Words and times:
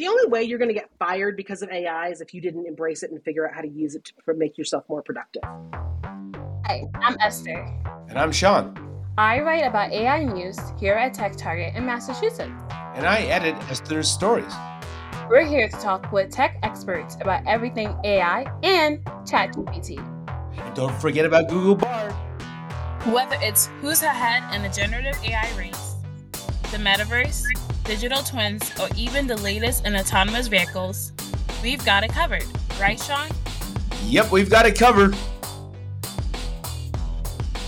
The 0.00 0.08
only 0.08 0.28
way 0.28 0.44
you're 0.44 0.56
going 0.56 0.70
to 0.70 0.74
get 0.74 0.88
fired 0.98 1.36
because 1.36 1.60
of 1.60 1.68
AI 1.68 2.08
is 2.08 2.22
if 2.22 2.32
you 2.32 2.40
didn't 2.40 2.64
embrace 2.64 3.02
it 3.02 3.10
and 3.10 3.22
figure 3.22 3.46
out 3.46 3.54
how 3.54 3.60
to 3.60 3.68
use 3.68 3.94
it 3.94 4.06
to 4.06 4.14
make 4.32 4.56
yourself 4.56 4.82
more 4.88 5.02
productive. 5.02 5.42
Hi, 5.44 6.84
I'm 6.94 7.18
Esther. 7.20 7.70
And 8.08 8.18
I'm 8.18 8.32
Sean. 8.32 8.74
I 9.18 9.40
write 9.40 9.66
about 9.66 9.92
AI 9.92 10.24
news 10.24 10.58
here 10.78 10.94
at 10.94 11.12
TechTarget 11.12 11.76
in 11.76 11.84
Massachusetts. 11.84 12.50
And 12.94 13.04
I 13.04 13.24
edit 13.24 13.54
Esther's 13.68 14.10
stories. 14.10 14.50
We're 15.28 15.44
here 15.44 15.68
to 15.68 15.76
talk 15.76 16.10
with 16.12 16.30
tech 16.30 16.58
experts 16.62 17.18
about 17.20 17.46
everything 17.46 17.94
AI 18.02 18.50
and 18.62 19.04
ChatGPT. 19.26 19.98
And 20.56 20.74
don't 20.74 20.98
forget 20.98 21.26
about 21.26 21.50
Google 21.50 21.74
Bard. 21.74 22.12
Whether 23.12 23.36
it's 23.42 23.66
who's 23.82 24.02
ahead 24.02 24.54
in 24.54 24.62
the 24.62 24.70
generative 24.70 25.22
AI 25.22 25.54
race, 25.58 25.96
the 26.70 26.78
metaverse, 26.78 27.44
digital 27.90 28.22
twins, 28.22 28.70
or 28.78 28.88
even 28.94 29.26
the 29.26 29.36
latest 29.38 29.84
in 29.84 29.96
autonomous 29.96 30.46
vehicles, 30.46 31.10
we've 31.60 31.84
got 31.84 32.04
it 32.04 32.12
covered. 32.12 32.44
Right, 32.80 33.00
Sean? 33.00 33.28
Yep, 34.04 34.30
we've 34.30 34.48
got 34.48 34.64
it 34.64 34.78
covered. 34.78 35.12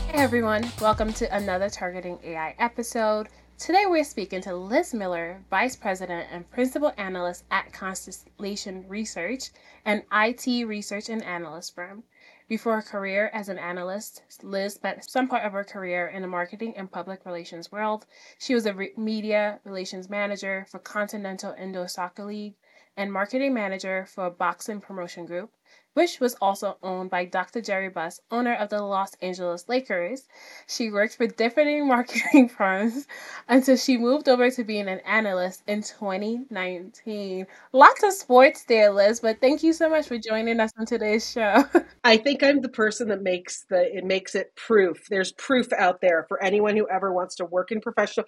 Hey 0.07 0.23
everyone, 0.23 0.71
welcome 0.81 1.13
to 1.15 1.37
another 1.37 1.69
Targeting 1.69 2.21
AI 2.23 2.55
episode. 2.61 3.31
Today 3.59 3.83
we're 3.89 4.05
speaking 4.05 4.41
to 4.43 4.55
Liz 4.55 4.95
Miller, 4.95 5.43
Vice 5.51 5.75
President 5.75 6.29
and 6.31 6.49
Principal 6.53 6.93
Analyst 6.99 7.43
at 7.51 7.73
Constellation 7.73 8.85
Research, 8.87 9.51
an 9.85 10.05
IT 10.13 10.69
research 10.69 11.09
and 11.09 11.25
analyst 11.25 11.75
firm. 11.75 12.05
Before 12.53 12.75
her 12.75 12.83
career 12.83 13.31
as 13.33 13.49
an 13.49 13.59
analyst, 13.59 14.25
Liz 14.43 14.75
spent 14.75 15.09
some 15.09 15.27
part 15.27 15.47
of 15.47 15.53
her 15.53 15.65
career 15.65 16.07
in 16.07 16.21
the 16.21 16.29
marketing 16.29 16.75
and 16.77 16.93
public 16.93 17.25
relations 17.25 17.73
world. 17.73 18.05
She 18.39 18.55
was 18.55 18.67
a 18.67 18.75
re- 18.75 18.93
media 18.95 19.61
relations 19.65 20.11
manager 20.11 20.67
for 20.69 20.79
Continental 20.79 21.55
Indoor 21.55 21.89
Soccer 21.89 22.27
League 22.27 22.57
and 22.95 23.11
marketing 23.11 23.55
manager 23.55 24.05
for 24.05 24.27
a 24.27 24.31
Boxing 24.31 24.83
Promotion 24.83 25.25
Group 25.25 25.51
which 25.95 26.21
was 26.21 26.35
also 26.41 26.77
owned 26.83 27.11
by 27.11 27.25
Dr. 27.25 27.61
Jerry 27.61 27.89
Buss, 27.89 28.21
owner 28.31 28.55
of 28.55 28.71
the 28.71 28.83
Los 28.83 29.15
Angeles 29.23 29.69
Lakers. 29.69 30.29
She 30.67 30.91
worked 30.91 31.17
for 31.17 31.27
different 31.27 31.87
marketing 31.87 32.49
firms 32.49 33.07
until 33.49 33.77
she 33.77 33.99
moved 33.99 34.29
over 34.29 34.51
to 34.51 34.65
being 34.65 34.89
an 34.89 35.01
analyst 35.01 35.63
in 35.67 35.83
2019. 35.83 37.47
Lots 37.73 38.03
of 38.03 38.13
sports 38.13 38.65
there, 38.65 38.91
Liz, 38.91 39.21
but 39.21 39.41
thank 39.41 39.63
you 39.63 39.73
so 39.73 39.89
much 39.89 40.07
for 40.09 40.19
joining 40.19 40.61
us 40.61 40.73
on 40.79 40.87
today's 40.87 41.31
show. 41.31 41.65
I 42.05 42.17
think 42.17 42.43
I'm 42.43 42.61
the 42.61 42.69
person 42.69 43.09
that 43.09 43.23
makes 43.23 43.65
the 43.69 43.97
it 43.97 44.05
makes 44.05 44.35
it 44.35 44.55
proof. 44.57 45.07
There's 45.09 45.33
proof 45.33 45.73
out 45.73 46.01
there 46.01 46.25
for 46.29 46.43
anyone 46.43 46.77
who 46.77 46.89
ever 46.89 47.13
wants 47.13 47.37
to 47.37 47.45
work 47.45 47.71
in 47.71 47.81
professional 47.81 48.27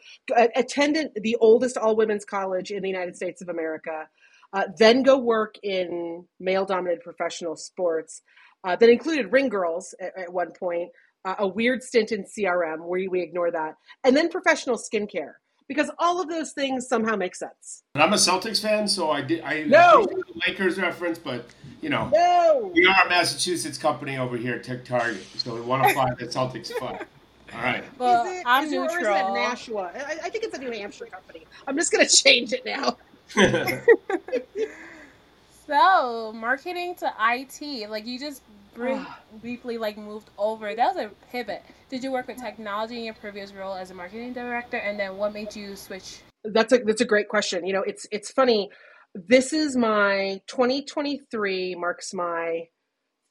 attendant 0.56 1.12
the 1.22 1.36
oldest 1.40 1.76
all 1.76 1.96
women's 1.96 2.24
college 2.24 2.70
in 2.70 2.82
the 2.82 2.88
United 2.88 3.16
States 3.16 3.42
of 3.42 3.48
America 3.48 4.08
uh, 4.54 4.64
then 4.78 5.02
go 5.02 5.18
work 5.18 5.56
in 5.62 6.24
male 6.40 6.64
dominated 6.64 7.02
professional 7.02 7.56
sports 7.56 8.22
uh, 8.62 8.76
that 8.76 8.88
included 8.88 9.30
ring 9.32 9.48
girls 9.48 9.94
at, 10.00 10.16
at 10.18 10.32
one 10.32 10.52
point, 10.52 10.90
uh, 11.24 11.34
a 11.40 11.46
weird 11.46 11.82
stint 11.82 12.12
in 12.12 12.24
CRM 12.24 12.78
where 12.86 13.08
we 13.10 13.20
ignore 13.20 13.50
that, 13.50 13.74
and 14.04 14.16
then 14.16 14.28
professional 14.28 14.76
skincare 14.76 15.34
because 15.66 15.90
all 15.98 16.20
of 16.20 16.28
those 16.28 16.52
things 16.52 16.86
somehow 16.86 17.16
make 17.16 17.34
sense. 17.34 17.82
And 17.94 18.02
I'm 18.02 18.12
a 18.12 18.16
Celtics 18.16 18.60
fan, 18.60 18.86
so 18.86 19.10
I 19.10 19.22
did. 19.22 19.42
I 19.42 19.64
no 19.64 20.06
Lakers 20.46 20.78
reference, 20.78 21.18
but 21.18 21.46
you 21.80 21.90
know, 21.90 22.10
no. 22.12 22.70
we 22.74 22.86
are 22.86 23.06
a 23.06 23.08
Massachusetts 23.08 23.78
company 23.78 24.18
over 24.18 24.36
here 24.36 24.58
TechTarget, 24.58 25.38
so 25.38 25.54
we 25.54 25.62
want 25.62 25.84
to 25.84 25.94
find 25.94 26.16
the 26.16 26.26
Celtics 26.26 26.72
fun. 26.78 26.98
All 27.54 27.62
right. 27.62 27.84
Well, 27.98 28.26
is 28.26 28.40
it, 28.40 28.42
I'm 28.46 28.64
is 28.64 28.70
neutral. 28.72 28.96
It, 28.96 29.02
or 29.04 29.12
is 29.12 29.20
it 29.20 29.34
Nashua? 29.34 29.92
I, 29.94 30.18
I 30.24 30.28
think 30.30 30.44
it's 30.44 30.56
a 30.56 30.60
New 30.60 30.72
Hampshire 30.72 31.06
company. 31.06 31.46
I'm 31.66 31.76
just 31.76 31.92
going 31.92 32.06
to 32.08 32.14
change 32.14 32.52
it 32.52 32.64
now. 32.64 32.96
So 35.66 36.32
marketing 36.34 36.94
to 36.96 37.12
IT, 37.20 37.90
like 37.90 38.06
you 38.06 38.18
just 38.18 38.42
briefly 38.74 39.76
ah. 39.76 39.80
like 39.80 39.96
moved 39.96 40.30
over. 40.38 40.74
That 40.74 40.94
was 40.94 41.04
a 41.04 41.10
pivot. 41.30 41.62
Did 41.88 42.02
you 42.02 42.12
work 42.12 42.26
with 42.26 42.38
technology 42.38 42.98
in 42.98 43.04
your 43.04 43.14
previous 43.14 43.52
role 43.52 43.74
as 43.74 43.90
a 43.90 43.94
marketing 43.94 44.32
director, 44.32 44.76
and 44.76 44.98
then 44.98 45.16
what 45.16 45.32
made 45.32 45.54
you 45.54 45.76
switch? 45.76 46.20
That's 46.44 46.72
a 46.72 46.78
that's 46.78 47.00
a 47.00 47.06
great 47.06 47.28
question. 47.28 47.66
You 47.66 47.72
know, 47.72 47.82
it's 47.82 48.06
it's 48.10 48.30
funny. 48.30 48.70
This 49.14 49.52
is 49.52 49.76
my 49.76 50.40
2023 50.48 51.76
marks 51.76 52.12
my 52.12 52.64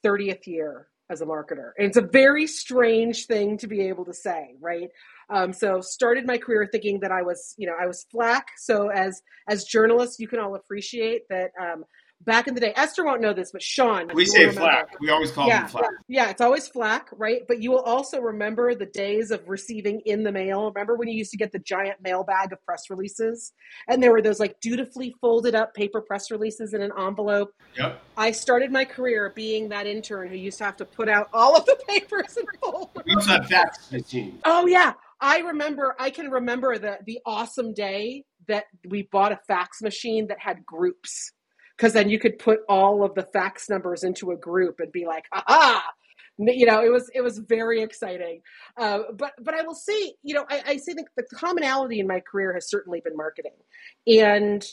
30th 0.05 0.47
year 0.47 0.87
as 1.09 1.21
a 1.21 1.25
marketer, 1.25 1.71
and 1.77 1.87
it's 1.87 1.97
a 1.97 2.01
very 2.01 2.47
strange 2.47 3.25
thing 3.25 3.57
to 3.57 3.67
be 3.67 3.81
able 3.81 4.05
to 4.05 4.13
say, 4.13 4.55
right? 4.61 4.89
Um, 5.29 5.53
so 5.53 5.81
started 5.81 6.25
my 6.25 6.37
career 6.37 6.67
thinking 6.71 6.99
that 7.01 7.11
I 7.11 7.21
was, 7.21 7.55
you 7.57 7.67
know, 7.67 7.75
I 7.79 7.87
was 7.87 8.05
flack. 8.11 8.47
So 8.57 8.89
as 8.89 9.21
as 9.47 9.65
journalists, 9.65 10.19
you 10.19 10.27
can 10.27 10.39
all 10.39 10.55
appreciate 10.55 11.23
that. 11.29 11.51
Um, 11.59 11.85
back 12.25 12.47
in 12.47 12.53
the 12.53 12.61
day, 12.61 12.73
Esther 12.75 13.03
won't 13.05 13.21
know 13.21 13.33
this, 13.33 13.51
but 13.51 13.61
Sean. 13.61 14.09
We 14.13 14.25
say 14.25 14.49
flack. 14.49 14.99
We 14.99 15.09
always 15.09 15.31
call 15.31 15.47
yeah, 15.47 15.61
him 15.61 15.67
flack. 15.67 15.91
Yeah, 16.07 16.29
it's 16.29 16.41
always 16.41 16.67
flack, 16.67 17.09
right? 17.13 17.41
But 17.47 17.61
you 17.61 17.71
will 17.71 17.81
also 17.81 18.19
remember 18.19 18.75
the 18.75 18.85
days 18.85 19.31
of 19.31 19.47
receiving 19.47 20.01
in 20.05 20.23
the 20.23 20.31
mail. 20.31 20.71
Remember 20.71 20.95
when 20.95 21.07
you 21.07 21.17
used 21.17 21.31
to 21.31 21.37
get 21.37 21.51
the 21.51 21.59
giant 21.59 22.01
mail 22.01 22.23
bag 22.23 22.51
of 22.53 22.63
press 22.65 22.89
releases? 22.89 23.53
And 23.87 24.01
there 24.01 24.11
were 24.11 24.21
those 24.21 24.39
like 24.39 24.59
dutifully 24.61 25.15
folded 25.21 25.55
up 25.55 25.73
paper 25.73 26.01
press 26.01 26.31
releases 26.31 26.73
in 26.73 26.81
an 26.81 26.91
envelope. 26.97 27.53
Yep. 27.77 28.01
I 28.17 28.31
started 28.31 28.71
my 28.71 28.85
career 28.85 29.31
being 29.35 29.69
that 29.69 29.87
intern 29.87 30.29
who 30.29 30.35
used 30.35 30.57
to 30.59 30.65
have 30.65 30.77
to 30.77 30.85
put 30.85 31.09
out 31.09 31.29
all 31.33 31.55
of 31.55 31.65
the 31.65 31.77
papers 31.87 32.37
and 32.37 32.47
fold 32.61 32.93
them. 32.93 33.03
We 33.05 33.15
also 33.15 33.31
had 33.31 33.47
fax 33.47 33.91
machine. 33.91 34.39
Oh 34.45 34.67
yeah. 34.67 34.93
I 35.23 35.39
remember, 35.39 35.95
I 35.97 36.09
can 36.09 36.29
remember 36.29 36.77
the 36.77 36.97
the 37.05 37.19
awesome 37.25 37.73
day 37.73 38.25
that 38.49 38.65
we 38.87 39.07
bought 39.09 39.31
a 39.31 39.39
fax 39.47 39.81
machine 39.81 40.27
that 40.27 40.37
had 40.39 40.65
groups, 40.65 41.31
because 41.77 41.93
then 41.93 42.09
you 42.09 42.19
could 42.19 42.37
put 42.37 42.59
all 42.67 43.05
of 43.05 43.15
the 43.15 43.27
fax 43.31 43.69
numbers 43.69 44.03
into 44.03 44.31
a 44.31 44.37
group 44.37 44.75
and 44.79 44.91
be 44.91 45.05
like, 45.05 45.23
aha, 45.31 45.81
you 46.37 46.65
know, 46.65 46.83
it 46.83 46.91
was 46.91 47.09
it 47.15 47.21
was 47.21 47.39
very 47.39 47.81
exciting. 47.81 48.41
Uh, 48.77 48.99
but 49.17 49.31
but 49.41 49.53
I 49.53 49.63
will 49.63 49.75
say, 49.75 50.13
you 50.23 50.35
know, 50.35 50.45
I, 50.49 50.61
I 50.67 50.77
say 50.77 50.93
the, 50.93 51.05
the 51.15 51.23
commonality 51.33 52.01
in 52.01 52.07
my 52.07 52.19
career 52.19 52.53
has 52.53 52.69
certainly 52.69 53.01
been 53.01 53.15
marketing, 53.15 53.55
and 54.05 54.63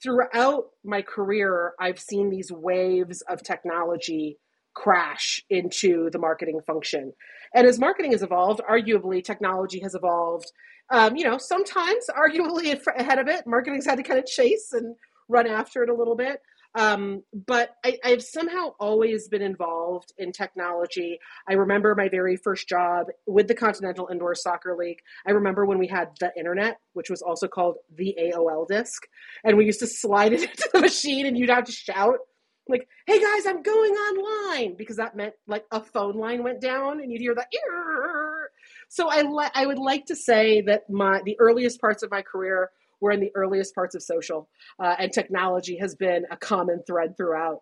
throughout 0.00 0.66
my 0.84 1.02
career, 1.02 1.72
I've 1.80 1.98
seen 1.98 2.30
these 2.30 2.52
waves 2.52 3.22
of 3.28 3.42
technology 3.42 4.38
crash 4.74 5.42
into 5.50 6.10
the 6.12 6.18
marketing 6.18 6.60
function. 6.66 7.12
And 7.54 7.66
as 7.66 7.78
marketing 7.78 8.12
has 8.12 8.22
evolved, 8.22 8.60
arguably 8.68 9.22
technology 9.22 9.80
has 9.80 9.94
evolved. 9.94 10.50
Um, 10.90 11.16
you 11.16 11.24
know, 11.24 11.38
sometimes 11.38 12.06
arguably 12.10 12.78
ahead 12.96 13.18
of 13.18 13.28
it, 13.28 13.46
marketing's 13.46 13.86
had 13.86 13.96
to 13.96 14.02
kind 14.02 14.18
of 14.18 14.26
chase 14.26 14.72
and 14.72 14.94
run 15.28 15.46
after 15.46 15.82
it 15.82 15.88
a 15.88 15.94
little 15.94 16.16
bit. 16.16 16.40
Um, 16.76 17.22
but 17.32 17.70
I, 17.84 17.96
I've 18.04 18.22
somehow 18.22 18.74
always 18.78 19.28
been 19.28 19.40
involved 19.40 20.12
in 20.18 20.30
technology. 20.30 21.18
I 21.48 21.54
remember 21.54 21.94
my 21.94 22.10
very 22.10 22.36
first 22.36 22.68
job 22.68 23.06
with 23.26 23.48
the 23.48 23.54
Continental 23.54 24.08
Indoor 24.12 24.34
Soccer 24.34 24.76
League. 24.76 24.98
I 25.26 25.30
remember 25.30 25.64
when 25.64 25.78
we 25.78 25.86
had 25.86 26.10
the 26.20 26.32
internet, 26.36 26.78
which 26.92 27.08
was 27.08 27.22
also 27.22 27.48
called 27.48 27.76
the 27.94 28.14
AOL 28.20 28.68
disk, 28.68 29.04
and 29.42 29.56
we 29.56 29.64
used 29.64 29.80
to 29.80 29.86
slide 29.86 30.32
it 30.34 30.42
into 30.42 30.68
the 30.72 30.80
machine, 30.80 31.24
and 31.24 31.38
you'd 31.38 31.48
have 31.48 31.64
to 31.64 31.72
shout 31.72 32.18
like, 32.68 32.88
"Hey 33.06 33.20
guys, 33.20 33.46
I'm 33.46 33.62
going 33.62 33.92
online," 33.92 34.74
because 34.74 34.96
that 34.96 35.16
meant 35.16 35.34
like 35.46 35.64
a 35.70 35.80
phone 35.80 36.16
line 36.16 36.42
went 36.42 36.60
down, 36.60 37.00
and 37.00 37.10
you'd 37.12 37.20
hear 37.20 37.34
that. 37.34 37.48
So 38.88 39.08
I 39.08 39.22
li- 39.22 39.50
I 39.54 39.66
would 39.66 39.78
like 39.78 40.06
to 40.06 40.16
say 40.16 40.60
that 40.62 40.88
my 40.90 41.20
the 41.24 41.36
earliest 41.38 41.80
parts 41.80 42.02
of 42.02 42.10
my 42.10 42.22
career 42.22 42.70
were 43.00 43.10
in 43.10 43.20
the 43.20 43.30
earliest 43.34 43.74
parts 43.74 43.94
of 43.94 44.02
social, 44.02 44.48
uh, 44.78 44.96
and 44.98 45.12
technology 45.12 45.76
has 45.78 45.94
been 45.94 46.24
a 46.30 46.36
common 46.36 46.82
thread 46.86 47.16
throughout. 47.16 47.60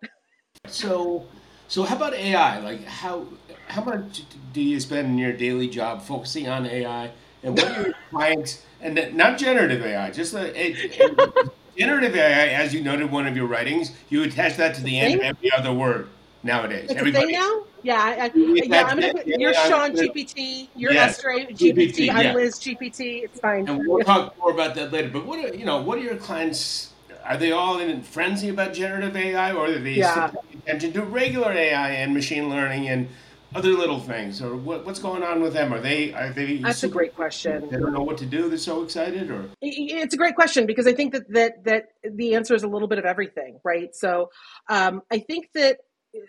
So, 0.67 1.27
so 1.69 1.83
how 1.83 1.97
about 1.97 2.15
AI? 2.15 2.59
Like, 2.61 2.85
how 2.85 3.27
how 3.69 3.83
much 3.85 4.23
do 4.53 4.61
you 4.61 4.81
spend 4.81 5.09
in 5.09 5.19
your 5.19 5.33
daily 5.33 5.69
job 5.69 6.03
focusing 6.03 6.49
on 6.49 6.67
AI, 6.67 7.11
and 7.43 7.57
what 7.57 7.69
are 7.69 7.83
your 7.83 7.95
clients? 8.11 8.65
And 8.81 9.17
not 9.17 9.39
generative 9.39 9.83
AI, 9.83 10.11
just 10.11 10.35
a, 10.35 10.55
a, 10.55 10.73
a 11.01 11.51
generative 11.77 12.15
AI, 12.17 12.49
as 12.49 12.73
you 12.75 12.83
noted 12.83 13.11
one 13.11 13.27
of 13.27 13.37
your 13.37 13.47
writings, 13.47 13.93
you 14.09 14.23
attach 14.23 14.57
that 14.57 14.75
to 14.77 14.83
the 14.83 14.99
end 14.99 15.15
of 15.17 15.21
every 15.21 15.51
other 15.57 15.73
word 15.73 16.09
nowadays. 16.43 16.91
It's 16.91 16.99
Everybody. 16.99 17.27
thing 17.27 17.35
now? 17.35 17.63
Yeah, 17.83 18.01
I, 18.03 18.25
I, 18.27 18.31
yeah. 18.35 18.83
I'm 18.85 18.99
gonna 18.99 19.13
put, 19.13 19.27
you're 19.27 19.53
Sean 19.55 19.93
GPT. 19.93 20.69
You're 20.75 20.93
Yes. 20.93 21.19
Esther 21.19 21.29
GPT, 21.53 21.75
GPT. 21.75 22.11
I'm 22.11 22.25
yeah. 22.25 22.35
Liz 22.35 22.59
GPT. 22.59 23.25
It's 23.25 23.41
fine. 23.41 23.69
And 23.69 23.87
we'll 23.87 24.05
talk 24.05 24.35
more 24.39 24.53
about 24.53 24.75
that 24.77 24.93
later. 24.93 25.11
But 25.11 25.27
what 25.27 25.39
are, 25.45 25.55
you 25.55 25.65
know, 25.65 25.83
what 25.83 25.99
are 25.99 26.03
your 26.03 26.17
clients? 26.17 26.93
Are 27.25 27.37
they 27.37 27.53
all 27.53 27.79
in 27.79 28.03
frenzy 28.03 28.49
about 28.49 28.75
generative 28.75 29.17
AI, 29.17 29.53
or 29.53 29.67
are 29.67 29.79
they 29.79 29.93
Yeah. 29.93 30.31
attention 30.67 30.93
to 30.95 31.03
regular 31.03 31.53
AI 31.53 31.91
and 31.91 32.15
machine 32.15 32.49
learning 32.49 32.89
and 32.89 33.09
other 33.55 33.73
little 33.73 34.01
things? 34.01 34.43
Or 34.43 34.57
what, 34.57 34.85
what's 34.85 34.99
going 34.99 35.23
on 35.23 35.41
with 35.41 35.53
them? 35.53 35.73
Are 35.73 35.81
they 35.81 36.13
are 36.13 36.33
they? 36.33 36.59
That's 36.59 36.83
a 36.83 36.89
great 36.89 37.15
question. 37.15 37.69
They 37.71 37.79
don't 37.79 37.93
know 37.93 38.03
what 38.03 38.19
to 38.19 38.27
do. 38.27 38.49
They're 38.49 38.59
so 38.59 38.83
excited, 38.83 39.31
or 39.31 39.49
It's 39.61 40.15
a 40.15 40.17
great 40.17 40.35
question 40.35 40.67
because 40.67 40.87
I 40.87 40.93
think 40.93 41.13
that 41.13 41.33
that 41.33 41.65
that 41.65 41.85
the 42.05 42.35
answer 42.35 42.55
is 42.55 42.63
a 42.63 42.69
little 42.69 42.89
bit 42.89 42.99
of 42.99 43.05
everything, 43.05 43.61
right? 43.65 43.95
So, 43.95 44.31
um, 44.69 45.03
I 45.11 45.19
think 45.19 45.51
that 45.55 45.79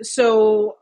so. 0.02 0.72
Uh, 0.72 0.74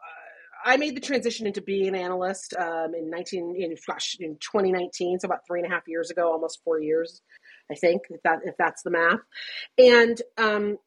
I 0.65 0.77
made 0.77 0.95
the 0.95 1.01
transition 1.01 1.45
into 1.45 1.61
being 1.61 1.89
an 1.89 1.95
analyst 1.95 2.53
um, 2.57 2.95
in 2.95 3.09
19 3.09 3.55
in, 3.59 3.75
gosh, 3.85 4.15
in 4.21 4.37
2019, 4.37 5.19
so 5.19 5.25
about 5.25 5.39
three 5.45 5.59
and 5.59 5.69
a 5.69 5.69
half 5.69 5.83
years 5.89 6.09
ago, 6.09 6.31
almost 6.31 6.61
four 6.63 6.79
years. 6.79 7.21
I 7.69 7.75
think 7.75 8.03
if 8.09 8.21
that 8.23 8.39
if 8.45 8.55
that's 8.57 8.81
the 8.83 8.91
math. 8.91 9.19
And 9.77 10.21
um, 10.37 10.77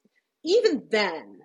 even 0.44 0.84
then, 0.90 1.40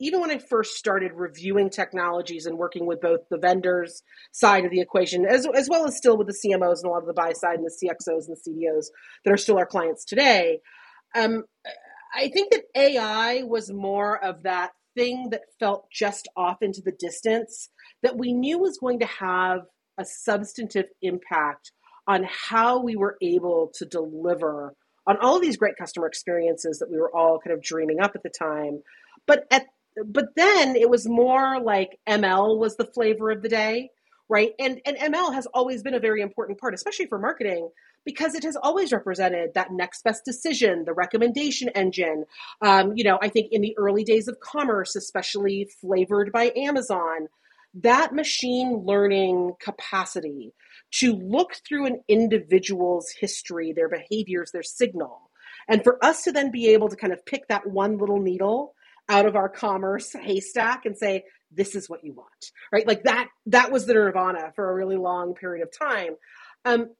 even 0.00 0.20
when 0.20 0.30
I 0.30 0.38
first 0.38 0.76
started 0.76 1.12
reviewing 1.14 1.70
technologies 1.70 2.46
and 2.46 2.56
working 2.56 2.86
with 2.86 3.00
both 3.00 3.20
the 3.30 3.38
vendors 3.38 4.02
side 4.32 4.64
of 4.64 4.70
the 4.70 4.80
equation, 4.80 5.26
as, 5.26 5.46
as 5.54 5.68
well 5.68 5.86
as 5.86 5.96
still 5.96 6.16
with 6.16 6.28
the 6.28 6.32
CMOs 6.32 6.78
and 6.82 6.86
a 6.86 6.90
lot 6.90 7.00
of 7.00 7.06
the 7.06 7.14
buy 7.14 7.32
side 7.32 7.58
and 7.58 7.66
the 7.66 7.86
CXOs 7.86 8.28
and 8.28 8.36
the 8.36 8.50
CDOs 8.50 8.86
that 9.24 9.32
are 9.32 9.36
still 9.36 9.58
our 9.58 9.66
clients 9.66 10.04
today, 10.04 10.60
um, 11.16 11.44
I 12.14 12.28
think 12.28 12.52
that 12.52 12.62
AI 12.74 13.42
was 13.42 13.72
more 13.72 14.22
of 14.22 14.44
that 14.44 14.70
thing 14.96 15.28
that 15.30 15.42
felt 15.60 15.86
just 15.92 16.28
off 16.36 16.58
into 16.62 16.80
the 16.84 16.92
distance 16.98 17.70
that 18.02 18.16
we 18.16 18.32
knew 18.32 18.58
was 18.58 18.78
going 18.78 19.00
to 19.00 19.06
have 19.06 19.60
a 19.98 20.04
substantive 20.04 20.86
impact 21.02 21.72
on 22.06 22.24
how 22.28 22.80
we 22.80 22.96
were 22.96 23.16
able 23.20 23.70
to 23.74 23.84
deliver 23.84 24.74
on 25.06 25.16
all 25.18 25.36
of 25.36 25.42
these 25.42 25.56
great 25.56 25.74
customer 25.78 26.06
experiences 26.06 26.78
that 26.78 26.90
we 26.90 26.98
were 26.98 27.14
all 27.14 27.38
kind 27.40 27.54
of 27.54 27.62
dreaming 27.62 28.00
up 28.00 28.12
at 28.14 28.22
the 28.22 28.30
time. 28.30 28.82
But 29.26 29.44
at 29.50 29.66
but 30.06 30.34
then 30.36 30.76
it 30.76 30.90
was 30.90 31.08
more 31.08 31.60
like 31.60 31.98
ML 32.08 32.58
was 32.58 32.76
the 32.76 32.84
flavor 32.84 33.30
of 33.30 33.42
the 33.42 33.48
day, 33.48 33.90
right? 34.28 34.52
And 34.58 34.80
and 34.84 34.96
ML 34.96 35.34
has 35.34 35.46
always 35.46 35.82
been 35.82 35.94
a 35.94 36.00
very 36.00 36.20
important 36.20 36.58
part, 36.58 36.74
especially 36.74 37.06
for 37.06 37.18
marketing, 37.18 37.70
because 38.04 38.34
it 38.34 38.44
has 38.44 38.56
always 38.56 38.92
represented 38.92 39.54
that 39.54 39.72
next 39.72 40.02
best 40.04 40.24
decision, 40.24 40.84
the 40.84 40.92
recommendation 40.92 41.68
engine. 41.70 42.24
Um, 42.62 42.92
you 42.96 43.04
know, 43.04 43.18
I 43.20 43.28
think 43.28 43.52
in 43.52 43.60
the 43.60 43.76
early 43.78 44.04
days 44.04 44.28
of 44.28 44.40
commerce, 44.40 44.96
especially 44.96 45.68
flavored 45.80 46.32
by 46.32 46.52
Amazon, 46.56 47.28
that 47.74 48.14
machine 48.14 48.82
learning 48.84 49.54
capacity 49.60 50.54
to 50.90 51.14
look 51.14 51.56
through 51.66 51.86
an 51.86 52.00
individual's 52.08 53.10
history, 53.10 53.72
their 53.72 53.88
behaviors, 53.88 54.50
their 54.52 54.62
signal, 54.62 55.30
and 55.68 55.84
for 55.84 56.02
us 56.02 56.24
to 56.24 56.32
then 56.32 56.50
be 56.50 56.68
able 56.68 56.88
to 56.88 56.96
kind 56.96 57.12
of 57.12 57.24
pick 57.26 57.46
that 57.48 57.66
one 57.66 57.98
little 57.98 58.20
needle 58.20 58.74
out 59.08 59.26
of 59.26 59.36
our 59.36 59.48
commerce 59.48 60.12
haystack 60.12 60.84
and 60.86 60.96
say 60.96 61.24
this 61.50 61.74
is 61.74 61.88
what 61.88 62.04
you 62.04 62.12
want 62.12 62.52
right? 62.72 62.86
Like 62.86 63.04
that 63.04 63.28
that 63.46 63.72
was 63.72 63.86
the 63.86 63.94
nirvana 63.94 64.52
for 64.54 64.70
a 64.70 64.74
really 64.74 64.96
long 64.96 65.34
period 65.34 65.62
of 65.62 65.76
time. 65.76 66.14
Um, 66.64 66.90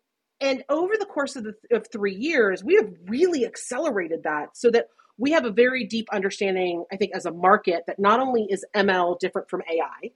and 0.41 0.63
over 0.69 0.95
the 0.97 1.05
course 1.05 1.35
of, 1.35 1.43
the, 1.45 1.55
of 1.73 1.87
three 1.91 2.15
years 2.15 2.63
we 2.63 2.77
have 2.77 2.91
really 3.07 3.45
accelerated 3.45 4.23
that 4.25 4.57
so 4.57 4.71
that 4.71 4.87
we 5.17 5.33
have 5.33 5.45
a 5.45 5.51
very 5.51 5.85
deep 5.85 6.07
understanding 6.13 6.85
i 6.93 6.97
think 6.97 7.11
as 7.13 7.27
a 7.27 7.33
market 7.33 7.83
that 7.89 7.99
not 7.99 8.21
only 8.21 8.47
is 8.49 8.65
ml 8.77 9.19
different 9.19 9.51
from 9.51 9.63
ai 9.69 10.11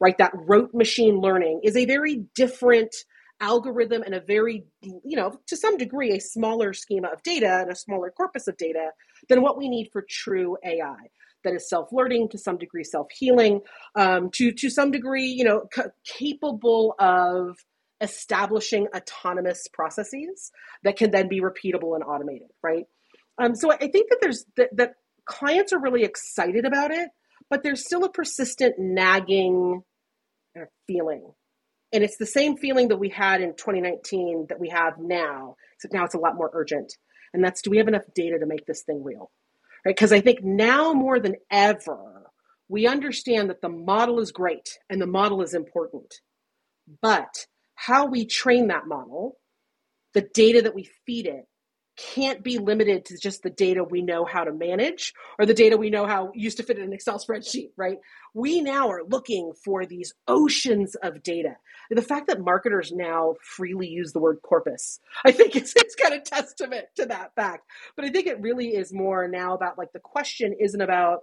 right? 0.00 0.16
That 0.18 0.32
rote 0.34 0.74
machine 0.74 1.20
learning 1.20 1.60
is 1.64 1.76
a 1.76 1.84
very 1.84 2.24
different 2.34 2.94
algorithm 3.40 4.02
and 4.02 4.16
a 4.16 4.20
very 4.20 4.64
you 4.82 5.16
know 5.16 5.38
to 5.46 5.56
some 5.56 5.76
degree 5.76 6.10
a 6.10 6.20
smaller 6.20 6.72
schema 6.72 7.06
of 7.06 7.22
data 7.22 7.60
and 7.60 7.70
a 7.70 7.76
smaller 7.76 8.10
corpus 8.10 8.48
of 8.48 8.56
data 8.56 8.90
than 9.28 9.42
what 9.42 9.56
we 9.56 9.68
need 9.68 9.88
for 9.92 10.04
true 10.10 10.56
ai 10.64 10.96
that 11.44 11.54
is 11.54 11.68
self-learning 11.68 12.28
to 12.30 12.38
some 12.38 12.58
degree 12.58 12.84
self-healing 12.84 13.60
um, 13.94 14.30
to 14.32 14.52
to 14.52 14.70
some 14.70 14.90
degree 14.90 15.26
you 15.26 15.44
know 15.44 15.62
c- 15.72 15.82
capable 16.04 16.94
of 16.98 17.56
establishing 18.00 18.86
autonomous 18.94 19.66
processes 19.72 20.52
that 20.84 20.96
can 20.96 21.10
then 21.10 21.28
be 21.28 21.40
repeatable 21.40 21.94
and 21.94 22.04
automated 22.04 22.48
right? 22.62 22.84
Um, 23.38 23.54
so 23.54 23.72
i 23.72 23.76
think 23.76 24.10
that 24.10 24.18
there's 24.20 24.44
that, 24.56 24.76
that 24.76 24.94
clients 25.24 25.72
are 25.72 25.80
really 25.80 26.04
excited 26.04 26.64
about 26.64 26.90
it 26.90 27.10
but 27.50 27.62
there's 27.62 27.84
still 27.84 28.04
a 28.04 28.10
persistent 28.10 28.74
nagging 28.78 29.82
feeling. 30.86 31.32
And 31.92 32.04
it's 32.04 32.18
the 32.18 32.26
same 32.26 32.56
feeling 32.56 32.88
that 32.88 32.98
we 32.98 33.08
had 33.08 33.40
in 33.40 33.54
2019 33.54 34.46
that 34.48 34.60
we 34.60 34.68
have 34.68 34.94
now. 34.98 35.56
Except 35.76 35.94
now 35.94 36.04
it's 36.04 36.14
a 36.14 36.18
lot 36.18 36.36
more 36.36 36.50
urgent. 36.52 36.94
And 37.32 37.42
that's 37.42 37.62
do 37.62 37.70
we 37.70 37.78
have 37.78 37.88
enough 37.88 38.02
data 38.14 38.38
to 38.38 38.46
make 38.46 38.66
this 38.66 38.82
thing 38.82 39.02
real 39.02 39.30
right? 39.88 39.96
Because 39.96 40.12
I 40.12 40.20
think 40.20 40.44
now 40.44 40.92
more 40.92 41.18
than 41.18 41.36
ever, 41.50 42.30
we 42.68 42.86
understand 42.86 43.48
that 43.48 43.62
the 43.62 43.70
model 43.70 44.20
is 44.20 44.32
great 44.32 44.78
and 44.90 45.00
the 45.00 45.06
model 45.06 45.40
is 45.42 45.54
important. 45.54 46.14
But 47.00 47.46
how 47.74 48.06
we 48.06 48.26
train 48.26 48.68
that 48.68 48.86
model, 48.86 49.38
the 50.12 50.28
data 50.34 50.62
that 50.62 50.74
we 50.74 50.90
feed 51.06 51.26
it, 51.26 51.46
can't 51.98 52.44
be 52.44 52.58
limited 52.58 53.06
to 53.06 53.18
just 53.18 53.42
the 53.42 53.50
data 53.50 53.84
we 53.84 54.02
know 54.02 54.24
how 54.24 54.44
to 54.44 54.52
manage 54.52 55.14
or 55.38 55.46
the 55.46 55.54
data 55.54 55.76
we 55.76 55.90
know 55.90 56.06
how 56.06 56.32
used 56.34 56.58
to 56.58 56.64
fit 56.64 56.78
in 56.78 56.84
an 56.84 56.94
Excel 56.94 57.18
spreadsheet, 57.18 57.70
right? 57.76 57.98
We 58.34 58.62
now 58.62 58.90
are 58.90 59.02
looking 59.08 59.52
for 59.64 59.86
these 59.86 60.14
oceans 60.28 60.96
of 60.96 61.22
data. 61.22 61.56
The 61.90 62.02
fact 62.02 62.28
that 62.28 62.40
marketers 62.40 62.92
now 62.92 63.34
freely 63.42 63.88
use 63.88 64.12
the 64.12 64.20
word 64.20 64.38
corpus, 64.42 65.00
I 65.24 65.32
think 65.32 65.56
it's, 65.56 65.74
it's 65.76 65.96
kind 65.96 66.14
of 66.14 66.24
testament 66.24 66.86
to 66.96 67.06
that 67.06 67.34
fact. 67.36 67.64
But 67.96 68.06
I 68.06 68.10
think 68.10 68.26
it 68.28 68.40
really 68.40 68.68
is 68.68 68.92
more 68.92 69.28
now 69.28 69.54
about 69.54 69.78
like 69.78 69.92
the 69.92 70.00
question 70.00 70.54
isn't 70.60 70.80
about 70.82 71.20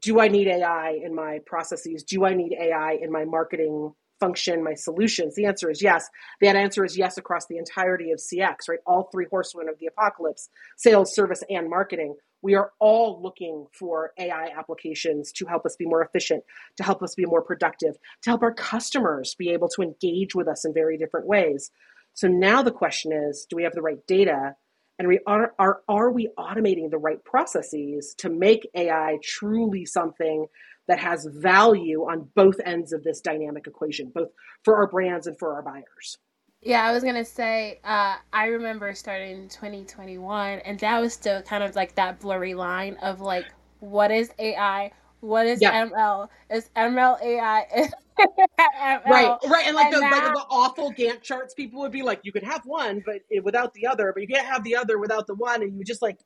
do 0.00 0.20
I 0.20 0.28
need 0.28 0.48
AI 0.48 1.00
in 1.04 1.14
my 1.14 1.40
processes? 1.46 2.04
Do 2.04 2.24
I 2.24 2.34
need 2.34 2.54
AI 2.54 2.98
in 3.02 3.12
my 3.12 3.24
marketing 3.24 3.92
function, 4.20 4.62
my 4.62 4.74
solutions? 4.74 5.34
The 5.34 5.46
answer 5.46 5.70
is 5.70 5.82
yes. 5.82 6.08
That 6.40 6.56
answer 6.56 6.84
is 6.84 6.96
yes 6.96 7.18
across 7.18 7.46
the 7.46 7.58
entirety 7.58 8.12
of 8.12 8.18
CX, 8.20 8.68
right? 8.68 8.78
All 8.86 9.08
three 9.12 9.26
horsemen 9.30 9.68
of 9.68 9.78
the 9.78 9.86
apocalypse 9.86 10.48
sales, 10.76 11.14
service, 11.14 11.42
and 11.50 11.68
marketing. 11.68 12.16
We 12.42 12.54
are 12.54 12.72
all 12.78 13.20
looking 13.22 13.66
for 13.78 14.12
AI 14.18 14.50
applications 14.56 15.32
to 15.32 15.46
help 15.46 15.66
us 15.66 15.76
be 15.76 15.86
more 15.86 16.02
efficient, 16.02 16.44
to 16.76 16.84
help 16.84 17.02
us 17.02 17.14
be 17.14 17.26
more 17.26 17.42
productive, 17.42 17.96
to 18.22 18.30
help 18.30 18.42
our 18.42 18.54
customers 18.54 19.34
be 19.34 19.50
able 19.50 19.68
to 19.70 19.82
engage 19.82 20.34
with 20.34 20.48
us 20.48 20.64
in 20.64 20.72
very 20.72 20.96
different 20.96 21.26
ways. 21.26 21.70
So 22.14 22.28
now 22.28 22.62
the 22.62 22.72
question 22.72 23.12
is 23.12 23.46
do 23.48 23.56
we 23.56 23.64
have 23.64 23.74
the 23.74 23.82
right 23.82 24.06
data? 24.06 24.54
And 24.98 25.08
we 25.08 25.20
are, 25.26 25.54
are, 25.58 25.80
are 25.88 26.10
we 26.10 26.28
automating 26.38 26.90
the 26.90 26.98
right 26.98 27.24
processes 27.24 28.14
to 28.18 28.28
make 28.28 28.68
AI 28.74 29.18
truly 29.22 29.86
something 29.86 30.46
that 30.90 30.98
has 30.98 31.24
value 31.30 32.00
on 32.00 32.28
both 32.34 32.56
ends 32.66 32.92
of 32.92 33.04
this 33.04 33.20
dynamic 33.20 33.68
equation, 33.68 34.10
both 34.12 34.28
for 34.64 34.74
our 34.74 34.88
brands 34.88 35.28
and 35.28 35.38
for 35.38 35.54
our 35.54 35.62
buyers. 35.62 36.18
Yeah, 36.62 36.84
I 36.84 36.92
was 36.92 37.04
gonna 37.04 37.24
say, 37.24 37.78
uh, 37.84 38.16
I 38.32 38.46
remember 38.46 38.92
starting 38.94 39.48
2021, 39.48 40.58
and 40.58 40.80
that 40.80 41.00
was 41.00 41.14
still 41.14 41.42
kind 41.42 41.62
of 41.62 41.76
like 41.76 41.94
that 41.94 42.18
blurry 42.18 42.54
line 42.54 42.96
of 43.02 43.20
like, 43.20 43.46
what 43.78 44.10
is 44.10 44.32
AI? 44.40 44.90
What 45.20 45.46
is 45.46 45.62
yeah. 45.62 45.86
ML? 45.86 46.28
Is 46.50 46.68
ML 46.76 47.22
AI? 47.22 47.66
ML. 48.18 49.04
Right, 49.06 49.38
right, 49.46 49.66
and 49.66 49.76
like, 49.76 49.86
and 49.86 49.94
the, 49.94 50.00
now, 50.00 50.10
like 50.10 50.34
the 50.34 50.44
awful 50.50 50.92
Gantt 50.92 51.22
charts, 51.22 51.54
people 51.54 51.80
would 51.82 51.92
be 51.92 52.02
like, 52.02 52.20
you 52.24 52.32
could 52.32 52.42
have 52.42 52.62
one, 52.64 53.00
but 53.06 53.20
without 53.44 53.72
the 53.74 53.86
other, 53.86 54.10
but 54.12 54.22
you 54.22 54.28
can't 54.28 54.46
have 54.46 54.64
the 54.64 54.74
other 54.74 54.98
without 54.98 55.28
the 55.28 55.36
one, 55.36 55.62
and 55.62 55.78
you 55.78 55.84
just 55.84 56.02
like, 56.02 56.18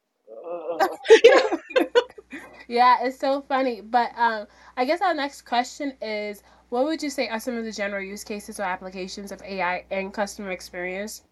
uh? 0.81 0.89
yeah, 2.69 2.99
it's 3.03 3.19
so 3.19 3.43
funny. 3.43 3.81
But 3.81 4.11
um, 4.17 4.47
I 4.77 4.85
guess 4.85 5.01
our 5.01 5.15
next 5.15 5.43
question 5.43 5.95
is 6.01 6.43
what 6.69 6.85
would 6.85 7.03
you 7.03 7.11
say 7.11 7.29
are 7.29 7.41
some 7.41 7.57
of 7.57 7.65
the 7.65 7.73
general 7.73 8.03
use 8.03 8.25
cases 8.25 8.59
or 8.59 8.65
applications 8.65 9.33
of 9.33 9.41
AI 9.43 9.85
in 9.91 10.11
customer 10.11 10.51
experience? 10.51 11.23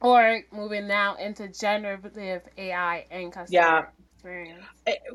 Or 0.00 0.40
moving 0.52 0.86
now 0.86 1.14
into 1.14 1.48
generative 1.48 2.42
AI 2.58 3.06
and 3.10 3.32
customer 3.32 3.60
yeah. 3.60 3.82
experience. 4.14 4.64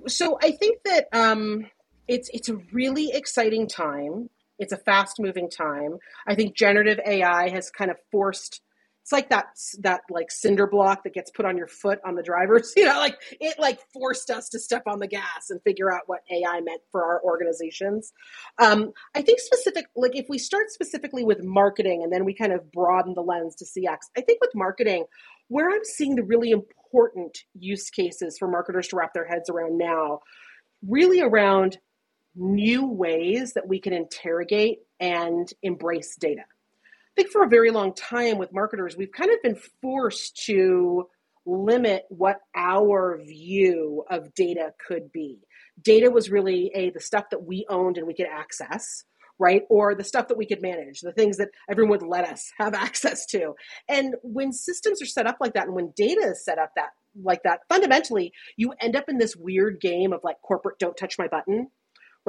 So 0.08 0.40
I 0.42 0.52
think 0.52 0.80
that 0.86 1.08
um, 1.14 1.66
it's 2.08 2.30
it's 2.34 2.50
a 2.50 2.56
really 2.72 3.12
exciting 3.14 3.68
time. 3.68 4.30
It's 4.58 4.74
a 4.74 4.78
fast 4.78 5.20
moving 5.20 5.50
time. 5.50 5.98
I 6.28 6.36
think 6.36 6.56
generative 6.56 7.00
AI 7.06 7.50
has 7.50 7.70
kind 7.70 7.92
of 7.92 7.98
forced 8.12 8.62
it's 9.10 9.14
like 9.14 9.30
that 9.30 9.48
that 9.80 10.02
like 10.12 10.30
cinder 10.30 10.68
block 10.68 11.04
that 11.04 11.16
gets 11.16 11.32
put 11.32 11.44
on 11.44 11.58
your 11.58 11.68
foot 11.68 11.98
on 12.06 12.14
the 12.14 12.22
drivers 12.22 12.74
you 12.78 12.86
know 12.86 13.00
like 13.00 13.18
it 13.40 13.58
like 13.58 13.80
forced 13.92 14.30
us 14.30 14.50
to 14.50 14.60
step 14.60 14.84
on 14.86 15.00
the 15.00 15.08
gas 15.08 15.50
and 15.50 15.60
figure 15.64 15.92
out 15.92 16.02
what 16.06 16.20
ai 16.32 16.62
meant 16.62 16.82
for 16.92 17.04
our 17.04 17.22
organizations. 17.24 18.14
Um, 18.60 18.92
i 19.16 19.24
think 19.24 19.40
specific 19.40 19.86
like 19.96 20.16
if 20.16 20.28
we 20.30 20.38
start 20.38 20.70
specifically 20.70 21.24
with 21.24 21.44
marketing 21.44 22.04
and 22.04 22.14
then 22.14 22.24
we 22.24 22.36
kind 22.36 22.54
of 22.54 22.72
broaden 22.72 23.16
the 23.16 23.22
lens 23.22 23.56
to 23.56 23.66
cx 23.66 23.98
i 24.16 24.22
think 24.22 24.40
with 24.42 24.52
marketing 24.54 25.06
where 25.48 25.72
i'm 25.72 25.84
seeing 25.84 26.16
the 26.16 26.24
really 26.24 26.52
important 26.52 27.40
use 27.58 27.90
cases 27.90 28.38
for 28.38 28.48
marketers 28.48 28.90
to 28.90 28.96
wrap 28.96 29.14
their 29.16 29.26
heads 29.26 29.50
around 29.50 29.78
now 29.78 30.20
really 30.88 31.20
around 31.22 31.80
new 32.36 32.86
ways 32.86 33.54
that 33.54 33.68
we 33.68 33.80
can 33.80 33.92
interrogate 33.92 34.80
and 35.00 35.52
embrace 35.64 36.16
data 36.16 36.44
think 37.20 37.32
for 37.32 37.44
a 37.44 37.50
very 37.50 37.70
long 37.70 37.94
time 37.94 38.38
with 38.38 38.54
marketers, 38.54 38.96
we've 38.96 39.12
kind 39.12 39.30
of 39.30 39.42
been 39.44 39.58
forced 39.82 40.46
to 40.46 41.06
limit 41.46 42.04
what 42.08 42.38
our 42.56 43.20
view 43.26 44.06
of 44.10 44.34
data 44.34 44.72
could 44.88 45.12
be. 45.12 45.40
Data 45.82 46.10
was 46.10 46.30
really 46.30 46.72
a 46.74 46.92
the 46.92 47.02
stuff 47.02 47.26
that 47.32 47.44
we 47.44 47.66
owned 47.70 47.98
and 47.98 48.08
we 48.08 48.14
could 48.14 48.28
access, 48.32 49.04
right? 49.38 49.64
Or 49.70 49.96
the 49.96 50.04
stuff 50.06 50.30
that 50.30 50.38
we 50.38 50.46
could 50.46 50.62
manage, 50.62 51.02
the 51.02 51.12
things 51.12 51.38
that 51.38 51.50
everyone 51.70 52.00
would 52.00 52.08
let 52.08 52.24
us 52.24 52.50
have 52.58 52.74
access 52.88 53.26
to. 53.28 53.54
And 53.90 54.16
when 54.24 54.54
systems 54.54 55.02
are 55.02 55.08
set 55.08 55.28
up 55.28 55.38
like 55.42 55.56
that 55.56 55.68
and 55.68 55.76
when 55.76 55.92
data 55.98 56.22
is 56.22 56.46
set 56.46 56.58
up 56.58 56.72
that 56.78 56.90
like 57.22 57.44
that, 57.44 57.62
fundamentally 57.68 58.32
you 58.56 58.74
end 58.80 58.96
up 58.96 59.10
in 59.10 59.18
this 59.18 59.36
weird 59.36 59.82
game 59.82 60.14
of 60.14 60.22
like 60.24 60.38
corporate 60.42 60.80
don't 60.80 60.96
touch 60.96 61.18
my 61.18 61.28
button, 61.28 61.68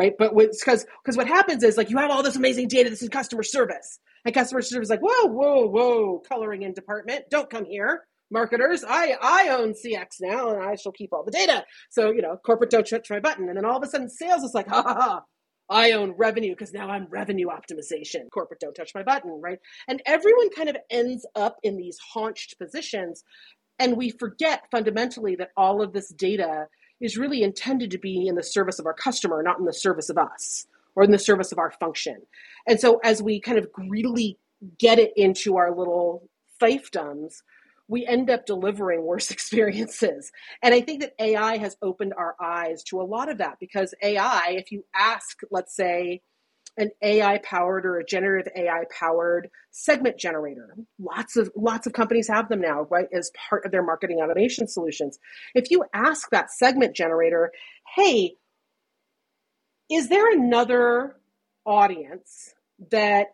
right? 0.00 0.14
But 0.18 0.34
because 0.34 0.86
because 1.04 1.16
what 1.16 1.28
happens 1.28 1.62
is 1.62 1.76
like 1.76 1.90
you 1.90 1.98
have 1.98 2.10
all 2.10 2.22
this 2.22 2.36
amazing 2.36 2.68
data, 2.68 2.88
this 2.88 3.02
is 3.02 3.10
customer 3.10 3.42
service, 3.42 3.98
and 4.24 4.34
customer 4.34 4.62
service 4.62 4.86
is 4.86 4.90
like, 4.90 5.00
whoa, 5.00 5.26
whoa, 5.26 5.66
whoa, 5.66 6.22
coloring 6.26 6.62
in 6.62 6.72
department, 6.72 7.26
don't 7.30 7.50
come 7.50 7.66
here, 7.66 8.04
marketers, 8.30 8.82
I, 8.82 9.14
I 9.20 9.48
own 9.50 9.74
CX 9.74 10.16
now 10.22 10.50
and 10.50 10.62
I 10.62 10.76
shall 10.76 10.92
keep 10.92 11.12
all 11.12 11.22
the 11.22 11.30
data. 11.30 11.64
So, 11.90 12.12
you 12.12 12.22
know, 12.22 12.38
corporate 12.44 12.70
don't 12.70 12.88
touch 12.88 13.10
my 13.10 13.20
button. 13.20 13.48
And 13.48 13.58
then 13.58 13.66
all 13.66 13.76
of 13.76 13.82
a 13.82 13.86
sudden 13.86 14.08
sales 14.08 14.42
is 14.42 14.54
like, 14.54 14.68
ha 14.68 14.82
ha 14.82 14.94
ha, 14.94 15.22
I 15.68 15.92
own 15.92 16.12
revenue 16.12 16.52
because 16.52 16.72
now 16.72 16.88
I'm 16.88 17.06
revenue 17.10 17.48
optimization. 17.48 18.30
Corporate 18.32 18.60
don't 18.60 18.74
touch 18.74 18.92
my 18.94 19.02
button, 19.02 19.38
right? 19.42 19.58
And 19.86 20.00
everyone 20.06 20.50
kind 20.50 20.70
of 20.70 20.76
ends 20.90 21.26
up 21.36 21.56
in 21.62 21.76
these 21.76 21.98
haunched 22.12 22.58
positions. 22.58 23.22
And 23.78 23.96
we 23.96 24.10
forget 24.10 24.64
fundamentally 24.70 25.36
that 25.36 25.50
all 25.56 25.82
of 25.82 25.92
this 25.92 26.08
data 26.08 26.66
is 27.00 27.16
really 27.16 27.42
intended 27.42 27.90
to 27.90 27.98
be 27.98 28.26
in 28.26 28.34
the 28.34 28.42
service 28.42 28.78
of 28.78 28.86
our 28.86 28.94
customer, 28.94 29.42
not 29.42 29.58
in 29.58 29.64
the 29.64 29.72
service 29.72 30.10
of 30.10 30.18
us 30.18 30.66
or 30.94 31.04
in 31.04 31.10
the 31.10 31.18
service 31.18 31.52
of 31.52 31.58
our 31.58 31.70
function. 31.70 32.16
And 32.66 32.80
so 32.80 33.00
as 33.04 33.22
we 33.22 33.40
kind 33.40 33.58
of 33.58 33.72
greedily 33.72 34.38
get 34.78 34.98
it 34.98 35.12
into 35.16 35.56
our 35.56 35.74
little 35.74 36.28
fiefdoms, 36.60 37.42
we 37.88 38.06
end 38.06 38.30
up 38.30 38.46
delivering 38.46 39.02
worse 39.02 39.30
experiences. 39.32 40.30
And 40.62 40.74
I 40.74 40.80
think 40.80 41.00
that 41.00 41.14
AI 41.18 41.58
has 41.58 41.76
opened 41.82 42.14
our 42.16 42.36
eyes 42.40 42.82
to 42.84 43.00
a 43.00 43.04
lot 43.04 43.28
of 43.28 43.38
that 43.38 43.58
because 43.60 43.94
AI, 44.02 44.54
if 44.56 44.70
you 44.72 44.84
ask, 44.94 45.40
let's 45.50 45.74
say, 45.74 46.22
an 46.76 46.90
AI 47.02 47.38
powered 47.38 47.84
or 47.84 47.98
a 47.98 48.04
generative 48.04 48.52
AI 48.56 48.84
powered 48.90 49.50
segment 49.70 50.18
generator. 50.18 50.76
Lots 50.98 51.36
of 51.36 51.50
lots 51.56 51.86
of 51.86 51.92
companies 51.92 52.28
have 52.28 52.48
them 52.48 52.60
now, 52.60 52.86
right, 52.90 53.08
as 53.12 53.30
part 53.48 53.64
of 53.64 53.72
their 53.72 53.82
marketing 53.82 54.20
automation 54.20 54.66
solutions. 54.68 55.18
If 55.54 55.70
you 55.70 55.84
ask 55.92 56.30
that 56.30 56.50
segment 56.50 56.94
generator, 56.94 57.52
"Hey, 57.94 58.36
is 59.90 60.08
there 60.08 60.30
another 60.30 61.16
audience 61.66 62.54
that 62.90 63.26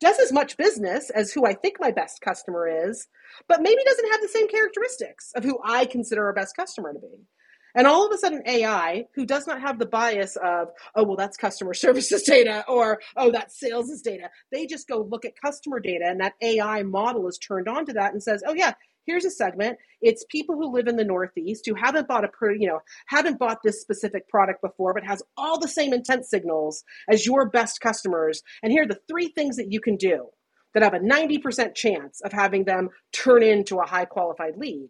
does 0.00 0.18
as 0.18 0.32
much 0.32 0.56
business 0.56 1.10
as 1.10 1.32
who 1.32 1.44
I 1.44 1.54
think 1.54 1.78
my 1.80 1.90
best 1.90 2.20
customer 2.20 2.68
is, 2.68 3.08
but 3.48 3.62
maybe 3.62 3.82
doesn't 3.84 4.10
have 4.10 4.20
the 4.20 4.28
same 4.28 4.48
characteristics 4.48 5.32
of 5.34 5.44
who 5.44 5.58
I 5.64 5.84
consider 5.84 6.24
our 6.26 6.32
best 6.32 6.56
customer 6.56 6.92
to 6.92 6.98
be. 6.98 7.26
And 7.74 7.86
all 7.86 8.06
of 8.06 8.12
a 8.12 8.18
sudden, 8.18 8.42
AI, 8.46 9.06
who 9.14 9.24
does 9.26 9.46
not 9.46 9.60
have 9.60 9.78
the 9.78 9.86
bias 9.86 10.36
of, 10.36 10.68
oh, 10.94 11.04
well, 11.04 11.16
that's 11.16 11.36
customer 11.36 11.74
services 11.74 12.22
data 12.22 12.64
or, 12.68 13.00
oh, 13.16 13.30
that's 13.30 13.58
sales 13.58 13.90
is 13.90 14.02
data, 14.02 14.30
they 14.52 14.66
just 14.66 14.88
go 14.88 15.06
look 15.08 15.24
at 15.24 15.40
customer 15.40 15.80
data 15.80 16.04
and 16.06 16.20
that 16.20 16.34
AI 16.40 16.82
model 16.82 17.28
is 17.28 17.38
turned 17.38 17.68
on 17.68 17.86
to 17.86 17.92
that 17.94 18.12
and 18.12 18.22
says, 18.22 18.42
oh, 18.46 18.54
yeah, 18.54 18.74
here's 19.06 19.24
a 19.24 19.30
segment. 19.30 19.78
It's 20.00 20.24
people 20.30 20.56
who 20.56 20.72
live 20.72 20.86
in 20.86 20.96
the 20.96 21.04
Northeast 21.04 21.64
who 21.66 21.74
haven't 21.74 22.08
bought 22.08 22.24
a, 22.24 22.30
you 22.58 22.68
know, 22.68 22.80
haven't 23.06 23.38
bought 23.38 23.62
this 23.62 23.80
specific 23.80 24.28
product 24.28 24.62
before, 24.62 24.94
but 24.94 25.04
has 25.04 25.22
all 25.36 25.58
the 25.58 25.68
same 25.68 25.92
intent 25.92 26.26
signals 26.26 26.84
as 27.08 27.26
your 27.26 27.48
best 27.48 27.80
customers. 27.80 28.42
And 28.62 28.72
here 28.72 28.84
are 28.84 28.88
the 28.88 29.00
three 29.08 29.28
things 29.28 29.56
that 29.56 29.70
you 29.72 29.80
can 29.80 29.96
do 29.96 30.26
that 30.74 30.82
have 30.82 30.94
a 30.94 31.00
90% 31.00 31.74
chance 31.74 32.20
of 32.20 32.32
having 32.32 32.64
them 32.64 32.90
turn 33.12 33.42
into 33.42 33.78
a 33.78 33.86
high 33.86 34.04
qualified 34.04 34.56
lead 34.56 34.88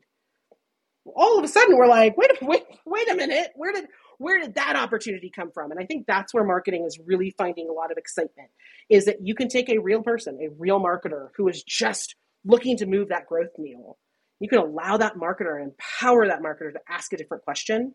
all 1.16 1.38
of 1.38 1.44
a 1.44 1.48
sudden 1.48 1.76
we're 1.76 1.86
like, 1.86 2.16
wait, 2.16 2.30
wait, 2.42 2.64
wait 2.84 3.10
a 3.10 3.14
minute, 3.14 3.48
where 3.54 3.72
did 3.72 3.86
where 4.18 4.38
did 4.38 4.54
that 4.54 4.76
opportunity 4.76 5.30
come 5.34 5.50
from? 5.50 5.70
And 5.70 5.80
I 5.80 5.86
think 5.86 6.06
that's 6.06 6.34
where 6.34 6.44
marketing 6.44 6.84
is 6.84 6.98
really 7.06 7.34
finding 7.38 7.70
a 7.70 7.72
lot 7.72 7.90
of 7.90 7.96
excitement. 7.96 8.50
Is 8.90 9.06
that 9.06 9.26
you 9.26 9.34
can 9.34 9.48
take 9.48 9.70
a 9.70 9.78
real 9.78 10.02
person, 10.02 10.38
a 10.42 10.50
real 10.58 10.78
marketer 10.78 11.28
who 11.36 11.48
is 11.48 11.62
just 11.62 12.16
looking 12.44 12.76
to 12.78 12.86
move 12.86 13.08
that 13.08 13.26
growth 13.26 13.50
needle. 13.58 13.98
You 14.40 14.48
can 14.48 14.58
allow 14.58 14.96
that 14.98 15.14
marketer 15.16 15.60
and 15.60 15.72
empower 15.72 16.26
that 16.28 16.42
marketer 16.42 16.72
to 16.72 16.80
ask 16.88 17.12
a 17.12 17.16
different 17.16 17.44
question 17.44 17.94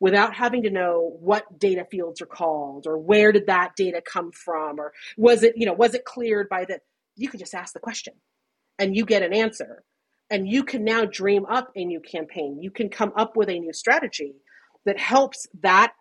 without 0.00 0.34
having 0.34 0.62
to 0.62 0.70
know 0.70 1.16
what 1.20 1.58
data 1.58 1.86
fields 1.90 2.22
are 2.22 2.26
called 2.26 2.86
or 2.86 2.98
where 2.98 3.32
did 3.32 3.46
that 3.46 3.74
data 3.76 4.00
come 4.00 4.30
from 4.32 4.78
or 4.78 4.92
was 5.16 5.42
it, 5.42 5.54
you 5.56 5.66
know, 5.66 5.72
was 5.72 5.94
it 5.94 6.04
cleared 6.04 6.48
by 6.48 6.64
the 6.64 6.78
you 7.16 7.28
can 7.28 7.40
just 7.40 7.54
ask 7.54 7.74
the 7.74 7.80
question 7.80 8.14
and 8.78 8.96
you 8.96 9.04
get 9.04 9.22
an 9.22 9.34
answer 9.34 9.82
and 10.30 10.48
you 10.48 10.62
can 10.64 10.84
now 10.84 11.04
dream 11.04 11.46
up 11.46 11.70
a 11.74 11.84
new 11.84 12.00
campaign. 12.00 12.58
You 12.60 12.70
can 12.70 12.88
come 12.88 13.12
up 13.16 13.36
with 13.36 13.48
a 13.48 13.58
new 13.58 13.72
strategy 13.72 14.34
that 14.84 14.98
helps 14.98 15.46
that 15.62 15.92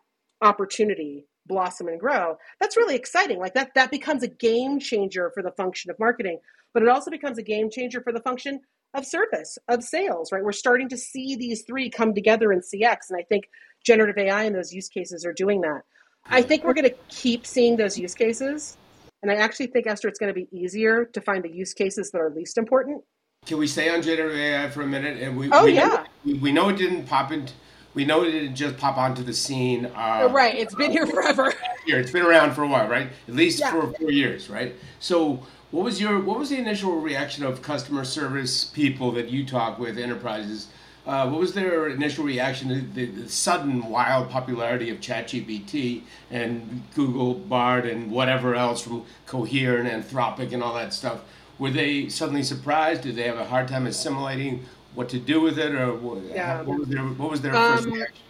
opportunity 0.41 1.25
blossom 1.45 1.87
and 1.87 1.99
grow. 1.99 2.37
That's 2.59 2.77
really 2.77 2.95
exciting. 2.95 3.39
Like 3.39 3.53
that 3.53 3.73
that 3.75 3.91
becomes 3.91 4.23
a 4.23 4.27
game 4.27 4.79
changer 4.79 5.31
for 5.33 5.41
the 5.41 5.51
function 5.51 5.89
of 5.89 5.99
marketing, 5.99 6.39
but 6.73 6.83
it 6.83 6.89
also 6.89 7.09
becomes 7.09 7.37
a 7.37 7.43
game 7.43 7.69
changer 7.69 8.01
for 8.01 8.11
the 8.11 8.19
function 8.19 8.59
of 8.93 9.05
service, 9.05 9.57
of 9.67 9.83
sales, 9.83 10.31
right? 10.31 10.43
We're 10.43 10.51
starting 10.51 10.89
to 10.89 10.97
see 10.97 11.35
these 11.35 11.63
three 11.63 11.89
come 11.89 12.13
together 12.13 12.51
in 12.51 12.59
CX 12.59 13.09
and 13.09 13.19
I 13.19 13.23
think 13.23 13.49
generative 13.85 14.17
AI 14.17 14.43
and 14.43 14.55
those 14.55 14.73
use 14.73 14.89
cases 14.89 15.25
are 15.25 15.33
doing 15.33 15.61
that. 15.61 15.81
I 16.25 16.41
think 16.41 16.63
we're 16.63 16.73
going 16.73 16.89
to 16.89 16.95
keep 17.07 17.45
seeing 17.45 17.77
those 17.77 17.97
use 17.97 18.13
cases. 18.13 18.77
And 19.21 19.31
I 19.31 19.35
actually 19.35 19.67
think 19.67 19.87
Esther 19.87 20.09
it's 20.09 20.19
going 20.19 20.33
to 20.33 20.39
be 20.39 20.47
easier 20.51 21.05
to 21.05 21.21
find 21.21 21.43
the 21.43 21.51
use 21.51 21.73
cases 21.73 22.11
that 22.11 22.19
are 22.19 22.29
least 22.29 22.57
important 22.57 23.03
can 23.47 23.57
we 23.57 23.65
stay 23.65 23.89
on 23.89 24.01
generative 24.01 24.37
AI 24.37 24.69
for 24.69 24.81
a 24.81 24.87
minute? 24.87 25.21
And 25.21 25.37
we, 25.37 25.49
oh 25.51 25.65
we 25.65 25.73
yeah, 25.73 26.05
know, 26.25 26.35
we 26.41 26.51
know 26.51 26.69
it 26.69 26.77
didn't 26.77 27.05
pop 27.05 27.31
into. 27.31 27.53
We 27.93 28.05
know 28.05 28.23
it 28.23 28.31
didn't 28.31 28.55
just 28.55 28.77
pop 28.77 28.97
onto 28.97 29.23
the 29.23 29.33
scene. 29.33 29.85
Uh, 29.87 30.27
right, 30.31 30.53
it's 30.53 30.75
been 30.75 30.91
here 30.91 31.07
forever. 31.07 31.51
Here, 31.85 31.99
it's 32.01 32.11
been 32.11 32.25
around 32.25 32.53
for 32.53 32.63
a 32.63 32.67
while, 32.67 32.89
right? 32.89 33.07
At 33.29 33.33
least 33.33 33.61
yeah. 33.61 33.71
for 33.71 33.93
four 33.93 34.11
years, 34.11 34.49
right? 34.49 34.75
So, 34.99 35.41
what 35.71 35.85
was 35.85 36.01
your 36.01 36.19
what 36.19 36.37
was 36.37 36.49
the 36.49 36.57
initial 36.57 36.99
reaction 36.99 37.45
of 37.45 37.61
customer 37.61 38.03
service 38.03 38.65
people 38.65 39.13
that 39.13 39.29
you 39.29 39.45
talk 39.45 39.79
with, 39.79 39.97
enterprises? 39.97 40.67
Uh, 41.05 41.29
what 41.29 41.39
was 41.39 41.53
their 41.53 41.87
initial 41.87 42.25
reaction 42.25 42.67
to 42.67 42.81
the, 42.81 43.05
the, 43.05 43.29
sudden 43.29 43.85
wild 43.85 44.29
popularity 44.29 44.89
of 44.89 44.99
ChatGPT 44.99 46.01
and 46.29 46.83
Google 46.93 47.33
Bard 47.35 47.85
and 47.85 48.11
whatever 48.11 48.53
else 48.53 48.81
from 48.81 49.05
Cohere 49.25 49.77
and 49.77 49.87
Anthropic 49.87 50.51
and 50.51 50.61
all 50.61 50.73
that 50.73 50.91
stuff? 50.93 51.21
Were 51.59 51.71
they 51.71 52.09
suddenly 52.09 52.43
surprised? 52.43 53.03
Did 53.03 53.15
they 53.15 53.23
have 53.23 53.37
a 53.37 53.45
hard 53.45 53.67
time 53.67 53.87
assimilating 53.87 54.65
what 54.93 55.09
to 55.09 55.19
do 55.19 55.41
with 55.41 55.59
it, 55.59 55.75
or 55.75 55.93
what, 55.93 56.23
yeah. 56.23 56.61
what 56.61 56.79
was 56.79 56.87
their 56.87 57.03
what 57.03 57.31
was 57.31 57.41
their 57.41 57.55
um, 57.55 57.77
first 57.77 57.87
reaction? 57.87 58.23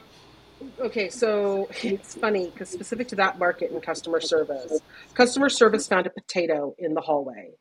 Okay, 0.79 1.09
so 1.09 1.69
it's 1.83 2.15
funny 2.15 2.49
because 2.49 2.69
specific 2.69 3.07
to 3.09 3.15
that 3.17 3.39
market 3.39 3.71
and 3.71 3.81
customer 3.81 4.19
service, 4.19 4.79
customer 5.13 5.49
service 5.49 5.87
found 5.87 6.07
a 6.07 6.09
potato 6.09 6.75
in 6.77 6.93
the 6.93 7.01
hallway, 7.01 7.51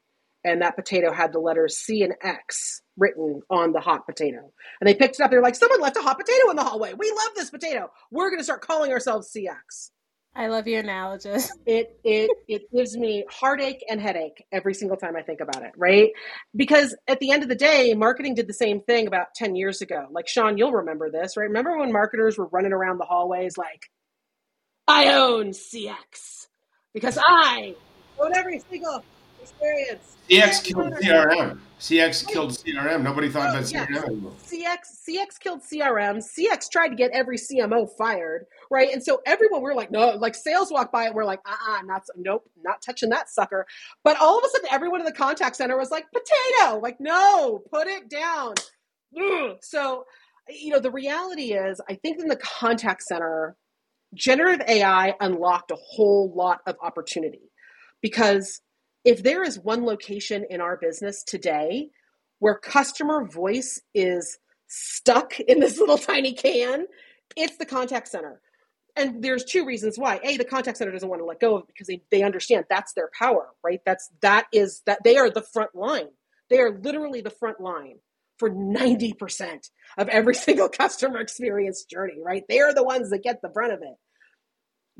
and 0.44 0.62
that 0.62 0.76
potato 0.76 1.12
had 1.12 1.32
the 1.32 1.38
letters 1.38 1.76
C 1.76 2.02
and 2.02 2.14
X 2.23 2.82
written 2.96 3.42
on 3.50 3.73
the 3.73 3.80
hot 3.80 4.06
potato. 4.06 4.52
And 4.80 4.88
they 4.88 4.94
picked 4.94 5.20
it 5.20 5.23
up. 5.23 5.30
They're 5.30 5.42
like, 5.42 5.54
"Someone 5.54 5.80
left 5.80 5.96
a 5.96 6.02
hot 6.02 6.18
potato 6.18 6.50
in 6.50 6.56
the 6.56 6.64
hallway. 6.64 6.94
We 6.94 7.11
love 7.11 7.35
this 7.37 7.50
potato. 7.50 7.90
We're 8.11 8.30
going 8.30 8.40
to 8.40 8.44
start 8.44 8.62
calling 8.62 8.92
ourselves 8.92 9.32
CX." 9.37 9.90
I 10.36 10.48
love 10.48 10.66
your 10.66 10.80
analogies. 10.80 11.50
It 11.64 11.98
it 12.04 12.30
it 12.46 12.70
gives 12.70 12.96
me 12.96 13.24
heartache 13.30 13.82
and 13.88 14.00
headache 14.00 14.44
every 14.52 14.74
single 14.74 14.96
time 14.96 15.16
I 15.16 15.22
think 15.22 15.40
about 15.40 15.62
it, 15.62 15.72
right? 15.76 16.10
Because 16.54 16.94
at 17.08 17.18
the 17.20 17.30
end 17.30 17.42
of 17.42 17.48
the 17.48 17.54
day, 17.54 17.94
marketing 17.94 18.34
did 18.34 18.46
the 18.46 18.54
same 18.54 18.82
thing 18.82 19.06
about 19.06 19.28
10 19.34 19.56
years 19.56 19.80
ago. 19.80 20.06
Like 20.10 20.28
Sean, 20.28 20.58
you'll 20.58 20.72
remember 20.72 21.10
this, 21.10 21.36
right? 21.36 21.44
Remember 21.44 21.78
when 21.78 21.90
marketers 21.90 22.36
were 22.36 22.46
running 22.46 22.72
around 22.72 22.98
the 22.98 23.04
hallways 23.04 23.56
like 23.56 23.90
I 24.86 25.14
own 25.14 25.50
CX 25.50 26.48
because 26.92 27.18
I 27.20 27.74
own 28.20 28.36
every 28.36 28.60
single 28.70 29.02
experience. 29.40 30.16
CX 30.28 30.64
killed 30.64 30.92
CRM. 30.94 31.58
CX 31.80 32.24
oh. 32.26 32.32
killed 32.32 32.50
CRM. 32.50 33.02
Nobody 33.02 33.28
thought 33.28 33.48
oh, 33.48 33.58
about 33.58 33.64
CRM 33.64 34.04
anymore. 34.06 34.32
CX 34.44 35.08
CX 35.08 35.40
killed 35.40 35.62
CRM. 35.62 36.18
CX 36.18 36.70
tried 36.70 36.88
to 36.88 36.94
get 36.94 37.10
every 37.12 37.38
CMO 37.38 37.88
fired, 37.96 38.46
right? 38.70 38.90
And 38.92 39.02
so 39.02 39.20
everyone 39.26 39.62
we're 39.62 39.75
like, 39.75 39.90
no, 39.90 40.11
like 40.16 40.35
sales 40.35 40.70
walk 40.70 40.92
by 40.92 41.06
it, 41.06 41.14
we're 41.14 41.25
like, 41.25 41.40
uh 41.46 41.56
uh 41.70 41.82
not 41.85 42.02
nope, 42.16 42.49
not 42.64 42.82
touching 42.82 43.11
that 43.11 43.30
sucker. 43.30 43.66
But 44.04 44.18
all 44.20 44.38
of 44.38 44.44
a 44.44 44.49
sudden 44.50 44.68
everyone 44.73 45.00
in 45.00 45.06
the 45.06 45.12
contact 45.12 45.56
center 45.56 45.78
was 45.78 45.90
like, 45.90 46.06
potato, 46.12 46.78
like, 46.80 46.99
no, 47.00 47.62
put 47.73 47.87
it 47.88 48.08
down. 48.08 48.54
So, 49.62 50.04
you 50.49 50.70
know, 50.70 50.80
the 50.80 50.90
reality 50.90 51.52
is 51.54 51.80
I 51.88 51.94
think 51.94 52.20
in 52.20 52.28
the 52.28 52.37
contact 52.37 53.02
center, 53.02 53.56
generative 54.14 54.66
AI 54.68 55.14
unlocked 55.20 55.70
a 55.70 55.76
whole 55.76 56.32
lot 56.35 56.61
of 56.66 56.76
opportunity 56.82 57.50
because 58.02 58.61
if 59.04 59.23
there 59.23 59.42
is 59.42 59.58
one 59.58 59.85
location 59.85 60.44
in 60.50 60.61
our 60.61 60.76
business 60.76 61.23
today 61.25 61.88
where 62.40 62.58
customer 62.58 63.26
voice 63.26 63.80
is 63.94 64.38
stuck 64.68 65.38
in 65.40 65.61
this 65.61 65.78
little 65.80 65.99
tiny 65.99 66.32
can, 66.32 66.87
it's 67.37 67.56
the 67.56 67.66
contact 67.66 68.08
center. 68.08 68.40
And 68.96 69.22
there's 69.22 69.44
two 69.44 69.66
reasons 69.66 69.98
why. 69.98 70.20
A, 70.22 70.36
the 70.36 70.44
contact 70.44 70.78
center 70.78 70.90
doesn't 70.92 71.08
want 71.08 71.20
to 71.20 71.26
let 71.26 71.40
go 71.40 71.56
of 71.56 71.62
it 71.62 71.68
because 71.68 71.86
they, 71.86 72.02
they 72.10 72.22
understand 72.22 72.64
that's 72.70 72.94
their 72.94 73.10
power, 73.18 73.48
right? 73.62 73.80
That's 73.84 74.10
that 74.22 74.46
is 74.52 74.82
that 74.86 75.04
they 75.04 75.16
are 75.16 75.30
the 75.30 75.42
front 75.42 75.74
line. 75.74 76.08
They 76.48 76.60
are 76.60 76.78
literally 76.78 77.20
the 77.20 77.30
front 77.30 77.60
line 77.60 77.98
for 78.38 78.50
90% 78.50 79.70
of 79.98 80.08
every 80.08 80.34
single 80.46 80.68
customer 80.68 81.18
experience 81.18 81.84
journey, 81.84 82.20
right? 82.24 82.44
They 82.48 82.60
are 82.60 82.74
the 82.74 82.84
ones 82.84 83.10
that 83.10 83.22
get 83.22 83.42
the 83.42 83.48
brunt 83.48 83.72
of 83.72 83.82
it. 83.82 83.96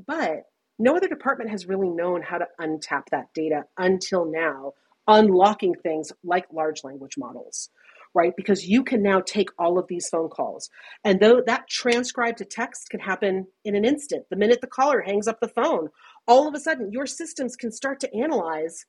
But 0.07 0.43
no 0.79 0.97
other 0.97 1.09
department 1.09 1.51
has 1.51 1.67
really 1.67 1.89
known 1.89 2.23
how 2.23 2.39
to 2.39 2.47
untap 2.61 3.05
that 3.11 3.33
data 3.35 3.65
until 3.79 4.31
now, 4.31 4.73
unlocking 5.07 5.75
things 5.75 6.13
like 6.23 6.47
large 6.53 6.85
language 6.85 7.15
models, 7.17 7.71
right? 8.17 8.35
Because 8.37 8.67
you 8.67 8.83
can 8.83 9.03
now 9.03 9.21
take 9.21 9.51
all 9.61 9.79
of 9.79 9.87
these 9.89 10.09
phone 10.09 10.31
calls, 10.31 10.71
and 11.05 11.21
though 11.21 11.43
that 11.47 11.69
transcribed 11.69 12.39
to 12.39 12.47
text 12.47 12.91
can 12.91 13.01
happen 13.01 13.47
in 13.65 13.77
an 13.77 13.85
instant, 13.85 14.25
the 14.31 14.37
minute 14.37 14.61
the 14.63 14.67
caller 14.69 15.03
hangs 15.03 15.29
up 15.29 15.41
the 15.41 15.49
phone, 15.49 15.91
all 16.27 16.49
of 16.49 16.55
a 16.55 16.61
sudden 16.61 16.91
your 16.93 17.07
systems 17.07 17.57
can 17.57 17.71
start 17.71 18.01
to 18.01 18.17
analyze 18.17 18.87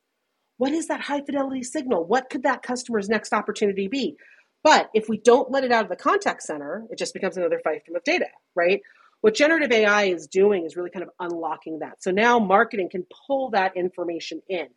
what 0.57 0.71
is 0.71 0.87
that 0.87 1.01
high 1.01 1.21
fidelity 1.21 1.63
signal? 1.63 2.05
What 2.05 2.29
could 2.29 2.43
that 2.43 2.63
customer's 2.63 3.09
next 3.09 3.33
opportunity 3.33 3.87
be? 3.87 4.17
But 4.63 4.89
if 4.93 5.07
we 5.07 5.17
don't 5.19 5.51
let 5.51 5.63
it 5.63 5.71
out 5.71 5.83
of 5.83 5.89
the 5.89 5.95
contact 5.95 6.43
center, 6.43 6.85
it 6.89 6.97
just 6.97 7.13
becomes 7.13 7.37
another 7.37 7.61
fiefdom 7.65 7.95
of 7.95 8.03
data, 8.03 8.27
right? 8.55 8.81
What 9.21 9.35
generative 9.35 9.71
AI 9.71 10.05
is 10.05 10.27
doing 10.27 10.65
is 10.65 10.75
really 10.75 10.89
kind 10.89 11.03
of 11.03 11.09
unlocking 11.19 11.79
that. 11.79 12.03
So 12.03 12.11
now 12.11 12.39
marketing 12.39 12.89
can 12.91 13.05
pull 13.27 13.51
that 13.51 13.77
information 13.77 14.41
in. 14.49 14.67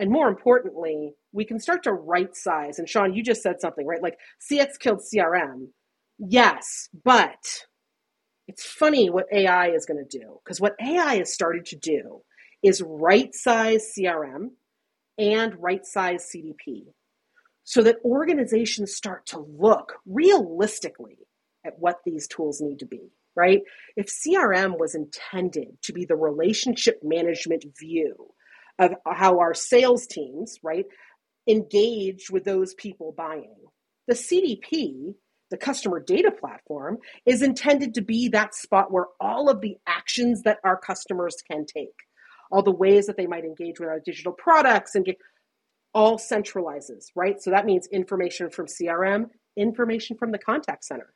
And 0.00 0.10
more 0.10 0.28
importantly, 0.28 1.12
we 1.30 1.44
can 1.44 1.60
start 1.60 1.82
to 1.82 1.92
right 1.92 2.34
size. 2.34 2.78
And 2.78 2.88
Sean, 2.88 3.12
you 3.12 3.22
just 3.22 3.42
said 3.42 3.60
something, 3.60 3.86
right? 3.86 4.02
Like 4.02 4.18
CX 4.50 4.78
killed 4.80 5.00
CRM. 5.00 5.68
Yes, 6.18 6.88
but 7.04 7.66
it's 8.48 8.64
funny 8.64 9.10
what 9.10 9.26
AI 9.30 9.68
is 9.72 9.84
going 9.84 10.02
to 10.02 10.18
do. 10.18 10.40
Because 10.42 10.58
what 10.58 10.74
AI 10.80 11.16
has 11.16 11.34
started 11.34 11.66
to 11.66 11.76
do 11.76 12.22
is 12.62 12.82
right 12.82 13.34
size 13.34 13.92
CRM 13.96 14.52
and 15.18 15.54
right 15.60 15.84
size 15.84 16.30
CDP 16.34 16.86
so 17.64 17.82
that 17.82 17.98
organizations 18.02 18.96
start 18.96 19.26
to 19.26 19.38
look 19.38 19.96
realistically 20.06 21.18
at 21.64 21.78
what 21.78 21.98
these 22.06 22.26
tools 22.26 22.62
need 22.62 22.78
to 22.78 22.86
be 22.86 23.10
right? 23.36 23.60
If 23.96 24.08
CRM 24.08 24.76
was 24.76 24.94
intended 24.96 25.80
to 25.82 25.92
be 25.92 26.04
the 26.04 26.16
relationship 26.16 26.98
management 27.02 27.64
view 27.78 28.32
of 28.80 28.94
how 29.06 29.38
our 29.38 29.54
sales 29.54 30.06
teams, 30.06 30.58
right, 30.62 30.86
engage 31.46 32.30
with 32.30 32.44
those 32.44 32.74
people 32.74 33.14
buying, 33.16 33.54
the 34.08 34.14
CDP, 34.14 35.14
the 35.50 35.56
customer 35.56 36.00
data 36.00 36.30
platform, 36.30 36.98
is 37.26 37.42
intended 37.42 37.94
to 37.94 38.02
be 38.02 38.28
that 38.28 38.54
spot 38.54 38.90
where 38.90 39.06
all 39.20 39.48
of 39.48 39.60
the 39.60 39.76
actions 39.86 40.42
that 40.42 40.58
our 40.64 40.76
customers 40.76 41.36
can 41.48 41.66
take, 41.66 41.94
all 42.50 42.62
the 42.62 42.70
ways 42.70 43.06
that 43.06 43.16
they 43.16 43.26
might 43.26 43.44
engage 43.44 43.78
with 43.78 43.88
our 43.88 44.00
digital 44.04 44.32
products 44.32 44.94
and 44.94 45.04
get 45.04 45.16
all 45.92 46.18
centralizes, 46.18 47.06
right? 47.14 47.40
So 47.40 47.50
that 47.50 47.66
means 47.66 47.86
information 47.92 48.50
from 48.50 48.66
CRM, 48.66 49.26
information 49.56 50.16
from 50.16 50.32
the 50.32 50.38
contact 50.38 50.84
center 50.84 51.12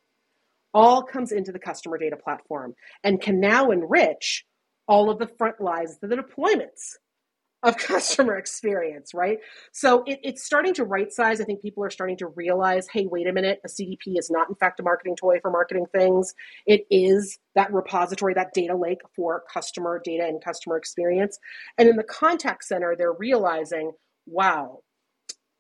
all 0.75 1.05
comes 1.05 1.31
into 1.31 1.53
the 1.53 1.59
customer 1.59 1.97
data 1.97 2.17
platform 2.17 2.75
and 3.05 3.21
can 3.21 3.41
now 3.41 3.71
enrich 3.71 4.45
all 4.89 5.09
of 5.09 5.19
the 5.19 5.31
front 5.39 5.61
lines, 5.61 5.97
the 6.03 6.09
deployments 6.09 6.97
of 7.65 7.77
customer 7.79 8.37
experience, 8.37 9.13
right? 9.15 9.39
So 9.73 10.05
it, 10.07 10.21
it's 10.23 10.45
starting 10.45 10.75
to 10.75 10.85
right 10.85 11.13
size. 11.13 11.41
I 11.41 11.45
think 11.45 11.63
people 11.63 11.85
are 11.85 11.91
starting 11.91 12.19
to 12.19 12.29
realize, 12.29 12.87
hey, 12.93 13.07
wait 13.07 13.27
a 13.27 13.33
minute, 13.33 13.61
a 13.65 13.69
CDP 13.69 14.19
is 14.19 14.31
not 14.31 14.49
in 14.51 14.57
fact 14.57 14.81
a 14.81 14.85
marketing 14.85 15.17
toy 15.17 15.41
for 15.41 15.51
marketing 15.51 15.87
things. 15.93 16.35
It 16.67 16.87
is 16.91 17.39
that 17.57 17.73
repository, 17.73 18.35
that 18.35 18.55
data 18.55 18.77
lake 18.77 19.01
for 19.17 19.43
customer 19.53 20.01
data 20.05 20.25
and 20.25 20.45
customer 20.45 20.77
experience. 20.77 21.39
And 21.79 21.89
in 21.89 21.97
the 21.97 22.05
contact 22.05 22.65
center, 22.65 22.95
they're 22.97 23.13
realizing, 23.13 23.93
wow, 24.27 24.81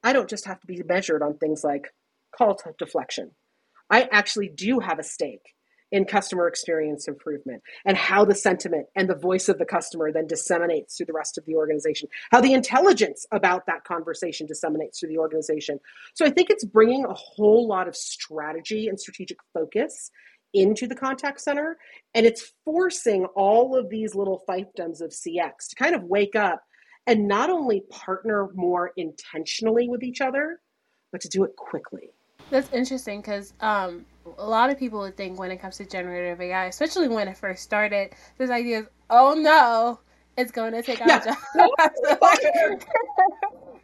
I 0.05 0.13
don't 0.13 0.31
just 0.31 0.47
have 0.47 0.61
to 0.61 0.67
be 0.67 0.83
measured 0.85 1.23
on 1.23 1.39
things 1.39 1.65
like 1.65 1.89
call 2.37 2.61
deflection 2.79 3.31
I 3.91 4.09
actually 4.13 4.49
do 4.49 4.81
have 4.81 4.99
a 4.99 5.05
stake 5.05 5.55
in 5.95 6.05
customer 6.05 6.49
experience 6.49 7.07
improvement 7.07 7.63
and 7.85 7.97
how 7.97 8.25
the 8.25 8.35
sentiment 8.35 8.85
and 8.97 9.09
the 9.09 9.15
voice 9.15 9.49
of 9.49 9.59
the 9.59 9.65
customer 9.65 10.11
then 10.11 10.27
disseminates 10.27 10.97
through 10.97 11.07
the 11.07 11.13
rest 11.13 11.39
of 11.39 11.45
the 11.45 11.55
organization, 11.55 12.09
how 12.33 12.41
the 12.41 12.53
intelligence 12.53 13.25
about 13.31 13.65
that 13.67 13.85
conversation 13.85 14.45
disseminates 14.45 14.99
through 14.99 15.09
the 15.09 15.19
organization. 15.19 15.79
So 16.15 16.27
I 16.27 16.31
think 16.31 16.51
it's 16.51 16.65
bringing 16.65 17.05
a 17.05 17.15
whole 17.15 17.69
lot 17.69 17.87
of 17.87 17.95
strategy 17.95 18.89
and 18.89 18.99
strategic 18.99 19.39
focus 19.53 20.11
into 20.53 20.89
the 20.89 20.97
contact 20.97 21.41
center 21.41 21.79
and 22.13 22.27
it's 22.27 22.53
forcing 22.65 23.27
all 23.37 23.77
of 23.77 23.89
these 23.89 24.17
little 24.17 24.43
fiefdoms 24.49 25.01
of 25.01 25.11
CX 25.11 25.69
to 25.69 25.77
kind 25.77 25.95
of 25.95 26.03
wake 26.03 26.35
up 26.35 26.65
and 27.07 27.29
not 27.29 27.51
only 27.51 27.85
partner 27.89 28.49
more 28.57 28.91
intentionally 28.97 29.89
with 29.89 30.03
each 30.03 30.21
other, 30.21 30.59
but 31.13 31.21
to 31.21 31.29
do 31.29 31.45
it 31.45 31.55
quickly. 31.55 32.11
That's 32.51 32.73
interesting 32.73 33.21
because 33.21 33.53
um, 33.61 34.05
a 34.39 34.49
lot 34.49 34.71
of 34.71 34.79
people 34.79 35.01
would 35.01 35.17
think 35.17 35.39
when 35.39 35.51
it 35.51 35.59
comes 35.59 35.77
to 35.79 35.87
generative 35.87 36.41
AI, 36.41 36.67
especially 36.67 37.09
when 37.09 37.29
it 37.29 37.37
first 37.37 37.63
started, 37.63 38.15
this 38.39 38.51
idea 38.51 38.81
is, 38.81 38.87
oh 39.11 39.35
no, 39.35 40.01
it's 40.37 40.51
going 40.51 40.73
to 40.73 40.83
take 40.83 41.01
our 41.01 41.07
jobs. 41.07 41.27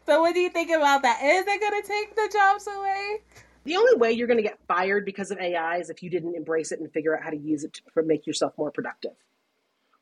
so, 0.06 0.20
what 0.20 0.34
do 0.34 0.40
you 0.40 0.50
think 0.50 0.70
about 0.70 1.02
that? 1.02 1.20
Is 1.22 1.44
it 1.46 1.60
going 1.60 1.82
to 1.82 1.88
take 1.88 2.16
the 2.16 2.28
jobs 2.32 2.66
away? 2.66 3.18
The 3.64 3.76
only 3.76 3.96
way 3.96 4.12
you're 4.12 4.26
going 4.26 4.38
to 4.38 4.42
get 4.42 4.58
fired 4.66 5.04
because 5.04 5.30
of 5.30 5.38
AI 5.38 5.76
is 5.76 5.90
if 5.90 6.02
you 6.02 6.10
didn't 6.10 6.34
embrace 6.34 6.72
it 6.72 6.80
and 6.80 6.90
figure 6.92 7.16
out 7.16 7.22
how 7.22 7.30
to 7.30 7.36
use 7.36 7.64
it 7.64 7.74
to 7.74 8.02
make 8.02 8.26
yourself 8.26 8.54
more 8.56 8.70
productive. 8.70 9.12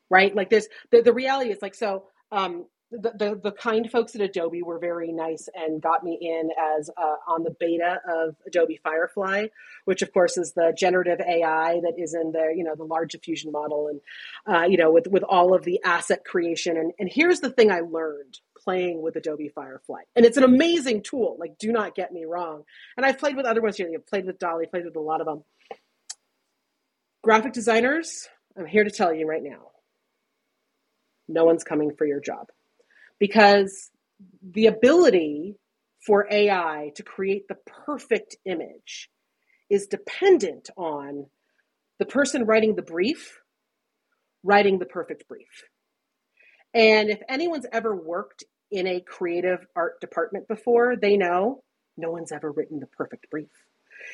Right? 0.09 0.33
Like, 0.33 0.49
there's 0.49 0.67
the, 0.91 1.01
the 1.01 1.13
reality 1.13 1.51
is 1.51 1.61
like, 1.61 1.75
so 1.75 2.05
um, 2.31 2.65
the, 2.91 3.39
the, 3.41 3.51
kind 3.51 3.89
folks 3.91 4.15
at 4.15 4.21
Adobe 4.21 4.63
were 4.63 4.79
very 4.79 5.11
nice 5.11 5.47
and 5.53 5.81
got 5.81 6.03
me 6.03 6.17
in 6.19 6.49
as 6.77 6.89
uh, 6.97 7.15
on 7.27 7.43
the 7.43 7.55
beta 7.59 8.01
of 8.09 8.35
Adobe 8.47 8.79
Firefly, 8.83 9.47
which 9.85 10.01
of 10.01 10.11
course 10.11 10.37
is 10.37 10.53
the 10.53 10.73
generative 10.77 11.19
AI 11.19 11.79
that 11.81 11.93
is 11.97 12.13
in 12.13 12.31
the 12.31 12.53
you 12.55 12.63
know 12.63 12.75
the 12.75 12.83
large 12.83 13.11
diffusion 13.11 13.51
model 13.51 13.89
and 13.89 14.01
uh, 14.47 14.65
you 14.65 14.77
know 14.77 14.91
with 14.91 15.07
with 15.07 15.23
all 15.23 15.53
of 15.53 15.63
the 15.63 15.79
asset 15.83 16.25
creation. 16.25 16.77
And 16.77 16.91
and 16.99 17.09
here's 17.11 17.41
the 17.41 17.51
thing 17.51 17.71
I 17.71 17.81
learned 17.81 18.39
playing 18.57 19.01
with 19.01 19.15
Adobe 19.15 19.49
Firefly. 19.49 20.01
And 20.15 20.25
it's 20.25 20.37
an 20.37 20.43
amazing 20.43 21.03
tool. 21.03 21.37
Like 21.39 21.57
do 21.57 21.71
not 21.71 21.95
get 21.95 22.11
me 22.11 22.25
wrong. 22.25 22.63
And 22.97 23.05
I've 23.05 23.19
played 23.19 23.35
with 23.35 23.45
other 23.45 23.61
ones 23.61 23.77
here. 23.77 23.89
I've 23.93 24.07
played 24.07 24.25
with 24.25 24.39
DALL-E 24.39 24.65
played 24.67 24.85
with 24.85 24.95
a 24.95 24.99
lot 24.99 25.21
of 25.21 25.27
them 25.27 25.43
graphic 27.21 27.53
designers 27.53 28.29
I'm 28.57 28.65
here 28.65 28.83
to 28.83 28.91
tell 28.91 29.13
you 29.13 29.27
right 29.27 29.43
now 29.43 29.71
no 31.27 31.43
one's 31.43 31.63
coming 31.63 31.93
for 31.95 32.05
your 32.05 32.21
job 32.21 32.47
because 33.19 33.89
the 34.41 34.67
ability 34.67 35.57
for 36.05 36.27
AI 36.31 36.91
to 36.95 37.03
create 37.03 37.47
the 37.47 37.57
perfect 37.85 38.37
image 38.45 39.09
is 39.69 39.87
dependent 39.87 40.69
on 40.77 41.25
the 41.99 42.05
person 42.05 42.45
writing 42.45 42.75
the 42.75 42.81
brief 42.81 43.39
writing 44.43 44.79
the 44.79 44.85
perfect 44.85 45.27
brief. 45.27 45.63
And 46.73 47.09
if 47.09 47.19
anyone's 47.27 47.65
ever 47.71 47.95
worked 47.95 48.43
in 48.71 48.87
a 48.87 49.01
creative 49.01 49.65
art 49.75 49.99
department 50.01 50.47
before, 50.47 50.95
they 50.95 51.17
know 51.17 51.63
no 51.97 52.11
one's 52.11 52.31
ever 52.31 52.51
written 52.51 52.79
the 52.79 52.87
perfect 52.87 53.29
brief. 53.29 53.49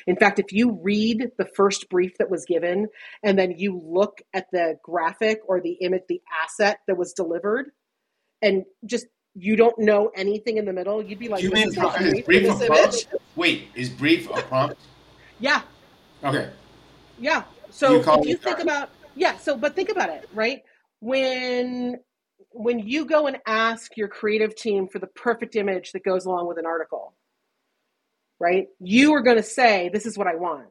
In 0.07 0.15
fact, 0.15 0.39
if 0.39 0.51
you 0.51 0.79
read 0.81 1.31
the 1.37 1.47
first 1.55 1.89
brief 1.89 2.13
that 2.17 2.31
was 2.31 2.45
given 2.45 2.87
and 3.21 3.37
then 3.37 3.53
you 3.57 3.79
look 3.85 4.19
at 4.33 4.47
the 4.51 4.77
graphic 4.81 5.39
or 5.47 5.61
the 5.61 5.73
image, 5.73 6.03
the 6.09 6.21
asset 6.43 6.79
that 6.87 6.97
was 6.97 7.13
delivered, 7.13 7.69
and 8.45 8.63
just 8.85 9.07
you 9.33 9.55
don't 9.55 9.77
know 9.79 10.11
anything 10.15 10.57
in 10.57 10.65
the 10.65 10.71
middle, 10.71 11.01
you'd 11.03 11.19
be 11.19 11.27
like, 11.27 11.43
you 11.43 11.51
mean 11.51 11.73
pro- 11.73 11.89
is 11.89 12.21
brief 12.21 12.61
a 12.61 12.65
prompt? 12.65 13.07
Wait, 13.35 13.67
is 13.75 13.89
brief 13.89 14.29
a 14.29 14.41
prompt? 14.49 14.77
yeah. 15.39 15.61
Okay. 16.23 16.49
Yeah. 17.19 17.43
So 17.71 17.91
you 17.91 18.13
if 18.13 18.25
you 18.27 18.37
think 18.37 18.59
about 18.59 18.89
yeah, 19.15 19.37
so 19.37 19.57
but 19.57 19.75
think 19.75 19.89
about 19.89 20.09
it, 20.09 20.23
right? 20.31 20.61
When 21.01 21.99
when 22.51 22.79
you 22.79 23.05
go 23.05 23.27
and 23.27 23.37
ask 23.45 23.97
your 23.97 24.07
creative 24.07 24.55
team 24.55 24.87
for 24.87 24.99
the 24.99 25.07
perfect 25.07 25.55
image 25.55 25.91
that 25.91 26.03
goes 26.03 26.25
along 26.25 26.47
with 26.47 26.57
an 26.57 26.65
article, 26.65 27.13
right? 28.39 28.67
You 28.79 29.13
are 29.15 29.21
going 29.21 29.37
to 29.37 29.43
say, 29.43 29.89
"This 29.91 30.05
is 30.05 30.17
what 30.17 30.27
I 30.27 30.35
want." 30.35 30.67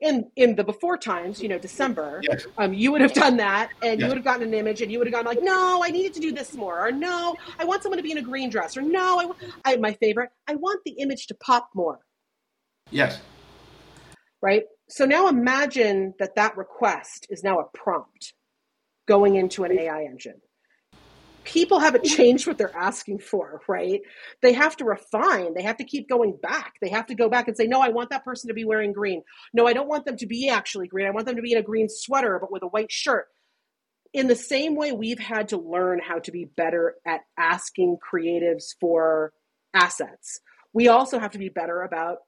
In 0.00 0.30
in 0.36 0.56
the 0.56 0.64
before 0.64 0.96
times, 0.96 1.42
you 1.42 1.48
know, 1.48 1.58
December, 1.58 2.20
yes. 2.22 2.46
um, 2.58 2.72
you 2.72 2.90
would 2.92 3.00
have 3.00 3.12
done 3.12 3.36
that, 3.36 3.70
and 3.82 4.00
yes. 4.00 4.06
you 4.06 4.08
would 4.08 4.16
have 4.16 4.24
gotten 4.24 4.42
an 4.42 4.54
image, 4.54 4.80
and 4.80 4.90
you 4.90 4.98
would 4.98 5.06
have 5.06 5.14
gone 5.14 5.24
like, 5.24 5.42
no, 5.42 5.82
I 5.84 5.90
needed 5.90 6.14
to 6.14 6.20
do 6.20 6.32
this 6.32 6.54
more, 6.54 6.86
or 6.86 6.90
no, 6.90 7.36
I 7.58 7.64
want 7.64 7.82
someone 7.82 7.98
to 7.98 8.02
be 8.02 8.12
in 8.12 8.18
a 8.18 8.22
green 8.22 8.50
dress, 8.50 8.76
or 8.76 8.82
no, 8.82 9.34
I, 9.64 9.72
I 9.72 9.76
my 9.76 9.92
favorite, 9.94 10.30
I 10.48 10.54
want 10.54 10.80
the 10.84 10.92
image 10.92 11.26
to 11.28 11.34
pop 11.34 11.68
more. 11.74 12.00
Yes. 12.90 13.20
Right. 14.42 14.64
So 14.88 15.04
now 15.04 15.28
imagine 15.28 16.14
that 16.18 16.34
that 16.36 16.56
request 16.56 17.26
is 17.30 17.44
now 17.44 17.58
a 17.58 17.64
prompt 17.76 18.32
going 19.06 19.36
into 19.36 19.64
an 19.64 19.78
AI 19.78 20.04
engine 20.04 20.40
people 21.44 21.78
haven't 21.80 22.04
changed 22.04 22.46
what 22.46 22.58
they're 22.58 22.76
asking 22.76 23.18
for, 23.18 23.60
right? 23.68 24.00
They 24.42 24.52
have 24.52 24.76
to 24.76 24.84
refine. 24.84 25.54
They 25.54 25.62
have 25.62 25.78
to 25.78 25.84
keep 25.84 26.08
going 26.08 26.36
back. 26.40 26.74
They 26.80 26.90
have 26.90 27.06
to 27.06 27.14
go 27.14 27.28
back 27.28 27.48
and 27.48 27.56
say, 27.56 27.66
no, 27.66 27.80
I 27.80 27.88
want 27.88 28.10
that 28.10 28.24
person 28.24 28.48
to 28.48 28.54
be 28.54 28.64
wearing 28.64 28.92
green. 28.92 29.22
No, 29.52 29.66
I 29.66 29.72
don't 29.72 29.88
want 29.88 30.04
them 30.04 30.16
to 30.18 30.26
be 30.26 30.48
actually 30.48 30.88
green. 30.88 31.06
I 31.06 31.10
want 31.10 31.26
them 31.26 31.36
to 31.36 31.42
be 31.42 31.52
in 31.52 31.58
a 31.58 31.62
green 31.62 31.88
sweater, 31.88 32.38
but 32.40 32.52
with 32.52 32.62
a 32.62 32.68
white 32.68 32.92
shirt. 32.92 33.26
In 34.12 34.26
the 34.26 34.36
same 34.36 34.74
way, 34.74 34.92
we've 34.92 35.20
had 35.20 35.48
to 35.48 35.56
learn 35.56 36.00
how 36.00 36.18
to 36.20 36.32
be 36.32 36.44
better 36.44 36.94
at 37.06 37.20
asking 37.38 37.98
creatives 38.12 38.74
for 38.80 39.32
assets. 39.72 40.40
We 40.72 40.88
also 40.88 41.18
have 41.18 41.32
to 41.32 41.38
be 41.38 41.48
better 41.48 41.82
about 41.82 42.18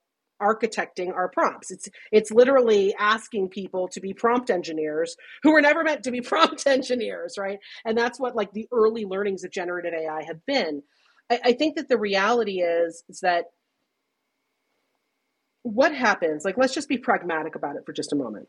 architecting 0.42 1.14
our 1.14 1.28
prompts. 1.28 1.70
It's 1.70 1.88
it's 2.11 2.31
literally 2.31 2.94
asking 2.98 3.48
people 3.48 3.88
to 3.88 4.00
be 4.00 4.12
prompt 4.12 4.50
engineers 4.50 5.16
who 5.42 5.52
were 5.52 5.61
never 5.61 5.85
meant 5.85 6.05
to 6.05 6.11
be 6.11 6.20
prompt 6.33 6.66
engineers, 6.66 7.37
right? 7.38 7.59
And 7.85 7.96
that's 7.96 8.18
what 8.18 8.35
like 8.35 8.52
the 8.52 8.68
early 8.72 9.05
learnings 9.05 9.44
of 9.44 9.50
generative 9.50 9.94
AI 9.94 10.24
have 10.24 10.44
been. 10.46 10.83
I, 11.31 11.40
I 11.44 11.52
think 11.52 11.76
that 11.76 11.88
the 11.88 11.98
reality 11.98 12.61
is 12.61 13.05
is 13.09 13.20
that 13.20 13.46
what 15.62 15.94
happens, 15.94 16.44
like 16.44 16.59
let's 16.59 16.74
just 16.74 16.88
be 16.88 16.98
pragmatic 16.98 17.55
about 17.55 17.76
it 17.76 17.87
for 17.87 17.92
just 17.92 18.12
a 18.12 18.16
moment. 18.16 18.48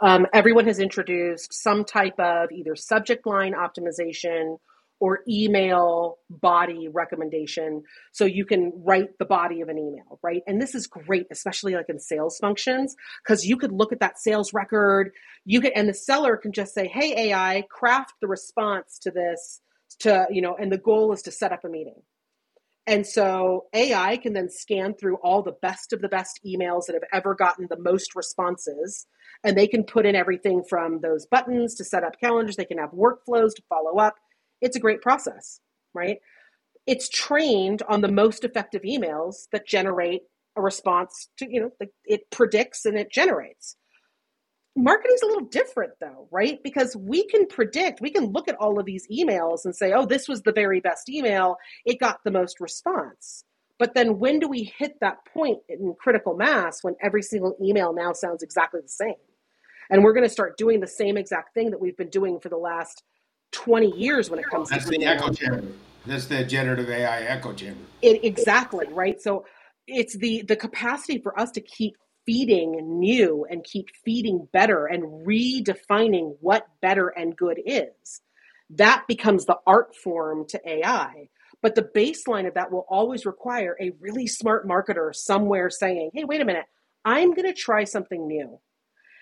Um, 0.00 0.26
everyone 0.34 0.66
has 0.66 0.78
introduced 0.78 1.54
some 1.54 1.84
type 1.84 2.20
of 2.20 2.52
either 2.52 2.76
subject 2.76 3.26
line 3.26 3.54
optimization 3.54 4.58
or 5.00 5.20
email 5.28 6.16
body 6.30 6.88
recommendation 6.92 7.82
so 8.12 8.24
you 8.24 8.44
can 8.44 8.72
write 8.84 9.10
the 9.18 9.24
body 9.24 9.60
of 9.60 9.68
an 9.68 9.78
email 9.78 10.18
right 10.22 10.42
and 10.46 10.60
this 10.60 10.74
is 10.74 10.86
great 10.86 11.26
especially 11.30 11.74
like 11.74 11.86
in 11.88 11.98
sales 11.98 12.38
functions 12.38 12.94
because 13.24 13.44
you 13.44 13.56
could 13.56 13.72
look 13.72 13.92
at 13.92 14.00
that 14.00 14.18
sales 14.18 14.52
record 14.52 15.10
you 15.44 15.60
could 15.60 15.72
and 15.74 15.88
the 15.88 15.94
seller 15.94 16.36
can 16.36 16.52
just 16.52 16.74
say 16.74 16.88
hey 16.88 17.30
ai 17.30 17.62
craft 17.70 18.14
the 18.20 18.28
response 18.28 18.98
to 18.98 19.10
this 19.10 19.60
to 19.98 20.26
you 20.30 20.42
know 20.42 20.56
and 20.58 20.72
the 20.72 20.78
goal 20.78 21.12
is 21.12 21.22
to 21.22 21.30
set 21.30 21.52
up 21.52 21.64
a 21.64 21.68
meeting 21.68 22.02
and 22.86 23.04
so 23.04 23.64
AI 23.74 24.16
can 24.16 24.32
then 24.32 24.48
scan 24.48 24.94
through 24.94 25.16
all 25.16 25.42
the 25.42 25.56
best 25.60 25.92
of 25.92 26.00
the 26.00 26.08
best 26.08 26.40
emails 26.46 26.86
that 26.86 26.94
have 26.94 27.08
ever 27.12 27.34
gotten 27.34 27.66
the 27.68 27.78
most 27.78 28.14
responses. 28.14 29.06
And 29.42 29.56
they 29.56 29.66
can 29.66 29.82
put 29.82 30.06
in 30.06 30.14
everything 30.14 30.62
from 30.68 31.00
those 31.00 31.26
buttons 31.26 31.74
to 31.76 31.84
set 31.84 32.04
up 32.04 32.20
calendars. 32.20 32.56
They 32.56 32.64
can 32.64 32.78
have 32.78 32.92
workflows 32.92 33.54
to 33.56 33.62
follow 33.68 33.98
up. 33.98 34.14
It's 34.66 34.76
a 34.76 34.80
great 34.80 35.00
process, 35.00 35.60
right? 35.94 36.18
It's 36.86 37.08
trained 37.08 37.82
on 37.88 38.00
the 38.00 38.10
most 38.10 38.42
effective 38.42 38.82
emails 38.82 39.46
that 39.52 39.64
generate 39.66 40.22
a 40.56 40.60
response 40.60 41.28
to, 41.38 41.46
you 41.48 41.60
know, 41.60 41.70
it 42.04 42.22
predicts 42.32 42.84
and 42.84 42.98
it 42.98 43.12
generates. 43.12 43.76
Marketing's 44.74 45.22
a 45.22 45.26
little 45.26 45.48
different 45.48 45.92
though, 46.00 46.26
right? 46.32 46.58
Because 46.64 46.96
we 46.96 47.26
can 47.28 47.46
predict, 47.46 48.00
we 48.00 48.10
can 48.10 48.32
look 48.32 48.48
at 48.48 48.56
all 48.56 48.80
of 48.80 48.86
these 48.86 49.06
emails 49.08 49.64
and 49.64 49.74
say, 49.74 49.92
oh, 49.92 50.04
this 50.04 50.28
was 50.28 50.42
the 50.42 50.52
very 50.52 50.80
best 50.80 51.08
email. 51.08 51.56
It 51.84 52.00
got 52.00 52.18
the 52.24 52.32
most 52.32 52.60
response. 52.60 53.44
But 53.78 53.94
then 53.94 54.18
when 54.18 54.40
do 54.40 54.48
we 54.48 54.72
hit 54.78 54.94
that 55.00 55.18
point 55.32 55.58
in 55.68 55.94
critical 56.00 56.36
mass 56.36 56.82
when 56.82 56.96
every 57.00 57.22
single 57.22 57.56
email 57.62 57.94
now 57.94 58.12
sounds 58.12 58.42
exactly 58.42 58.80
the 58.80 58.88
same? 58.88 59.14
And 59.90 60.02
we're 60.02 60.14
going 60.14 60.26
to 60.26 60.32
start 60.32 60.58
doing 60.58 60.80
the 60.80 60.88
same 60.88 61.16
exact 61.16 61.54
thing 61.54 61.70
that 61.70 61.80
we've 61.80 61.96
been 61.96 62.10
doing 62.10 62.40
for 62.40 62.48
the 62.48 62.56
last 62.56 63.04
20 63.52 63.96
years 63.96 64.30
when 64.30 64.38
it 64.38 64.46
comes 64.46 64.70
That's 64.70 64.84
to 64.84 64.90
the 64.90 65.04
echo 65.04 65.32
chamber. 65.32 65.64
That's 66.04 66.26
the 66.26 66.44
generative 66.44 66.88
AI 66.88 67.22
echo 67.22 67.52
chamber. 67.52 67.80
It, 68.02 68.24
exactly, 68.24 68.86
right? 68.90 69.20
So 69.20 69.44
it's 69.86 70.16
the 70.16 70.42
the 70.42 70.56
capacity 70.56 71.18
for 71.18 71.38
us 71.38 71.50
to 71.52 71.60
keep 71.60 71.96
feeding 72.26 72.98
new 72.98 73.46
and 73.48 73.64
keep 73.64 73.88
feeding 74.04 74.48
better 74.52 74.86
and 74.86 75.26
redefining 75.26 76.36
what 76.40 76.66
better 76.80 77.08
and 77.08 77.36
good 77.36 77.60
is. 77.64 78.20
That 78.70 79.04
becomes 79.06 79.46
the 79.46 79.58
art 79.66 79.94
form 79.94 80.46
to 80.48 80.60
AI. 80.68 81.28
But 81.62 81.76
the 81.76 81.82
baseline 81.82 82.46
of 82.46 82.54
that 82.54 82.70
will 82.70 82.86
always 82.88 83.24
require 83.24 83.76
a 83.80 83.92
really 84.00 84.26
smart 84.26 84.68
marketer 84.68 85.14
somewhere 85.14 85.70
saying, 85.70 86.10
hey, 86.14 86.24
wait 86.24 86.40
a 86.40 86.44
minute, 86.44 86.66
I'm 87.04 87.32
going 87.32 87.46
to 87.46 87.54
try 87.54 87.84
something 87.84 88.26
new. 88.26 88.60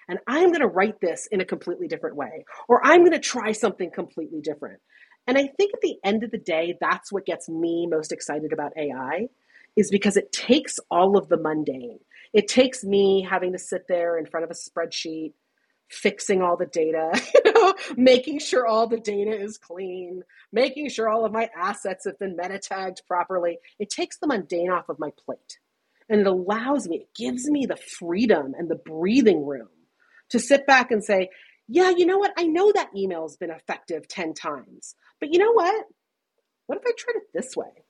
And 0.08 0.18
I'm 0.26 0.48
going 0.48 0.60
to 0.60 0.66
write 0.66 1.00
this 1.00 1.28
in 1.30 1.40
a 1.40 1.44
completely 1.44 1.88
different 1.88 2.16
way. 2.16 2.44
Or 2.68 2.84
I'm 2.84 3.00
going 3.00 3.12
to 3.12 3.18
try 3.18 3.52
something 3.52 3.90
completely 3.90 4.40
different. 4.40 4.80
And 5.26 5.38
I 5.38 5.48
think 5.56 5.72
at 5.74 5.80
the 5.80 5.96
end 6.04 6.24
of 6.24 6.30
the 6.30 6.38
day, 6.38 6.76
that's 6.80 7.10
what 7.10 7.26
gets 7.26 7.48
me 7.48 7.86
most 7.90 8.12
excited 8.12 8.52
about 8.52 8.72
AI 8.76 9.28
is 9.76 9.90
because 9.90 10.16
it 10.16 10.32
takes 10.32 10.78
all 10.90 11.16
of 11.16 11.28
the 11.28 11.38
mundane 11.38 11.98
it 12.34 12.48
takes 12.48 12.82
me 12.84 13.26
having 13.28 13.52
to 13.52 13.58
sit 13.58 13.86
there 13.88 14.18
in 14.18 14.26
front 14.26 14.44
of 14.44 14.50
a 14.50 14.54
spreadsheet 14.54 15.32
fixing 15.88 16.42
all 16.42 16.56
the 16.56 16.66
data, 16.66 17.12
you 17.44 17.52
know, 17.52 17.74
making 17.96 18.40
sure 18.40 18.66
all 18.66 18.88
the 18.88 18.98
data 18.98 19.30
is 19.30 19.56
clean, 19.56 20.22
making 20.52 20.88
sure 20.88 21.08
all 21.08 21.24
of 21.24 21.32
my 21.32 21.48
assets 21.56 22.04
have 22.04 22.18
been 22.18 22.36
meta 22.36 22.58
tagged 22.58 23.02
properly. 23.06 23.58
It 23.78 23.90
takes 23.90 24.18
the 24.18 24.26
mundane 24.26 24.70
off 24.70 24.88
of 24.88 24.98
my 24.98 25.10
plate. 25.24 25.58
And 26.08 26.20
it 26.20 26.26
allows 26.26 26.88
me, 26.88 26.96
it 26.96 27.14
gives 27.14 27.48
me 27.48 27.66
the 27.66 27.76
freedom 27.76 28.54
and 28.58 28.68
the 28.68 28.74
breathing 28.74 29.46
room 29.46 29.68
to 30.30 30.38
sit 30.38 30.66
back 30.66 30.90
and 30.90 31.04
say, 31.04 31.28
yeah, 31.68 31.90
you 31.90 32.06
know 32.06 32.18
what? 32.18 32.32
I 32.36 32.46
know 32.46 32.72
that 32.72 32.90
email's 32.96 33.36
been 33.36 33.50
effective 33.50 34.06
10 34.08 34.34
times, 34.34 34.94
but 35.20 35.32
you 35.32 35.38
know 35.38 35.52
what? 35.52 35.84
What 36.66 36.78
if 36.78 36.84
I 36.86 36.92
tried 36.96 37.16
it 37.16 37.24
this 37.32 37.56
way? 37.56 37.84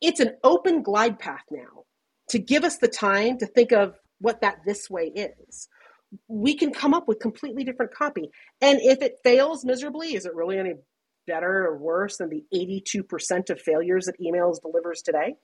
It's 0.00 0.20
an 0.20 0.32
open 0.42 0.82
glide 0.82 1.18
path 1.18 1.44
now 1.50 1.84
to 2.30 2.38
give 2.38 2.64
us 2.64 2.78
the 2.78 2.88
time 2.88 3.38
to 3.38 3.46
think 3.46 3.72
of 3.72 3.98
what 4.18 4.40
that 4.40 4.58
this 4.66 4.88
way 4.88 5.12
is 5.14 5.68
we 6.28 6.56
can 6.56 6.72
come 6.72 6.94
up 6.94 7.08
with 7.08 7.18
completely 7.18 7.64
different 7.64 7.92
copy 7.92 8.30
and 8.60 8.78
if 8.80 9.02
it 9.02 9.18
fails 9.22 9.64
miserably 9.64 10.14
is 10.14 10.26
it 10.26 10.34
really 10.34 10.58
any 10.58 10.74
better 11.26 11.66
or 11.66 11.76
worse 11.78 12.18
than 12.18 12.28
the 12.28 12.44
82% 12.54 13.50
of 13.50 13.60
failures 13.60 14.06
that 14.06 14.20
emails 14.20 14.60
delivers 14.60 15.02
today 15.02 15.34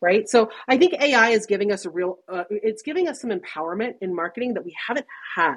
right 0.00 0.28
so 0.28 0.50
i 0.68 0.76
think 0.76 0.94
ai 1.00 1.30
is 1.30 1.46
giving 1.46 1.72
us 1.72 1.84
a 1.84 1.90
real 1.90 2.18
uh, 2.28 2.44
it's 2.50 2.82
giving 2.82 3.08
us 3.08 3.20
some 3.20 3.30
empowerment 3.30 3.94
in 4.00 4.14
marketing 4.14 4.54
that 4.54 4.64
we 4.64 4.74
haven't 4.86 5.06
had 5.34 5.56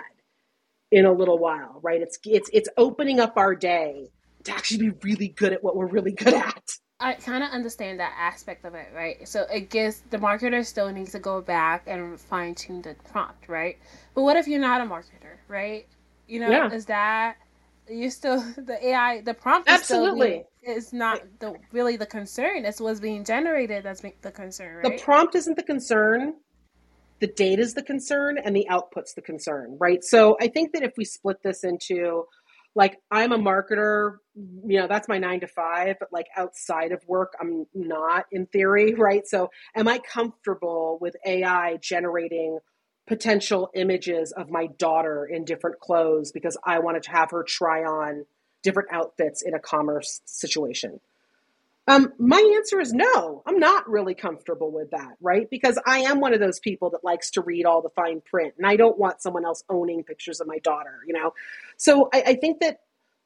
in 0.92 1.06
a 1.06 1.12
little 1.12 1.38
while 1.38 1.80
right 1.84 2.02
it's 2.02 2.18
it's 2.24 2.50
it's 2.54 2.70
opening 2.78 3.20
up 3.20 3.38
our 3.38 3.56
day 3.56 4.10
to 4.44 4.52
actually 4.52 4.90
be 4.90 4.98
really 5.04 5.28
good 5.28 5.54
at 5.54 5.64
what 5.64 5.76
we're 5.76 5.88
really 5.88 6.12
good 6.12 6.34
at 6.34 6.64
I 7.02 7.14
kind 7.14 7.44
of 7.44 7.52
understand 7.52 8.00
that 8.02 8.14
aspect 8.20 8.66
of 8.66 8.76
it, 8.76 8.88
right? 8.94 9.26
So 9.26 9.46
it 9.52 9.70
gives 9.70 10.04
the 10.10 10.18
marketer 10.18 10.66
still 10.66 10.92
needs 10.92 11.14
to 11.14 11.20
go 11.20 11.42
back 11.42 11.84
and 11.88 12.20
fine 12.20 12.56
tune 12.56 12.82
the 12.82 12.96
prompt, 13.10 13.48
right? 13.48 13.78
But 14.14 14.24
what 14.24 14.36
if 14.36 14.48
you're 14.48 14.60
not 14.60 14.82
a 14.82 14.84
marketer, 14.84 15.38
right? 15.48 15.88
You 16.28 16.42
know, 16.42 16.50
yeah. 16.50 16.72
is 16.72 16.86
that 16.88 17.38
you 17.90 18.10
still 18.10 18.40
the 18.58 18.78
AI 18.88 19.22
the 19.22 19.34
prompt 19.34 19.70
absolutely 19.70 20.46
is, 20.64 20.94
not 20.94 21.22
the 21.40 21.56
really 21.72 21.98
the 21.98 22.06
concern. 22.06 22.66
It's 22.66 22.80
what's 22.80 23.00
being 23.00 23.24
generated 23.24 23.84
that's 23.84 24.02
the 24.02 24.32
concern, 24.32 24.76
right? 24.76 24.98
The 24.98 25.04
prompt 25.04 25.36
isn't 25.36 25.56
the 25.56 25.64
concern. 25.64 26.36
The 27.20 27.28
data 27.28 27.62
is 27.62 27.74
the 27.74 27.84
concern, 27.84 28.38
and 28.38 28.56
the 28.56 28.68
output's 28.70 29.14
the 29.14 29.22
concern, 29.22 29.78
right? 29.80 30.04
So 30.04 30.38
I 30.40 30.48
think 30.48 30.72
that 30.74 30.84
if 30.84 30.94
we 30.98 31.04
split 31.04 31.44
this 31.44 31.66
into 31.66 32.26
like 32.76 32.98
I'm 33.12 33.32
a 33.32 33.38
marketer, 33.38 34.18
you 34.36 34.80
know, 34.80 34.88
that's 34.88 35.08
my 35.08 35.18
nine 35.18 35.40
to 35.42 35.48
five, 35.48 35.98
but 36.00 36.10
like 36.14 36.28
outside 36.38 36.92
of 36.92 37.02
work, 37.08 37.34
I'm 37.40 37.66
not 37.74 38.26
in 38.32 38.46
theory, 38.48 38.94
right? 38.98 39.26
So, 39.26 39.50
am 39.76 39.88
I 39.88 40.00
comfortable 40.00 40.98
with 41.02 41.16
AI 41.26 41.78
generating 41.82 42.60
potential 43.10 43.72
images 43.74 44.32
of 44.32 44.52
my 44.52 44.68
daughter 44.78 45.26
in 45.26 45.44
different 45.44 45.80
clothes 45.80 46.32
because 46.32 46.56
I 46.64 46.78
wanted 46.80 47.04
to 47.04 47.12
have 47.12 47.32
her 47.32 47.44
try 47.44 47.84
on 47.84 48.26
different 48.62 48.90
outfits 48.94 49.42
in 49.42 49.56
a 49.56 49.60
commerce 49.60 50.22
situation? 50.26 51.02
Um, 51.88 52.14
my 52.20 52.54
answer 52.56 52.80
is 52.80 52.94
no. 52.94 53.42
I'm 53.48 53.58
not 53.58 53.90
really 53.90 54.14
comfortable 54.14 54.72
with 54.72 54.92
that, 54.92 55.16
right? 55.22 55.50
Because 55.50 55.80
I 55.88 56.02
am 56.02 56.20
one 56.20 56.36
of 56.36 56.40
those 56.40 56.60
people 56.60 56.92
that 56.92 57.04
likes 57.04 57.32
to 57.32 57.42
read 57.42 57.66
all 57.66 57.82
the 57.82 57.90
fine 57.90 58.22
print, 58.22 58.54
and 58.60 58.68
I 58.68 58.76
don't 58.76 59.00
want 59.00 59.24
someone 59.24 59.44
else 59.44 59.64
owning 59.70 60.04
pictures 60.04 60.40
of 60.40 60.46
my 60.46 60.60
daughter, 60.60 61.00
you 61.08 61.14
know. 61.16 61.34
So 61.78 62.08
I, 62.14 62.22
I 62.28 62.36
think 62.36 62.60
that 62.60 62.82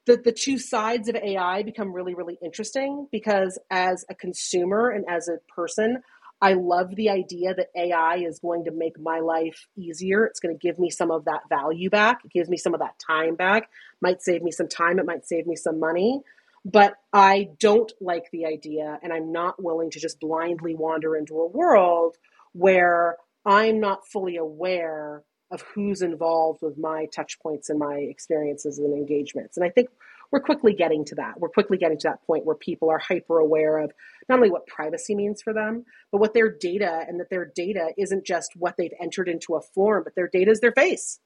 the 0.06 0.16
the 0.16 0.32
two 0.32 0.56
sides 0.58 1.10
of 1.10 1.16
AI 1.16 1.62
become 1.62 1.92
really 1.92 2.14
really 2.14 2.38
interesting 2.42 3.06
because 3.12 3.58
as 3.70 4.06
a 4.08 4.14
consumer 4.14 4.88
and 4.88 5.04
as 5.10 5.28
a 5.28 5.36
person, 5.54 6.02
I 6.44 6.52
love 6.52 6.94
the 6.94 7.08
idea 7.08 7.54
that 7.54 7.70
AI 7.74 8.16
is 8.16 8.38
going 8.38 8.66
to 8.66 8.70
make 8.70 9.00
my 9.00 9.20
life 9.20 9.66
easier. 9.78 10.26
It's 10.26 10.40
going 10.40 10.54
to 10.54 10.58
give 10.58 10.78
me 10.78 10.90
some 10.90 11.10
of 11.10 11.24
that 11.24 11.40
value 11.48 11.88
back. 11.88 12.20
It 12.22 12.32
gives 12.32 12.50
me 12.50 12.58
some 12.58 12.74
of 12.74 12.80
that 12.80 12.98
time 12.98 13.34
back. 13.34 13.70
Might 14.02 14.20
save 14.20 14.42
me 14.42 14.50
some 14.50 14.68
time. 14.68 14.98
It 14.98 15.06
might 15.06 15.26
save 15.26 15.46
me 15.46 15.56
some 15.56 15.80
money. 15.80 16.20
But 16.62 16.96
I 17.14 17.48
don't 17.58 17.90
like 17.98 18.24
the 18.30 18.44
idea, 18.44 18.98
and 19.02 19.10
I'm 19.10 19.32
not 19.32 19.62
willing 19.62 19.90
to 19.92 20.00
just 20.00 20.20
blindly 20.20 20.74
wander 20.74 21.16
into 21.16 21.40
a 21.40 21.48
world 21.48 22.16
where 22.52 23.16
I'm 23.46 23.80
not 23.80 24.06
fully 24.06 24.36
aware 24.36 25.22
of 25.50 25.62
who's 25.74 26.02
involved 26.02 26.60
with 26.60 26.76
my 26.76 27.06
touch 27.06 27.38
points 27.40 27.70
and 27.70 27.78
my 27.78 27.94
experiences 27.94 28.78
and 28.78 28.92
engagements. 28.92 29.56
And 29.56 29.64
I 29.64 29.70
think 29.70 29.88
we're 30.34 30.40
quickly 30.40 30.72
getting 30.72 31.04
to 31.04 31.14
that. 31.14 31.38
We're 31.38 31.48
quickly 31.48 31.78
getting 31.78 31.96
to 31.98 32.08
that 32.08 32.26
point 32.26 32.44
where 32.44 32.56
people 32.56 32.90
are 32.90 32.98
hyper 32.98 33.38
aware 33.38 33.78
of 33.78 33.92
not 34.28 34.34
only 34.34 34.50
what 34.50 34.66
privacy 34.66 35.14
means 35.14 35.40
for 35.40 35.52
them, 35.52 35.84
but 36.10 36.20
what 36.20 36.34
their 36.34 36.50
data 36.50 37.04
and 37.06 37.20
that 37.20 37.30
their 37.30 37.52
data 37.54 37.90
isn't 37.96 38.26
just 38.26 38.50
what 38.56 38.74
they've 38.76 38.90
entered 39.00 39.28
into 39.28 39.54
a 39.54 39.60
form, 39.60 40.02
but 40.02 40.16
their 40.16 40.26
data 40.26 40.50
is 40.50 40.58
their 40.58 40.72
face. 40.72 41.20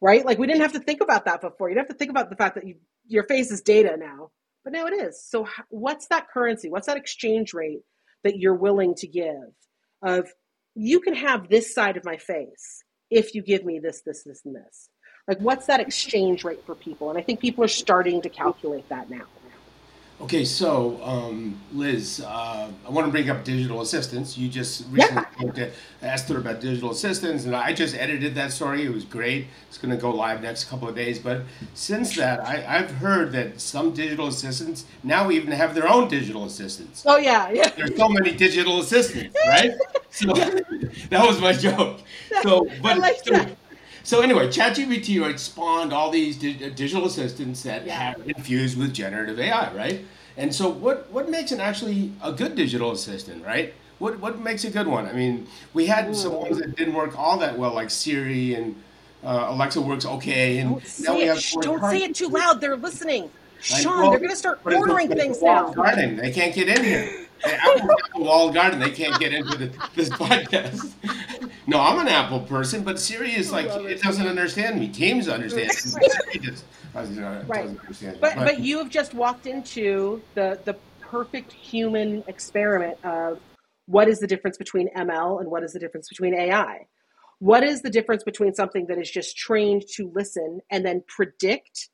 Right? 0.00 0.24
Like 0.24 0.38
we 0.38 0.46
didn't 0.46 0.62
have 0.62 0.74
to 0.74 0.78
think 0.78 1.00
about 1.00 1.24
that 1.24 1.40
before. 1.40 1.68
You 1.68 1.74
didn't 1.74 1.88
have 1.88 1.96
to 1.96 1.98
think 1.98 2.12
about 2.12 2.30
the 2.30 2.36
fact 2.36 2.54
that 2.54 2.64
you 2.64 2.76
your 3.08 3.24
face 3.24 3.50
is 3.50 3.60
data 3.60 3.96
now, 3.98 4.30
but 4.62 4.72
now 4.72 4.86
it 4.86 4.92
is. 4.92 5.20
So 5.28 5.48
what's 5.68 6.06
that 6.06 6.30
currency? 6.30 6.70
What's 6.70 6.86
that 6.86 6.96
exchange 6.96 7.54
rate 7.54 7.82
that 8.22 8.38
you're 8.38 8.54
willing 8.54 8.94
to 8.98 9.08
give? 9.08 9.52
Of 10.00 10.28
you 10.76 11.00
can 11.00 11.16
have 11.16 11.48
this 11.48 11.74
side 11.74 11.96
of 11.96 12.04
my 12.04 12.18
face 12.18 12.84
if 13.10 13.34
you 13.34 13.42
give 13.42 13.64
me 13.64 13.80
this, 13.82 14.02
this, 14.06 14.22
this, 14.22 14.42
and 14.44 14.54
this. 14.54 14.90
Like, 15.28 15.38
what's 15.38 15.66
that 15.66 15.80
exchange 15.80 16.44
rate 16.44 16.64
for 16.64 16.74
people? 16.74 17.10
And 17.10 17.18
I 17.18 17.22
think 17.22 17.40
people 17.40 17.64
are 17.64 17.68
starting 17.68 18.22
to 18.22 18.28
calculate 18.28 18.88
that 18.88 19.10
now. 19.10 19.24
Okay, 20.18 20.46
so 20.46 20.98
um, 21.02 21.60
Liz, 21.74 22.24
uh, 22.26 22.70
I 22.86 22.90
want 22.90 23.06
to 23.06 23.10
bring 23.10 23.28
up 23.28 23.44
digital 23.44 23.82
assistants. 23.82 24.38
You 24.38 24.48
just 24.48 24.86
recently 24.90 25.24
yeah. 25.54 25.68
asked 26.00 26.30
her 26.30 26.38
about 26.38 26.60
digital 26.60 26.90
assistants, 26.90 27.44
and 27.44 27.54
I 27.54 27.74
just 27.74 27.94
edited 27.94 28.34
that 28.36 28.50
story. 28.50 28.84
It 28.84 28.94
was 28.94 29.04
great. 29.04 29.48
It's 29.68 29.76
going 29.76 29.94
to 29.94 30.00
go 30.00 30.10
live 30.10 30.40
next 30.40 30.70
couple 30.70 30.88
of 30.88 30.94
days. 30.94 31.18
But 31.18 31.42
since 31.74 32.16
that, 32.16 32.40
I, 32.40 32.56
have 32.60 32.92
heard 32.92 33.30
that 33.32 33.60
some 33.60 33.92
digital 33.92 34.28
assistants 34.28 34.86
now 35.02 35.30
even 35.30 35.52
have 35.52 35.74
their 35.74 35.86
own 35.86 36.08
digital 36.08 36.46
assistants. 36.46 37.04
Oh 37.04 37.18
yeah, 37.18 37.50
yeah. 37.50 37.68
There's 37.76 37.94
so 37.94 38.08
many 38.08 38.32
digital 38.32 38.80
assistants, 38.80 39.36
right? 39.46 39.72
so 40.08 40.32
that 40.32 41.26
was 41.26 41.42
my 41.42 41.52
joke. 41.52 42.00
So, 42.42 42.66
but 42.80 42.96
so, 44.06 44.20
anyway, 44.22 44.46
ChatGPT 44.48 45.20
right 45.20 45.38
spawned 45.38 45.92
all 45.92 46.10
these 46.10 46.36
di- 46.36 46.54
digital 46.70 47.06
assistants 47.06 47.62
that 47.64 47.84
Yeah. 47.86 47.94
have 47.98 48.22
infused 48.28 48.78
with 48.78 48.94
generative 48.94 49.38
AI, 49.40 49.72
right? 49.74 50.04
And 50.36 50.54
so 50.54 50.68
what 50.68 51.10
what 51.10 51.28
makes 51.28 51.50
an 51.50 51.60
actually 51.60 52.12
a 52.22 52.30
good 52.32 52.54
digital 52.54 52.92
assistant, 52.92 53.44
right? 53.44 53.74
What 53.98 54.20
what 54.20 54.38
makes 54.38 54.64
a 54.64 54.70
good 54.70 54.86
one? 54.86 55.06
I 55.06 55.12
mean, 55.12 55.46
we 55.74 55.86
had 55.86 56.14
some 56.14 56.34
ones 56.34 56.58
that 56.58 56.76
didn't 56.76 56.94
work 56.94 57.18
all 57.18 57.38
that 57.38 57.58
well, 57.58 57.72
like 57.74 57.90
Siri 57.90 58.54
and 58.54 58.76
uh, 59.24 59.46
Alexa 59.48 59.80
works 59.80 60.04
okay, 60.06 60.58
and 60.58 60.70
Don't 60.74 60.82
now 61.00 61.12
say 61.12 61.16
we 61.16 61.22
it. 61.22 61.28
have 61.28 61.40
Shh, 61.40 61.54
don't 61.62 61.80
say 61.90 62.02
it 62.04 62.14
too 62.14 62.28
loud. 62.28 62.60
They're 62.60 62.76
listening. 62.76 63.30
Sean, 63.60 63.84
know, 64.04 64.10
they're 64.10 64.18
going 64.18 64.30
to 64.30 64.36
start 64.36 64.60
but 64.62 64.74
it's 64.74 64.76
a- 64.76 64.80
ordering 64.80 65.08
but 65.08 65.16
it's 65.18 65.24
a 65.26 65.30
things 65.40 65.42
now. 65.42 65.72
Garden, 65.72 66.16
they 66.16 66.30
can't 66.30 66.54
get 66.54 66.68
in 66.68 66.84
here. 66.84 67.26
The 67.42 67.54
Apple's 67.54 67.80
got 67.80 68.00
a 68.14 68.20
walled 68.20 68.54
garden. 68.54 68.78
They 68.78 68.90
can't 68.90 69.18
get 69.18 69.32
into 69.32 69.56
the, 69.56 69.70
this 69.94 70.08
podcast. 70.22 70.92
No, 71.66 71.80
I'm 71.80 71.98
an 71.98 72.08
Apple 72.08 72.40
person, 72.40 72.84
but 72.84 72.98
Siri 73.00 73.32
is 73.32 73.50
like 73.50 73.66
it 73.66 73.90
it. 73.90 74.02
doesn't 74.02 74.26
understand 74.26 74.78
me. 74.78 74.88
Teams 74.88 75.28
understand. 75.28 75.68
me. 75.68 75.72
Siri 75.72 76.40
just 76.40 76.64
doesn't, 76.94 77.48
Right. 77.48 77.66
understand. 77.68 78.14
me. 78.14 78.18
But 78.20 78.36
but 78.36 78.60
you 78.60 78.78
have 78.78 78.88
just 78.88 79.14
walked 79.14 79.46
into 79.46 80.22
the 80.34 80.60
the 80.64 80.76
perfect 81.00 81.52
human 81.52 82.22
experiment 82.28 82.98
of 83.04 83.38
what 83.86 84.08
is 84.08 84.18
the 84.18 84.26
difference 84.26 84.56
between 84.56 84.88
ML 84.96 85.40
and 85.40 85.50
what 85.50 85.62
is 85.62 85.72
the 85.72 85.78
difference 85.78 86.08
between 86.08 86.34
AI? 86.34 86.86
What 87.38 87.62
is 87.62 87.82
the 87.82 87.90
difference 87.90 88.24
between 88.24 88.54
something 88.54 88.86
that 88.86 88.98
is 88.98 89.10
just 89.10 89.36
trained 89.36 89.84
to 89.94 90.10
listen 90.14 90.60
and 90.70 90.84
then 90.84 91.02
predict 91.06 91.90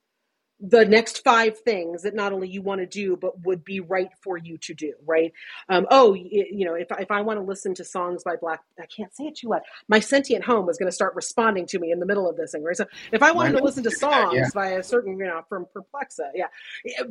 the 0.64 0.84
next 0.84 1.24
five 1.24 1.58
things 1.58 2.02
that 2.04 2.14
not 2.14 2.32
only 2.32 2.48
you 2.48 2.62
want 2.62 2.80
to 2.80 2.86
do 2.86 3.16
but 3.16 3.44
would 3.44 3.64
be 3.64 3.80
right 3.80 4.10
for 4.22 4.36
you 4.38 4.56
to 4.58 4.74
do 4.74 4.92
right? 5.04 5.32
Um, 5.68 5.86
oh 5.90 6.14
you 6.14 6.64
know 6.64 6.74
if, 6.74 6.86
if 7.00 7.10
i 7.10 7.20
want 7.20 7.38
to 7.40 7.44
listen 7.44 7.74
to 7.74 7.84
songs 7.84 8.22
by 8.24 8.36
black 8.36 8.60
i 8.80 8.86
can't 8.86 9.12
say 9.14 9.24
it 9.24 9.36
too 9.36 9.48
loud. 9.48 9.62
My 9.88 9.98
sentient 10.00 10.44
home 10.44 10.68
is 10.70 10.78
going 10.78 10.88
to 10.88 10.94
start 10.94 11.14
responding 11.16 11.66
to 11.66 11.78
me 11.80 11.90
in 11.90 11.98
the 11.98 12.06
middle 12.06 12.30
of 12.30 12.36
this 12.36 12.52
thing 12.52 12.62
right? 12.62 12.76
So 12.76 12.86
if 13.12 13.22
i 13.22 13.32
wanted 13.32 13.58
to 13.58 13.64
listen 13.64 13.82
to 13.84 13.90
songs 14.06 14.34
Yeah. 14.36 14.48
by 14.54 14.68
a 14.68 14.82
certain 14.84 15.18
you 15.18 15.24
know 15.26 15.42
from 15.48 15.66
perplexa 15.76 16.30
yeah. 16.34 16.46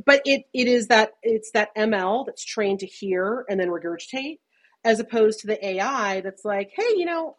But 0.05 0.21
it, 0.25 0.45
it 0.53 0.67
is 0.67 0.87
that 0.87 1.11
it's 1.23 1.51
that 1.51 1.75
ml 1.75 2.25
that's 2.25 2.45
trained 2.45 2.79
to 2.79 2.85
hear 2.85 3.45
and 3.49 3.59
then 3.59 3.67
regurgitate 3.67 4.39
as 4.85 4.99
opposed 4.99 5.41
to 5.41 5.47
the 5.47 5.63
ai 5.65 6.21
that's 6.21 6.45
like 6.45 6.71
hey 6.75 6.93
you 6.95 7.05
know 7.05 7.35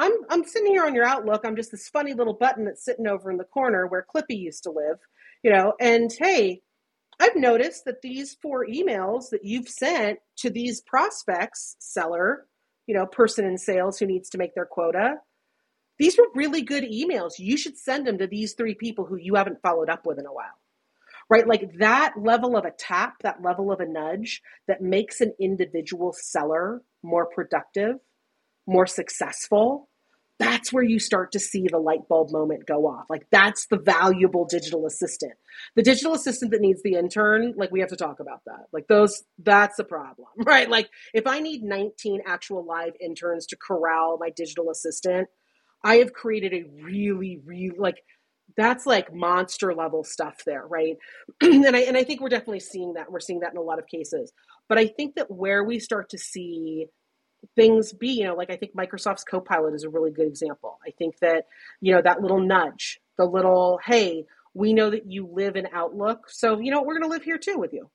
I'm 0.00 0.12
I'm 0.30 0.44
sitting 0.44 0.72
here 0.72 0.86
on 0.86 0.94
your 0.94 1.04
Outlook. 1.04 1.42
I'm 1.44 1.56
just 1.56 1.70
this 1.70 1.90
funny 1.90 2.14
little 2.14 2.32
button 2.32 2.64
that's 2.64 2.82
sitting 2.82 3.06
over 3.06 3.30
in 3.30 3.36
the 3.36 3.44
corner 3.44 3.86
where 3.86 4.06
Clippy 4.12 4.38
used 4.38 4.62
to 4.62 4.70
live, 4.70 4.96
you 5.42 5.52
know. 5.52 5.74
And 5.78 6.10
hey, 6.18 6.62
I've 7.20 7.36
noticed 7.36 7.84
that 7.84 8.00
these 8.00 8.34
four 8.40 8.66
emails 8.66 9.28
that 9.30 9.44
you've 9.44 9.68
sent 9.68 10.20
to 10.38 10.48
these 10.48 10.80
prospects, 10.80 11.76
seller, 11.80 12.46
you 12.86 12.94
know, 12.94 13.04
person 13.04 13.44
in 13.44 13.58
sales 13.58 13.98
who 13.98 14.06
needs 14.06 14.30
to 14.30 14.38
make 14.38 14.54
their 14.54 14.64
quota, 14.64 15.16
these 15.98 16.16
were 16.16 16.28
really 16.34 16.62
good 16.62 16.84
emails. 16.84 17.32
You 17.38 17.58
should 17.58 17.76
send 17.76 18.06
them 18.06 18.16
to 18.18 18.26
these 18.26 18.54
three 18.54 18.74
people 18.74 19.04
who 19.04 19.16
you 19.16 19.34
haven't 19.34 19.60
followed 19.60 19.90
up 19.90 20.06
with 20.06 20.18
in 20.18 20.24
a 20.24 20.32
while. 20.32 20.46
Right? 21.28 21.46
Like 21.46 21.76
that 21.78 22.14
level 22.18 22.56
of 22.56 22.64
a 22.64 22.72
tap, 22.72 23.16
that 23.22 23.42
level 23.42 23.70
of 23.70 23.80
a 23.80 23.86
nudge 23.86 24.40
that 24.66 24.80
makes 24.80 25.20
an 25.20 25.34
individual 25.38 26.14
seller 26.18 26.80
more 27.02 27.26
productive, 27.26 27.96
more 28.66 28.86
successful, 28.86 29.89
that's 30.40 30.72
where 30.72 30.82
you 30.82 30.98
start 30.98 31.32
to 31.32 31.38
see 31.38 31.66
the 31.70 31.78
light 31.78 32.08
bulb 32.08 32.32
moment 32.32 32.66
go 32.66 32.86
off. 32.86 33.04
Like 33.10 33.26
that's 33.30 33.66
the 33.66 33.76
valuable 33.76 34.46
digital 34.46 34.86
assistant. 34.86 35.34
The 35.76 35.82
digital 35.82 36.14
assistant 36.14 36.50
that 36.52 36.62
needs 36.62 36.82
the 36.82 36.94
intern, 36.94 37.52
like 37.58 37.70
we 37.70 37.80
have 37.80 37.90
to 37.90 37.96
talk 37.96 38.20
about 38.20 38.40
that. 38.46 38.64
Like 38.72 38.88
those, 38.88 39.22
that's 39.38 39.78
a 39.78 39.84
problem, 39.84 40.28
right? 40.38 40.68
Like 40.68 40.88
if 41.12 41.26
I 41.26 41.40
need 41.40 41.62
19 41.62 42.22
actual 42.26 42.64
live 42.64 42.94
interns 43.00 43.46
to 43.48 43.56
corral 43.56 44.16
my 44.18 44.30
digital 44.30 44.70
assistant, 44.70 45.28
I 45.84 45.96
have 45.96 46.14
created 46.14 46.54
a 46.54 46.64
really, 46.82 47.40
really 47.44 47.76
like 47.78 48.02
that's 48.56 48.86
like 48.86 49.14
monster 49.14 49.74
level 49.74 50.04
stuff 50.04 50.42
there, 50.44 50.66
right? 50.66 50.96
and 51.42 51.76
I 51.76 51.80
and 51.80 51.96
I 51.96 52.04
think 52.04 52.20
we're 52.20 52.30
definitely 52.30 52.60
seeing 52.60 52.94
that. 52.94 53.12
We're 53.12 53.20
seeing 53.20 53.40
that 53.40 53.52
in 53.52 53.58
a 53.58 53.62
lot 53.62 53.78
of 53.78 53.86
cases. 53.86 54.32
But 54.68 54.78
I 54.78 54.86
think 54.86 55.16
that 55.16 55.30
where 55.30 55.62
we 55.64 55.78
start 55.78 56.10
to 56.10 56.18
see 56.18 56.86
things 57.56 57.92
be, 57.92 58.08
you 58.08 58.24
know, 58.24 58.34
like 58.34 58.50
I 58.50 58.56
think 58.56 58.74
Microsoft's 58.74 59.24
Copilot 59.24 59.74
is 59.74 59.84
a 59.84 59.88
really 59.90 60.10
good 60.10 60.26
example. 60.26 60.78
I 60.86 60.90
think 60.90 61.18
that, 61.20 61.46
you 61.80 61.94
know, 61.94 62.02
that 62.02 62.20
little 62.20 62.40
nudge, 62.40 63.00
the 63.16 63.24
little, 63.24 63.78
hey, 63.84 64.24
we 64.54 64.72
know 64.72 64.90
that 64.90 65.06
you 65.06 65.28
live 65.32 65.56
in 65.56 65.68
Outlook, 65.72 66.28
so 66.28 66.58
you 66.58 66.70
know, 66.70 66.82
we're 66.82 66.98
going 66.98 67.08
to 67.08 67.14
live 67.14 67.22
here 67.22 67.38
too 67.38 67.58
with 67.58 67.72
you. 67.72 67.88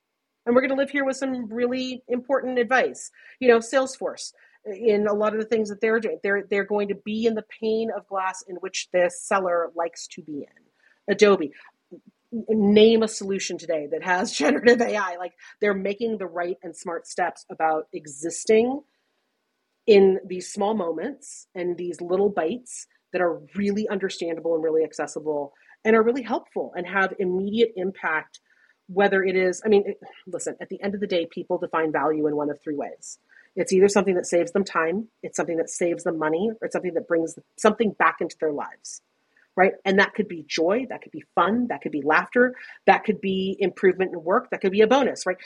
And 0.45 0.53
we're 0.53 0.61
going 0.61 0.69
to 0.71 0.77
live 0.77 0.91
here 0.91 1.03
with 1.03 1.17
some 1.17 1.51
really 1.51 2.03
important 2.07 2.59
advice. 2.59 3.09
You 3.39 3.47
know, 3.47 3.57
Salesforce 3.57 4.31
in 4.65 5.07
a 5.07 5.13
lot 5.13 5.33
of 5.33 5.39
the 5.39 5.45
things 5.45 5.69
that 5.69 5.81
they're 5.81 5.99
doing, 5.99 6.19
they're 6.23 6.45
they're 6.49 6.65
going 6.65 6.87
to 6.89 6.95
be 6.95 7.25
in 7.25 7.35
the 7.35 7.45
pane 7.61 7.89
of 7.95 8.07
glass 8.07 8.43
in 8.47 8.55
which 8.57 8.89
the 8.93 9.11
seller 9.13 9.71
likes 9.75 10.07
to 10.07 10.21
be 10.21 10.37
in. 10.37 11.13
Adobe, 11.13 11.51
name 12.31 13.03
a 13.03 13.07
solution 13.07 13.57
today 13.57 13.87
that 13.91 14.03
has 14.03 14.31
generative 14.37 14.81
AI. 14.81 15.15
Like 15.17 15.33
they're 15.61 15.73
making 15.73 16.17
the 16.17 16.27
right 16.27 16.57
and 16.63 16.75
smart 16.75 17.07
steps 17.07 17.45
about 17.49 17.87
existing 17.93 18.81
in 19.87 20.19
these 20.25 20.51
small 20.51 20.73
moments 20.73 21.47
and 21.53 21.77
these 21.77 22.01
little 22.01 22.29
bites 22.29 22.87
that 23.13 23.21
are 23.21 23.41
really 23.55 23.87
understandable 23.89 24.55
and 24.55 24.63
really 24.63 24.83
accessible 24.83 25.53
and 25.83 25.95
are 25.95 26.03
really 26.03 26.23
helpful 26.23 26.73
and 26.75 26.87
have 26.87 27.13
immediate 27.19 27.71
impact 27.75 28.39
whether 28.87 29.23
it 29.23 29.35
is 29.35 29.61
i 29.65 29.69
mean 29.69 29.83
it, 29.85 29.99
listen 30.27 30.55
at 30.61 30.69
the 30.69 30.81
end 30.81 30.93
of 30.93 31.01
the 31.01 31.07
day 31.07 31.27
people 31.31 31.57
define 31.57 31.91
value 31.91 32.27
in 32.27 32.35
one 32.35 32.49
of 32.49 32.59
three 32.63 32.75
ways. 32.75 33.19
It's 33.55 33.71
either 33.71 33.87
something 33.87 34.15
that 34.15 34.25
saves 34.25 34.51
them 34.51 34.63
time 34.63 35.07
it's 35.23 35.37
something 35.37 35.57
that 35.57 35.69
saves 35.69 36.03
them 36.03 36.19
money 36.19 36.51
or 36.61 36.65
it's 36.65 36.73
something 36.73 36.93
that 36.95 37.07
brings 37.07 37.35
something 37.57 37.91
back 37.91 38.17
into 38.21 38.35
their 38.39 38.51
lives 38.51 39.01
right? 39.57 39.71
And 39.85 39.99
that 39.99 40.13
could 40.13 40.27
be 40.27 40.43
joy 40.47 40.85
that 40.89 41.01
could 41.01 41.13
be 41.13 41.23
fun 41.33 41.67
that 41.69 41.81
could 41.81 41.91
be 41.91 42.01
laughter 42.01 42.55
that 42.85 43.03
could 43.05 43.21
be 43.21 43.55
improvement 43.59 44.11
in 44.13 44.23
work 44.23 44.49
that 44.51 44.61
could 44.61 44.71
be 44.71 44.81
a 44.81 44.87
bonus 44.87 45.25
right 45.25 45.37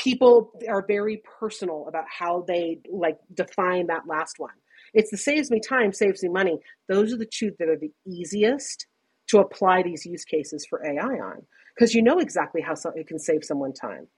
people 0.00 0.50
are 0.68 0.84
very 0.86 1.22
personal 1.38 1.86
about 1.86 2.04
how 2.08 2.44
they 2.48 2.78
like 2.90 3.18
define 3.34 3.86
that 3.88 4.06
last 4.06 4.38
one. 4.38 4.54
It's 4.94 5.10
the 5.10 5.18
saves 5.18 5.50
me 5.50 5.60
time, 5.60 5.92
saves 5.92 6.22
me 6.22 6.30
money. 6.30 6.58
Those 6.88 7.12
are 7.12 7.18
the 7.18 7.26
two 7.26 7.52
that 7.58 7.68
are 7.68 7.76
the 7.76 7.92
easiest 8.06 8.86
to 9.28 9.38
apply 9.38 9.82
these 9.82 10.06
use 10.06 10.24
cases 10.24 10.66
for 10.68 10.84
AI 10.84 11.02
on 11.02 11.42
because 11.74 11.94
you 11.94 12.02
know 12.02 12.18
exactly 12.18 12.62
how 12.62 12.74
it 12.96 13.06
can 13.06 13.18
save 13.18 13.44
someone 13.44 13.72
time. 13.72 14.08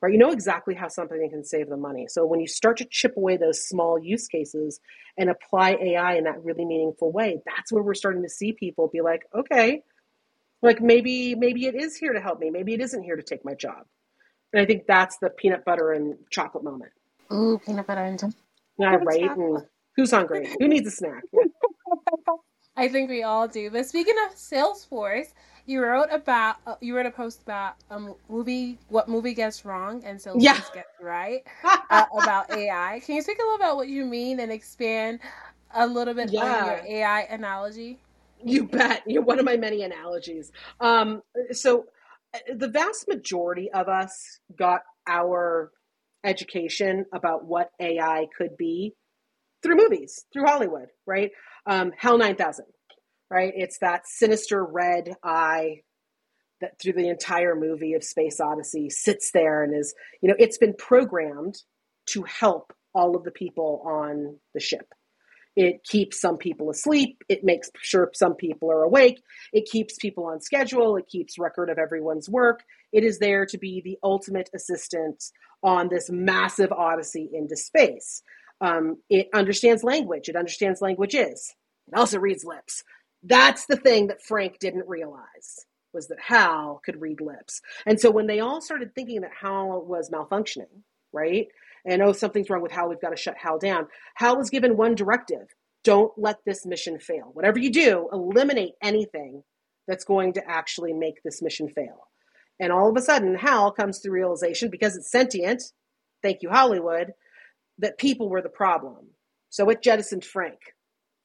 Right? 0.00 0.12
You 0.12 0.18
know 0.18 0.30
exactly 0.30 0.74
how 0.74 0.88
something 0.88 1.28
can 1.30 1.44
save 1.44 1.68
them 1.68 1.80
money. 1.80 2.06
So 2.08 2.24
when 2.24 2.38
you 2.38 2.46
start 2.46 2.76
to 2.78 2.86
chip 2.88 3.16
away 3.16 3.36
those 3.36 3.66
small 3.66 3.98
use 3.98 4.28
cases 4.28 4.78
and 5.16 5.28
apply 5.28 5.76
AI 5.80 6.14
in 6.14 6.24
that 6.24 6.44
really 6.44 6.64
meaningful 6.64 7.10
way, 7.10 7.40
that's 7.46 7.72
where 7.72 7.82
we're 7.82 7.94
starting 7.94 8.22
to 8.22 8.28
see 8.28 8.52
people 8.52 8.88
be 8.92 9.00
like, 9.00 9.22
okay, 9.34 9.82
like 10.62 10.80
maybe 10.80 11.34
maybe 11.34 11.66
it 11.66 11.74
is 11.74 11.96
here 11.96 12.12
to 12.12 12.20
help 12.20 12.40
me. 12.40 12.50
Maybe 12.50 12.74
it 12.74 12.80
isn't 12.80 13.02
here 13.02 13.16
to 13.16 13.22
take 13.22 13.44
my 13.44 13.54
job. 13.54 13.86
And 14.52 14.62
I 14.62 14.66
think 14.66 14.86
that's 14.88 15.18
the 15.18 15.30
peanut 15.30 15.64
butter 15.64 15.92
and 15.92 16.16
chocolate 16.30 16.64
moment. 16.64 16.92
Ooh, 17.32 17.60
peanut 17.64 17.86
butter 17.86 18.02
and 18.02 18.18
chocolate. 18.20 18.36
Yeah, 18.78 18.98
right. 19.02 19.32
And 19.36 19.64
who's 19.96 20.12
hungry? 20.12 20.50
Who 20.58 20.68
needs 20.68 20.88
a 20.88 20.92
snack? 20.92 21.24
Yeah. 21.32 21.40
I 22.76 22.88
think 22.88 23.10
we 23.10 23.22
all 23.24 23.48
do. 23.48 23.70
But 23.70 23.86
speaking 23.86 24.16
of 24.28 24.36
Salesforce, 24.36 25.34
you 25.66 25.82
wrote 25.82 26.08
about 26.12 26.56
uh, 26.66 26.76
you 26.80 26.96
wrote 26.96 27.06
a 27.06 27.10
post 27.12 27.42
about 27.42 27.76
a 27.90 28.00
movie, 28.28 28.78
what 28.88 29.08
movie 29.08 29.34
gets 29.34 29.64
wrong 29.64 30.04
and 30.04 30.18
Salesforce 30.18 30.42
Yeah. 30.42 30.62
gets 30.72 30.88
right 31.00 31.42
uh, 31.90 32.06
about 32.12 32.50
AI. 32.50 33.00
Can 33.06 33.16
you 33.16 33.22
speak 33.22 33.38
a 33.38 33.42
little 33.42 33.56
about 33.56 33.76
what 33.76 33.88
you 33.88 34.04
mean 34.06 34.40
and 34.40 34.52
expand 34.52 35.20
a 35.74 35.86
little 35.86 36.14
bit 36.14 36.32
on 36.36 36.62
your 36.64 36.80
AI 36.86 37.22
analogy? 37.22 38.00
You 38.44 38.64
bet. 38.68 39.02
You're 39.06 39.22
one 39.22 39.38
of 39.38 39.44
my 39.44 39.56
many 39.56 39.82
analogies. 39.82 40.52
Um, 40.80 41.22
so, 41.52 41.86
the 42.54 42.68
vast 42.68 43.06
majority 43.08 43.70
of 43.72 43.88
us 43.88 44.40
got 44.56 44.82
our 45.06 45.70
education 46.24 47.04
about 47.12 47.44
what 47.44 47.70
AI 47.80 48.26
could 48.36 48.56
be 48.56 48.94
through 49.62 49.76
movies, 49.76 50.24
through 50.32 50.46
Hollywood, 50.46 50.88
right? 51.06 51.30
Um, 51.66 51.92
HAL 51.96 52.18
9000, 52.18 52.64
right? 53.30 53.52
It's 53.56 53.78
that 53.80 54.02
sinister 54.06 54.64
red 54.64 55.14
eye 55.22 55.82
that 56.60 56.72
through 56.80 56.94
the 56.94 57.08
entire 57.08 57.54
movie 57.54 57.94
of 57.94 58.02
Space 58.02 58.40
Odyssey 58.40 58.90
sits 58.90 59.30
there 59.32 59.62
and 59.62 59.76
is, 59.76 59.94
you 60.20 60.28
know, 60.28 60.36
it's 60.38 60.58
been 60.58 60.74
programmed 60.74 61.56
to 62.06 62.22
help 62.24 62.72
all 62.94 63.16
of 63.16 63.24
the 63.24 63.30
people 63.30 63.82
on 63.86 64.38
the 64.54 64.60
ship. 64.60 64.86
It 65.58 65.82
keeps 65.82 66.20
some 66.20 66.36
people 66.36 66.70
asleep. 66.70 67.24
It 67.28 67.42
makes 67.42 67.68
sure 67.82 68.08
some 68.14 68.36
people 68.36 68.70
are 68.70 68.84
awake. 68.84 69.20
It 69.52 69.66
keeps 69.68 69.96
people 69.96 70.24
on 70.26 70.40
schedule. 70.40 70.96
It 70.96 71.08
keeps 71.08 71.36
record 71.36 71.68
of 71.68 71.78
everyone's 71.78 72.28
work. 72.28 72.60
It 72.92 73.02
is 73.02 73.18
there 73.18 73.44
to 73.46 73.58
be 73.58 73.82
the 73.84 73.98
ultimate 74.04 74.48
assistant 74.54 75.24
on 75.64 75.88
this 75.88 76.10
massive 76.10 76.70
odyssey 76.70 77.28
into 77.32 77.56
space. 77.56 78.22
Um, 78.60 78.98
it 79.10 79.26
understands 79.34 79.82
language. 79.82 80.28
It 80.28 80.36
understands 80.36 80.80
languages. 80.80 81.52
It 81.88 81.98
also 81.98 82.20
reads 82.20 82.44
lips. 82.44 82.84
That's 83.24 83.66
the 83.66 83.76
thing 83.76 84.06
that 84.06 84.22
Frank 84.22 84.60
didn't 84.60 84.86
realize 84.86 85.66
was 85.92 86.06
that 86.06 86.20
Hal 86.20 86.80
could 86.84 87.00
read 87.00 87.20
lips. 87.20 87.60
And 87.84 88.00
so 88.00 88.12
when 88.12 88.28
they 88.28 88.38
all 88.38 88.60
started 88.60 88.94
thinking 88.94 89.22
that 89.22 89.32
Hal 89.40 89.84
was 89.84 90.08
malfunctioning, 90.08 90.82
right? 91.12 91.48
And 91.88 92.02
oh, 92.02 92.12
something's 92.12 92.50
wrong 92.50 92.62
with 92.62 92.72
Hal, 92.72 92.88
we've 92.88 93.00
got 93.00 93.10
to 93.10 93.16
shut 93.16 93.36
Hal 93.36 93.58
down. 93.58 93.86
Hal 94.16 94.36
was 94.36 94.50
given 94.50 94.76
one 94.76 94.94
directive 94.94 95.48
don't 95.84 96.12
let 96.18 96.36
this 96.44 96.66
mission 96.66 96.98
fail. 96.98 97.30
Whatever 97.32 97.58
you 97.58 97.70
do, 97.70 98.08
eliminate 98.12 98.74
anything 98.82 99.42
that's 99.86 100.04
going 100.04 100.34
to 100.34 100.42
actually 100.46 100.92
make 100.92 101.22
this 101.24 101.40
mission 101.40 101.68
fail. 101.68 102.08
And 102.60 102.72
all 102.72 102.90
of 102.90 102.96
a 102.96 103.00
sudden, 103.00 103.36
Hal 103.36 103.72
comes 103.72 104.00
to 104.00 104.10
realization 104.10 104.68
because 104.70 104.96
it's 104.96 105.10
sentient, 105.10 105.62
thank 106.22 106.42
you, 106.42 106.50
Hollywood, 106.50 107.12
that 107.78 107.96
people 107.96 108.28
were 108.28 108.42
the 108.42 108.48
problem. 108.48 109.06
So 109.50 109.70
it 109.70 109.82
jettisoned 109.82 110.24
Frank 110.24 110.58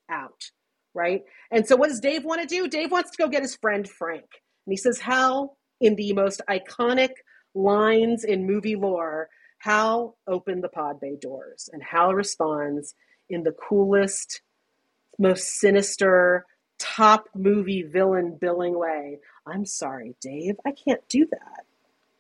out, 0.10 0.52
right? 0.94 1.24
And 1.52 1.68
so 1.68 1.76
what 1.76 1.90
does 1.90 2.00
Dave 2.00 2.24
want 2.24 2.42
to 2.42 2.48
do? 2.48 2.68
Dave 2.70 2.92
wants 2.92 3.12
to 3.12 3.18
go 3.22 3.28
get 3.28 3.42
his 3.42 3.56
friend 3.56 3.86
Frank. 3.90 4.28
And 4.66 4.72
he 4.72 4.78
says, 4.78 5.00
Hal, 5.00 5.58
in 5.82 5.96
the 5.96 6.14
most 6.14 6.42
iconic 6.50 7.12
lines 7.56 8.24
in 8.24 8.48
movie 8.48 8.76
lore, 8.76 9.28
Hal 9.64 10.18
opened 10.28 10.62
the 10.62 10.68
pod 10.68 11.00
bay 11.00 11.16
doors. 11.16 11.70
And 11.72 11.82
Hal 11.82 12.14
responds 12.14 12.96
in 13.30 13.44
the 13.44 13.54
coolest, 13.54 14.42
most 15.18 15.58
sinister, 15.58 16.46
top 16.80 17.30
movie 17.34 17.84
villain 17.84 18.38
billing 18.42 18.78
way. 18.78 19.20
I'm 19.48 19.66
sorry, 19.66 20.16
Dave, 20.20 20.56
I 20.66 20.72
can't 20.72 21.08
do 21.08 21.26
that. 21.32 21.64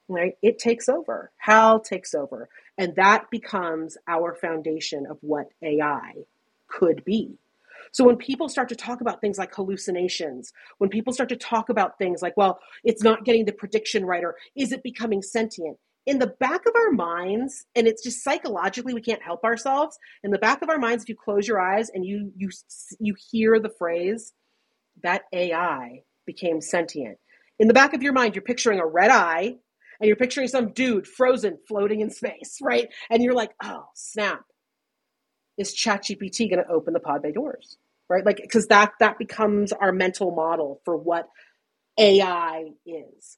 Right? 0.07 0.37
It 0.41 0.57
takes 0.57 0.87
over. 0.87 1.31
Hal 1.35 1.81
takes 1.81 2.13
over. 2.13 2.47
And 2.77 2.95
that 2.95 3.29
becomes 3.29 3.97
our 4.07 4.35
foundation 4.35 5.05
of 5.05 5.17
what 5.19 5.49
AI 5.61 6.13
could 6.67 7.03
be. 7.03 7.39
So 7.91 8.05
when 8.05 8.15
people 8.15 8.47
start 8.47 8.69
to 8.69 8.75
talk 8.75 9.01
about 9.01 9.19
things 9.19 9.37
like 9.37 9.53
hallucinations, 9.53 10.53
when 10.77 10.89
people 10.89 11.11
start 11.11 11.27
to 11.27 11.35
talk 11.35 11.67
about 11.67 11.97
things 11.97 12.21
like, 12.21 12.37
well, 12.37 12.59
it's 12.85 13.03
not 13.03 13.25
getting 13.25 13.43
the 13.43 13.51
prediction 13.51 14.05
right, 14.05 14.23
or 14.23 14.35
is 14.55 14.71
it 14.71 14.81
becoming 14.81 15.21
sentient? 15.21 15.77
In 16.05 16.19
the 16.19 16.27
back 16.27 16.65
of 16.65 16.75
our 16.75 16.91
minds, 16.91 17.65
and 17.75 17.87
it's 17.87 18.03
just 18.03 18.23
psychologically 18.23 18.93
we 18.93 19.01
can't 19.01 19.23
help 19.23 19.43
ourselves. 19.43 19.97
In 20.23 20.31
the 20.31 20.37
back 20.37 20.61
of 20.61 20.69
our 20.69 20.77
minds, 20.77 21.03
if 21.03 21.09
you 21.09 21.15
close 21.15 21.47
your 21.47 21.61
eyes 21.61 21.89
and 21.93 22.05
you 22.05 22.31
you 22.35 22.49
you 22.99 23.15
hear 23.31 23.59
the 23.59 23.71
phrase, 23.77 24.33
that 25.03 25.23
AI 25.33 26.03
became 26.25 26.61
sentient. 26.61 27.17
In 27.59 27.67
the 27.67 27.73
back 27.73 27.93
of 27.93 28.03
your 28.03 28.13
mind, 28.13 28.35
you're 28.35 28.43
picturing 28.43 28.79
a 28.79 28.85
red 28.85 29.11
eye 29.11 29.55
and 29.99 30.07
you're 30.07 30.17
picturing 30.17 30.47
some 30.49 30.73
dude 30.73 31.07
frozen 31.07 31.57
floating 31.67 32.01
in 32.01 32.09
space, 32.09 32.59
right? 32.61 32.89
And 33.09 33.23
you're 33.23 33.33
like, 33.35 33.51
oh, 33.63 33.85
snap. 33.95 34.41
Is 35.57 35.75
ChatGPT 35.75 36.49
going 36.49 36.63
to 36.63 36.71
open 36.71 36.93
the 36.93 36.99
pod 36.99 37.21
bay 37.21 37.31
doors? 37.31 37.77
right? 38.09 38.25
Like 38.25 38.37
because 38.37 38.67
that 38.67 38.91
that 38.99 39.17
becomes 39.17 39.71
our 39.71 39.91
mental 39.91 40.31
model 40.31 40.81
for 40.85 40.95
what 40.95 41.29
AI 41.99 42.71
is. 42.85 43.37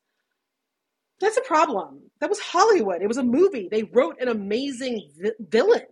That's 1.21 1.37
a 1.37 1.41
problem. 1.41 2.01
That 2.21 2.29
was 2.29 2.39
Hollywood. 2.39 3.01
It 3.01 3.07
was 3.07 3.17
a 3.17 3.23
movie. 3.23 3.69
They 3.71 3.83
wrote 3.83 4.17
an 4.21 4.27
amazing 4.29 5.11
vi- 5.19 5.31
villain, 5.39 5.83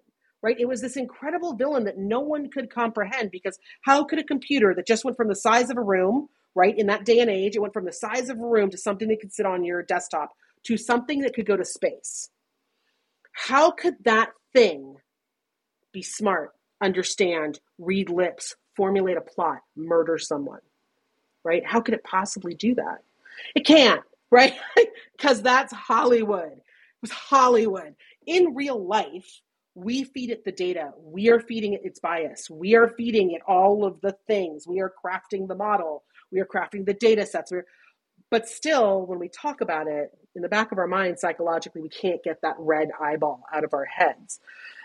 right? 0.42 0.60
It 0.60 0.68
was 0.68 0.82
this 0.82 0.98
incredible 0.98 1.56
villain 1.56 1.86
that 1.86 1.98
no 1.98 2.20
one 2.22 2.50
could 2.52 2.70
comprehend 2.70 3.32
because 3.32 3.58
how 3.84 4.04
could 4.06 4.20
a 4.20 4.24
computer 4.24 4.74
that 4.76 4.88
just 4.88 5.06
went 5.06 5.18
from 5.18 5.30
the 5.30 5.36
size 5.36 5.70
of 5.70 5.78
a 5.78 5.84
room, 5.84 6.30
right? 6.56 6.78
In 6.78 6.88
that 6.88 7.06
day 7.06 7.20
and 7.20 7.30
age, 7.30 7.56
it 7.56 7.62
went 7.62 7.74
from 7.74 7.86
the 7.86 7.94
size 7.94 8.30
of 8.30 8.40
a 8.40 8.46
room 8.48 8.70
to 8.72 8.78
something 8.78 9.08
that 9.10 9.22
could 9.22 9.34
sit 9.34 9.46
on 9.46 9.64
your 9.64 9.84
desktop 9.84 10.32
to 10.66 10.78
something 10.78 11.22
that 11.22 11.34
could 11.36 11.46
go 11.46 11.58
to 11.58 11.66
space. 11.66 12.30
How 13.34 13.72
could 13.72 13.96
that 14.06 14.32
thing 14.54 14.98
be 15.94 16.02
smart, 16.04 16.52
understand, 16.82 17.60
read 17.80 18.10
lips, 18.10 18.56
formulate 18.76 19.18
a 19.18 19.22
plot, 19.22 19.60
murder 19.76 20.18
someone, 20.18 20.62
right? 21.44 21.66
How 21.66 21.82
could 21.82 21.94
it 21.96 22.04
possibly 22.04 22.56
do 22.56 22.76
that? 22.76 23.00
It 23.56 23.66
can't, 23.66 24.02
right? 24.34 24.56
Because 25.18 25.42
that's 25.44 25.74
Hollywood. 25.74 26.52
It 26.54 27.02
was 27.02 27.12
Hollywood. 27.12 27.96
In 28.28 28.56
real 28.56 28.86
life, 28.86 29.42
we 29.76 30.04
feed 30.04 30.32
it 30.32 30.46
the 30.46 30.52
data. 30.52 30.92
We 31.02 31.30
are 31.30 31.40
feeding 31.40 31.74
it 31.74 31.82
its 31.86 32.00
bias. 32.00 32.50
We 32.50 32.76
are 32.76 32.90
feeding 32.90 33.32
it 33.32 33.42
all 33.48 33.86
of 33.86 34.02
the 34.02 34.18
things. 34.28 34.68
We 34.68 34.82
are 34.82 34.94
crafting 35.06 35.48
the 35.48 35.56
model. 35.56 36.04
We 36.32 36.42
are 36.42 36.46
crafting 36.48 36.86
the 36.86 36.96
data 36.96 37.26
sets. 37.26 37.52
We're, 37.52 37.66
but 38.34 38.50
still, 38.50 39.06
when 39.06 39.20
we 39.20 39.30
talk 39.30 39.62
about 39.62 39.86
it, 39.86 40.10
in 40.34 40.42
the 40.42 40.50
back 40.50 40.72
of 40.72 40.80
our 40.80 40.88
mind, 40.88 41.20
psychologically, 41.20 41.84
we 41.84 41.90
can't 41.90 42.24
get 42.24 42.42
that 42.42 42.56
red 42.58 42.90
eyeball 43.00 43.44
out 43.54 43.64
of 43.64 43.76
our 43.76 43.86
heads. 43.86 44.40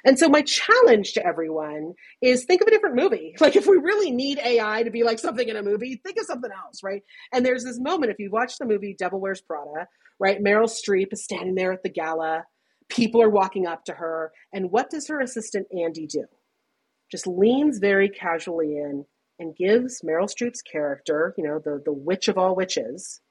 And 0.05 0.19
so 0.19 0.29
my 0.29 0.43
challenge 0.43 1.15
to 1.15 1.27
everyone 1.27 1.95
is 2.21 2.45
think 2.45 2.61
of 2.61 2.69
a 2.69 2.71
different 2.71 2.97
movie. 2.97 3.35
Like 3.41 3.57
if 3.57 3.67
we 3.67 3.79
really 3.79 4.11
need 4.11 4.39
AI 4.39 4.83
to 4.83 4.91
be 4.91 5.03
like 5.03 5.19
something 5.19 5.49
in 5.49 5.57
a 5.57 5.63
movie, 5.63 5.99
think 6.05 6.19
of 6.19 6.27
something 6.27 6.51
else, 6.51 6.83
right? 6.83 7.03
And 7.33 7.47
there's 7.47 7.65
this 7.65 7.81
moment 7.81 8.13
if 8.13 8.19
you 8.19 8.31
watch 8.31 8.59
the 8.59 8.67
movie 8.67 8.95
Devil 8.99 9.19
Wears 9.19 9.41
Prada, 9.41 9.89
right? 10.21 10.45
Meryl 10.45 10.69
Streep 10.69 11.15
is 11.15 11.25
standing 11.25 11.55
there 11.55 11.73
at 11.73 11.83
the 11.83 11.89
gala. 11.89 12.45
People 12.91 13.23
are 13.23 13.31
walking 13.31 13.67
up 13.67 13.83
to 13.87 13.95
her, 13.95 14.31
and 14.53 14.71
what 14.71 14.91
does 14.91 15.09
her 15.09 15.21
assistant 15.21 15.69
Andy 15.73 16.07
do? 16.07 16.27
Just 17.11 17.27
leans 17.27 17.79
very 17.79 18.11
casually 18.11 18.77
in 18.77 19.07
and 19.39 19.57
gives 19.57 20.03
Meryl 20.03 20.29
Streep's 20.29 20.61
character, 20.61 21.33
you 21.39 21.45
know, 21.45 21.59
the 21.65 21.81
the 21.83 21.95
witch 21.95 22.29
of 22.29 22.37
all 22.37 22.55
witches, 22.55 23.23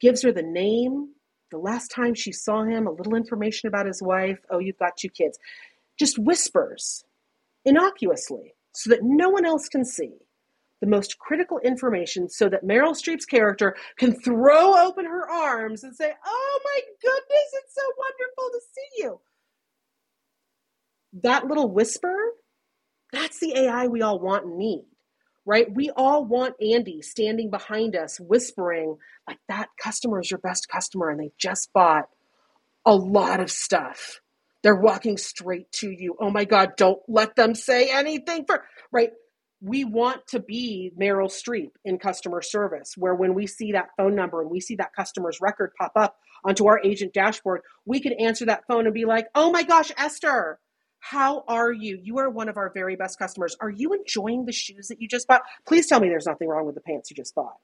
gives 0.00 0.22
her 0.22 0.32
the 0.32 0.42
name, 0.42 1.10
the 1.50 1.58
last 1.58 1.88
time 1.88 2.14
she 2.14 2.32
saw 2.32 2.64
him, 2.64 2.86
a 2.86 2.92
little 2.92 3.14
information 3.14 3.68
about 3.68 3.86
his 3.86 4.02
wife. 4.02 4.38
Oh, 4.50 4.58
you've 4.58 4.78
got 4.78 4.96
two 4.96 5.08
kids 5.10 5.38
just 5.98 6.18
whispers 6.18 7.04
innocuously 7.64 8.54
so 8.74 8.90
that 8.90 9.00
no 9.02 9.30
one 9.30 9.46
else 9.46 9.68
can 9.68 9.84
see 9.84 10.12
the 10.80 10.86
most 10.86 11.18
critical 11.18 11.58
information 11.60 12.28
so 12.28 12.48
that 12.48 12.64
Meryl 12.64 12.94
Streep's 12.94 13.24
character 13.24 13.76
can 13.98 14.12
throw 14.20 14.86
open 14.86 15.06
her 15.06 15.28
arms 15.30 15.84
and 15.84 15.94
say, 15.96 16.12
Oh 16.26 16.60
my 16.64 16.80
goodness, 17.02 17.50
it's 17.54 17.74
so 17.74 17.82
wonderful 17.98 18.50
to 18.52 18.60
see 18.74 19.02
you. 19.02 19.20
That 21.22 21.46
little 21.46 21.70
whisper, 21.70 22.16
that's 23.12 23.40
the 23.40 23.56
AI 23.56 23.86
we 23.86 24.02
all 24.02 24.18
want 24.18 24.46
and 24.46 24.58
need, 24.58 24.84
right? 25.46 25.66
We 25.72 25.90
all 25.96 26.24
want 26.24 26.54
Andy 26.60 27.02
standing 27.02 27.50
behind 27.50 27.96
us, 27.96 28.18
whispering, 28.18 28.96
like, 29.28 29.38
that 29.48 29.68
customer 29.82 30.20
is 30.20 30.30
your 30.30 30.38
best 30.38 30.68
customer 30.68 31.10
and 31.10 31.20
they 31.20 31.32
just 31.38 31.72
bought 31.72 32.08
a 32.86 32.94
lot 32.94 33.40
of 33.40 33.50
stuff 33.50 34.20
they're 34.64 34.74
walking 34.74 35.18
straight 35.18 35.70
to 35.72 35.90
you. 35.90 36.16
Oh 36.18 36.30
my 36.30 36.46
God, 36.46 36.76
don't 36.76 36.98
let 37.06 37.36
them 37.36 37.54
say 37.54 37.90
anything 37.92 38.46
for, 38.46 38.64
right? 38.90 39.10
We 39.60 39.84
want 39.84 40.26
to 40.28 40.40
be 40.40 40.90
Meryl 40.98 41.28
Streep 41.28 41.72
in 41.84 41.98
customer 41.98 42.40
service, 42.40 42.94
where 42.96 43.14
when 43.14 43.34
we 43.34 43.46
see 43.46 43.72
that 43.72 43.90
phone 43.98 44.14
number 44.14 44.40
and 44.40 44.50
we 44.50 44.60
see 44.60 44.76
that 44.76 44.94
customer's 44.96 45.38
record 45.40 45.72
pop 45.78 45.92
up 45.96 46.16
onto 46.44 46.66
our 46.66 46.80
agent 46.82 47.12
dashboard, 47.12 47.60
we 47.84 48.00
can 48.00 48.14
answer 48.14 48.46
that 48.46 48.64
phone 48.66 48.86
and 48.86 48.94
be 48.94 49.04
like, 49.04 49.26
oh 49.34 49.52
my 49.52 49.62
gosh, 49.62 49.92
Esther, 49.98 50.58
how 51.10 51.44
are 51.48 51.70
you? 51.70 51.98
You 52.02 52.18
are 52.18 52.30
one 52.30 52.48
of 52.48 52.56
our 52.56 52.70
very 52.72 52.96
best 52.96 53.18
customers. 53.18 53.54
Are 53.60 53.68
you 53.68 53.92
enjoying 53.92 54.46
the 54.46 54.52
shoes 54.52 54.88
that 54.88 55.02
you 55.02 55.06
just 55.06 55.28
bought? 55.28 55.42
Please 55.66 55.86
tell 55.86 56.00
me 56.00 56.08
there's 56.08 56.24
nothing 56.24 56.48
wrong 56.48 56.64
with 56.64 56.76
the 56.76 56.80
pants 56.80 57.10
you 57.10 57.16
just 57.16 57.34
bought. 57.34 57.56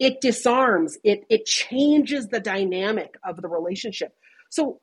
It 0.00 0.20
disarms, 0.20 0.98
it, 1.04 1.24
it 1.30 1.46
changes 1.46 2.26
the 2.26 2.40
dynamic 2.40 3.14
of 3.24 3.40
the 3.40 3.46
relationship. 3.46 4.14
So 4.50 4.80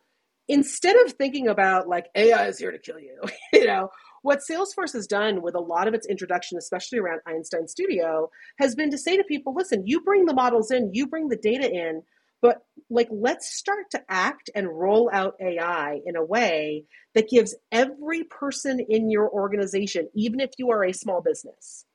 instead 0.48 0.95
of 1.06 1.12
thinking 1.13 1.50
about 1.50 1.89
like 1.89 2.06
AI 2.15 2.48
is 2.48 2.58
here 2.58 2.71
to 2.71 2.80
kill 2.80 3.00
you, 3.00 3.21
you 3.54 3.65
know, 3.65 3.89
what 4.21 4.39
Salesforce 4.50 4.93
has 4.93 5.06
done 5.06 5.41
with 5.41 5.56
a 5.56 5.60
lot 5.60 5.89
of 5.89 5.93
its 5.93 6.08
introduction, 6.08 6.58
especially 6.58 7.00
around 7.00 7.19
Einstein 7.28 7.67
Studio, 7.67 8.30
has 8.60 8.76
been 8.76 8.91
to 8.91 8.98
say 8.98 9.17
to 9.17 9.26
people, 9.26 9.54
listen, 9.54 9.84
you 9.86 10.00
bring 10.02 10.26
the 10.26 10.34
models 10.34 10.71
in, 10.71 10.89
you 10.93 11.06
bring 11.06 11.28
the 11.28 11.36
data 11.36 11.69
in, 11.69 12.02
but 12.45 12.62
like 12.91 13.08
let's 13.10 13.49
start 13.55 13.89
to 13.89 14.03
act 14.08 14.51
and 14.53 14.67
roll 14.67 15.10
out 15.12 15.34
AI 15.41 15.99
in 16.05 16.15
a 16.15 16.23
way 16.23 16.84
that 17.15 17.27
gives 17.27 17.55
every 17.71 18.23
person 18.23 18.79
in 18.79 19.10
your 19.10 19.27
organization, 19.27 20.08
even 20.13 20.39
if 20.39 20.51
you 20.60 20.69
are 20.69 20.84
a 20.84 20.93
small 20.93 21.21
business, 21.21 21.86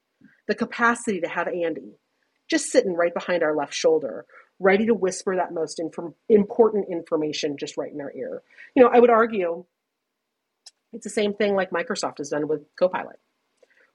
the 0.48 0.56
capacity 0.56 1.20
to 1.20 1.28
have 1.28 1.46
Andy 1.46 1.92
just 2.50 2.72
sitting 2.72 2.94
right 2.94 3.14
behind 3.14 3.44
our 3.44 3.54
left 3.54 3.72
shoulder 3.72 4.26
ready 4.58 4.86
to 4.86 4.92
whisper 4.92 5.36
that 5.36 5.54
most 5.54 5.78
inf- 5.78 6.14
important 6.28 6.86
information 6.90 7.56
just 7.56 7.76
right 7.76 7.92
in 7.92 8.00
our 8.00 8.12
ear. 8.12 8.42
You 8.74 8.82
know, 8.82 8.90
I 8.92 8.98
would 8.98 9.08
argue 9.08 9.64
it's 10.92 11.04
the 11.04 11.10
same 11.10 11.34
thing 11.34 11.54
like 11.54 11.70
Microsoft 11.70 12.18
has 12.18 12.30
done 12.30 12.48
with 12.48 12.62
Copilot. 12.74 13.20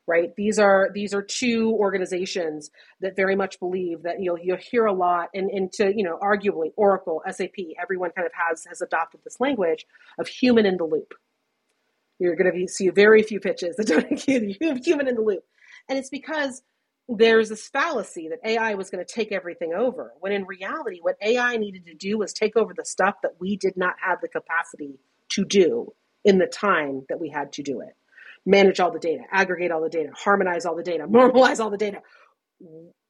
Right? 0.08 0.36
These 0.36 0.60
are 0.60 0.90
these 0.94 1.16
are 1.16 1.24
two 1.24 1.72
organizations 1.80 2.70
that 3.02 3.16
very 3.16 3.36
much 3.36 3.60
believe 3.60 4.04
that 4.04 4.22
you'll 4.22 4.38
you'll 4.38 4.58
hear 4.58 4.86
a 4.86 4.94
lot 4.94 5.30
and, 5.34 5.50
and 5.50 5.72
to, 5.74 5.92
you 5.96 6.04
know, 6.04 6.20
arguably 6.22 6.72
Oracle, 6.78 7.24
SAP, 7.28 7.56
everyone 7.82 8.12
kind 8.12 8.28
of 8.28 8.32
has 8.34 8.66
has 8.70 8.82
adopted 8.82 9.22
this 9.24 9.40
language 9.40 9.86
of 10.20 10.28
human 10.28 10.66
in 10.66 10.78
the 10.78 10.84
loop. 10.84 11.16
You're 12.20 12.36
going 12.36 12.52
to 12.52 12.68
see 12.68 12.90
very 12.90 13.24
few 13.24 13.40
pitches 13.40 13.76
that 13.78 13.88
don't 13.88 14.06
include 14.12 14.58
human 14.86 15.08
in 15.08 15.16
the 15.16 15.22
loop. 15.22 15.44
And 15.90 15.98
it's 15.98 16.10
because 16.10 16.62
there's 17.08 17.50
this 17.50 17.68
fallacy 17.68 18.30
that 18.30 18.40
AI 18.48 18.74
was 18.76 18.90
going 18.90 19.06
to 19.06 19.12
take 19.12 19.32
everything 19.32 19.74
over, 19.74 20.14
when 20.20 20.32
in 20.32 20.46
reality, 20.46 21.00
what 21.02 21.18
AI 21.22 21.58
needed 21.58 21.86
to 21.86 21.94
do 21.94 22.18
was 22.18 22.34
take 22.34 22.56
over 22.56 22.74
the 22.76 22.86
stuff 22.86 23.16
that 23.22 23.34
we 23.40 23.58
did 23.58 23.78
not 23.78 23.96
have 24.02 24.20
the 24.22 24.28
capacity 24.28 25.00
to 25.30 25.46
do 25.46 25.94
in 26.24 26.40
the 26.40 26.48
time 26.48 27.06
that 27.10 27.20
we 27.20 27.30
had 27.30 27.54
to 27.54 27.62
do 27.62 27.82
it. 27.82 27.96
Manage 28.46 28.80
all 28.80 28.92
the 28.92 29.00
data, 29.00 29.24
aggregate 29.32 29.72
all 29.72 29.82
the 29.84 29.90
data, 29.90 30.10
harmonize 30.16 30.66
all 30.66 30.76
the 30.76 30.84
data, 30.84 31.06
normalize 31.10 31.60
all 31.60 31.70
the 31.72 31.78
data. 31.78 32.02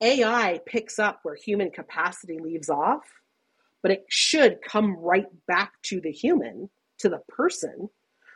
AI 0.02 0.60
picks 0.66 1.00
up 1.00 1.20
where 1.24 1.36
human 1.36 1.72
capacity 1.72 2.40
leaves 2.40 2.70
off, 2.70 3.04
but 3.84 3.92
it 3.92 4.06
should 4.10 4.60
come 4.68 4.98
right 4.98 5.28
back 5.48 5.74
to 5.84 6.02
the 6.02 6.12
human, 6.12 6.70
to 7.00 7.10
the 7.10 7.22
person, 7.30 7.90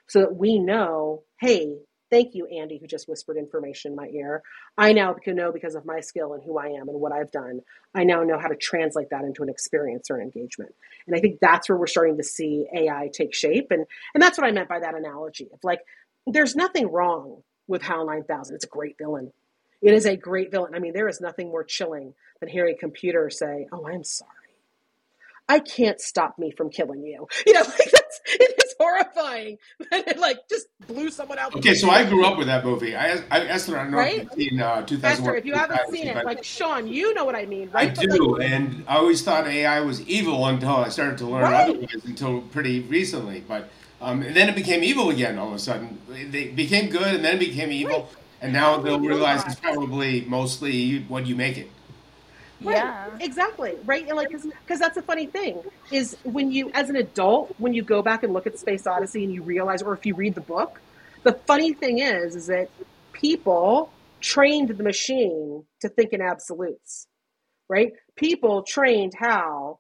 so 0.10 0.22
that 0.22 0.36
we 0.36 0.60
know 0.60 1.24
hey, 1.42 1.78
Thank 2.12 2.36
you, 2.36 2.48
Andy, 2.48 2.80
who 2.80 2.88
just 2.88 3.10
whispered 3.10 3.38
information 3.38 3.92
in 3.92 3.98
my 3.98 4.08
ear. 4.08 4.44
I 4.78 4.94
now 4.94 5.14
can 5.14 5.36
know 5.36 5.52
because 5.52 5.76
of 5.76 5.86
my 5.86 6.00
skill 6.02 6.34
and 6.34 6.44
who 6.44 6.58
I 6.58 6.68
am 6.68 6.90
and 6.90 7.00
what 7.02 7.12
I've 7.12 7.32
done. 7.32 7.62
I 7.96 8.06
now 8.06 8.24
know 8.24 8.40
how 8.40 8.48
to 8.48 8.56
translate 8.56 9.10
that 9.12 9.26
into 9.26 9.44
an 9.44 9.50
experience 9.50 10.10
or 10.10 10.18
an 10.18 10.24
engagement. 10.24 10.74
And 11.08 11.16
I 11.18 11.20
think 11.20 11.40
that's 11.42 11.70
where 11.70 11.78
we're 11.78 11.88
starting 11.88 12.18
to 12.18 12.24
see 12.24 12.66
AI 12.76 13.10
take 13.14 13.36
shape. 13.36 13.68
And 13.72 13.86
and 14.14 14.24
that's 14.24 14.38
what 14.38 14.48
I 14.48 14.52
meant 14.52 14.70
by 14.70 14.80
that 14.80 14.96
analogy 14.96 15.50
of 15.54 15.60
like, 15.64 15.82
there's 16.28 16.56
nothing 16.56 16.92
wrong 16.92 17.44
with 17.68 17.82
HAL 17.82 18.06
9000. 18.06 18.56
It's 18.56 18.66
a 18.66 18.68
great 18.68 18.98
villain. 18.98 19.32
It 19.82 19.94
is 19.94 20.06
a 20.06 20.16
great 20.18 20.52
villain. 20.52 20.76
I 20.76 20.80
mean, 20.80 20.94
there 20.94 21.08
is 21.08 21.22
nothing 21.22 21.48
more 21.50 21.64
chilling 21.64 22.14
than 22.40 22.50
hearing 22.50 22.76
a 22.76 22.78
computer 22.78 23.30
say, 23.30 23.68
"Oh, 23.72 23.88
I'm 23.88 24.04
sorry." 24.04 24.30
I 25.48 25.60
can't 25.60 26.00
stop 26.00 26.38
me 26.38 26.52
from 26.52 26.70
killing 26.70 27.04
you. 27.04 27.28
You 27.48 27.54
know, 27.54 27.62
like 27.62 27.92
that's, 27.92 28.22
it 28.28 28.64
is 28.64 28.76
horrifying 28.80 29.58
that 29.92 30.08
it 30.08 30.20
like 30.20 30.38
just 30.48 30.68
blew 30.88 31.10
someone 31.10 31.40
out. 31.40 31.56
Okay, 31.56 31.74
so 31.74 31.90
I 31.90 32.08
grew 32.08 32.26
up 32.26 32.38
with 32.38 32.48
that 32.48 32.64
movie. 32.64 32.96
I, 32.96 33.22
I 33.32 33.40
Esther, 33.48 33.78
I 33.80 33.84
don't 33.84 33.92
know 33.92 33.98
Right? 33.98 34.18
if 34.20 34.24
you've 34.38 34.50
seen 34.52 34.62
uh, 34.62 34.86
2001. 34.86 35.12
Esther, 35.12 35.36
if 35.38 35.46
you 35.46 35.54
haven't 35.56 35.90
seen 35.92 36.08
it, 36.08 36.24
like 36.24 36.44
Sean, 36.44 36.88
you 36.88 37.14
know 37.16 37.26
what 37.26 37.36
I 37.36 37.46
mean, 37.46 37.70
I 37.74 37.86
right? 37.86 37.96
But, 37.96 38.10
do, 38.12 38.38
like, 38.38 38.52
and 38.52 38.84
I 38.88 38.98
always 38.98 39.24
thought 39.24 39.48
AI 39.48 39.80
was 39.82 40.02
evil 40.08 40.46
until 40.46 40.76
I 40.76 40.90
started 40.90 41.18
to 41.20 41.26
learn 41.26 41.44
Right. 41.44 41.70
otherwise 41.70 42.06
until 42.06 42.42
pretty 42.42 42.82
recently. 42.82 43.44
But 43.48 43.70
um, 44.02 44.22
and 44.22 44.36
then 44.36 44.50
it 44.50 44.56
became 44.56 44.84
evil 44.84 45.10
again 45.10 45.38
all 45.38 45.50
of 45.50 45.54
a 45.54 45.60
sudden. 45.60 46.00
They 46.08 46.48
became 46.48 46.90
good, 46.90 47.16
and 47.16 47.26
then 47.26 47.36
it 47.36 47.40
became 47.40 47.72
evil, 47.72 48.10
and 48.42 48.54
now 48.54 48.78
they'll 48.78 49.00
realize 49.00 49.46
it's 49.46 49.60
probably 49.60 50.22
mostly 50.22 51.04
what 51.04 51.28
you 51.28 51.36
make 51.36 51.58
it. 51.58 51.70
Right. 52.62 52.76
Yeah. 52.76 53.10
Exactly. 53.22 53.78
Right. 53.86 54.06
And 54.08 54.18
like, 54.18 54.30
because 54.30 54.80
that's 54.80 54.98
a 54.98 55.02
funny 55.02 55.28
thing 55.28 55.62
is 55.92 56.18
when 56.24 56.52
you, 56.52 56.72
as 56.74 56.90
an 56.90 56.98
adult, 56.98 57.56
when 57.58 57.74
you 57.74 57.84
go 57.84 58.02
back 58.02 58.24
and 58.24 58.34
look 58.34 58.48
at 58.48 58.60
Space 58.60 58.86
Odyssey 58.86 59.24
and 59.24 59.34
you 59.34 59.42
realize, 59.42 59.82
or 59.82 59.94
if 59.94 60.06
you 60.06 60.14
read 60.14 60.36
the 60.36 60.42
book, 60.42 60.82
the 61.24 61.34
funny 61.34 61.74
thing 61.74 62.00
is, 62.00 62.36
is 62.36 62.48
that 62.48 62.70
people 63.14 63.92
trained 64.20 64.70
the 64.70 64.84
machine 64.84 65.64
to 65.82 65.90
think 65.90 66.12
in 66.12 66.22
absolutes, 66.22 67.08
right? 67.70 67.94
People 68.16 68.64
trained 68.64 69.14
Hal 69.18 69.80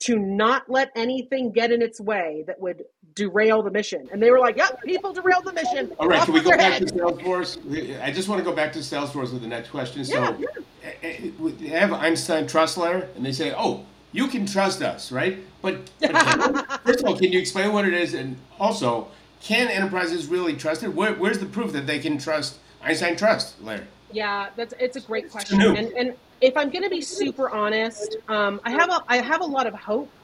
to 0.00 0.18
not 0.18 0.68
let 0.70 0.90
anything 0.94 1.50
get 1.50 1.72
in 1.72 1.82
its 1.82 2.00
way 2.00 2.44
that 2.46 2.60
would 2.60 2.84
derail 3.14 3.62
the 3.62 3.70
mission. 3.70 4.08
And 4.12 4.22
they 4.22 4.30
were 4.30 4.38
like, 4.38 4.56
yep, 4.56 4.80
people 4.82 5.12
derailed 5.12 5.44
the 5.44 5.52
mission. 5.52 5.92
All 5.98 6.08
right, 6.08 6.20
Off 6.20 6.26
can 6.26 6.34
we 6.34 6.40
go 6.40 6.50
back 6.50 6.74
head." 6.74 6.88
to 6.88 6.94
Salesforce? 6.94 8.00
I 8.00 8.12
just 8.12 8.28
want 8.28 8.38
to 8.38 8.44
go 8.44 8.54
back 8.54 8.72
to 8.74 8.78
Salesforce 8.78 9.32
with 9.32 9.42
the 9.42 9.48
next 9.48 9.70
question. 9.70 10.04
So, 10.04 10.36
Yeah, 10.38 10.48
eh, 10.84 10.92
eh, 11.02 11.30
they 11.58 11.68
have 11.68 11.92
Einstein 11.92 12.46
trust 12.46 12.78
layer, 12.78 13.08
and 13.16 13.26
they 13.26 13.32
say, 13.32 13.52
"Oh, 13.56 13.84
you 14.12 14.28
can 14.28 14.46
trust 14.46 14.82
us, 14.82 15.10
right?" 15.10 15.38
But, 15.62 15.90
but 16.00 16.80
first 16.84 17.00
of 17.00 17.06
all, 17.06 17.18
can 17.18 17.32
you 17.32 17.40
explain 17.40 17.72
what 17.72 17.84
it 17.84 17.92
is, 17.94 18.14
and 18.14 18.36
also, 18.60 19.08
can 19.40 19.66
enterprises 19.66 20.26
really 20.26 20.54
trust 20.54 20.84
it? 20.84 20.94
Where, 20.94 21.14
where's 21.14 21.40
the 21.40 21.46
proof 21.46 21.72
that 21.72 21.88
they 21.88 21.98
can 21.98 22.18
trust 22.18 22.58
Einstein 22.82 23.16
trust 23.16 23.60
layer? 23.62 23.84
Yeah, 24.12 24.50
that's 24.54 24.74
it's 24.78 24.96
a 24.96 25.00
great 25.00 25.30
question. 25.30 25.60
And 25.60 25.92
and 25.92 26.14
if 26.40 26.56
I'm 26.56 26.70
going 26.70 26.84
to 26.84 26.90
be 26.90 27.02
super 27.02 27.50
honest, 27.50 28.16
um, 28.28 28.60
I 28.64 28.72
have 28.72 28.90
a 28.90 29.02
I 29.08 29.18
have 29.18 29.40
a 29.40 29.46
lot 29.46 29.66
of 29.66 29.74
hope 29.74 30.14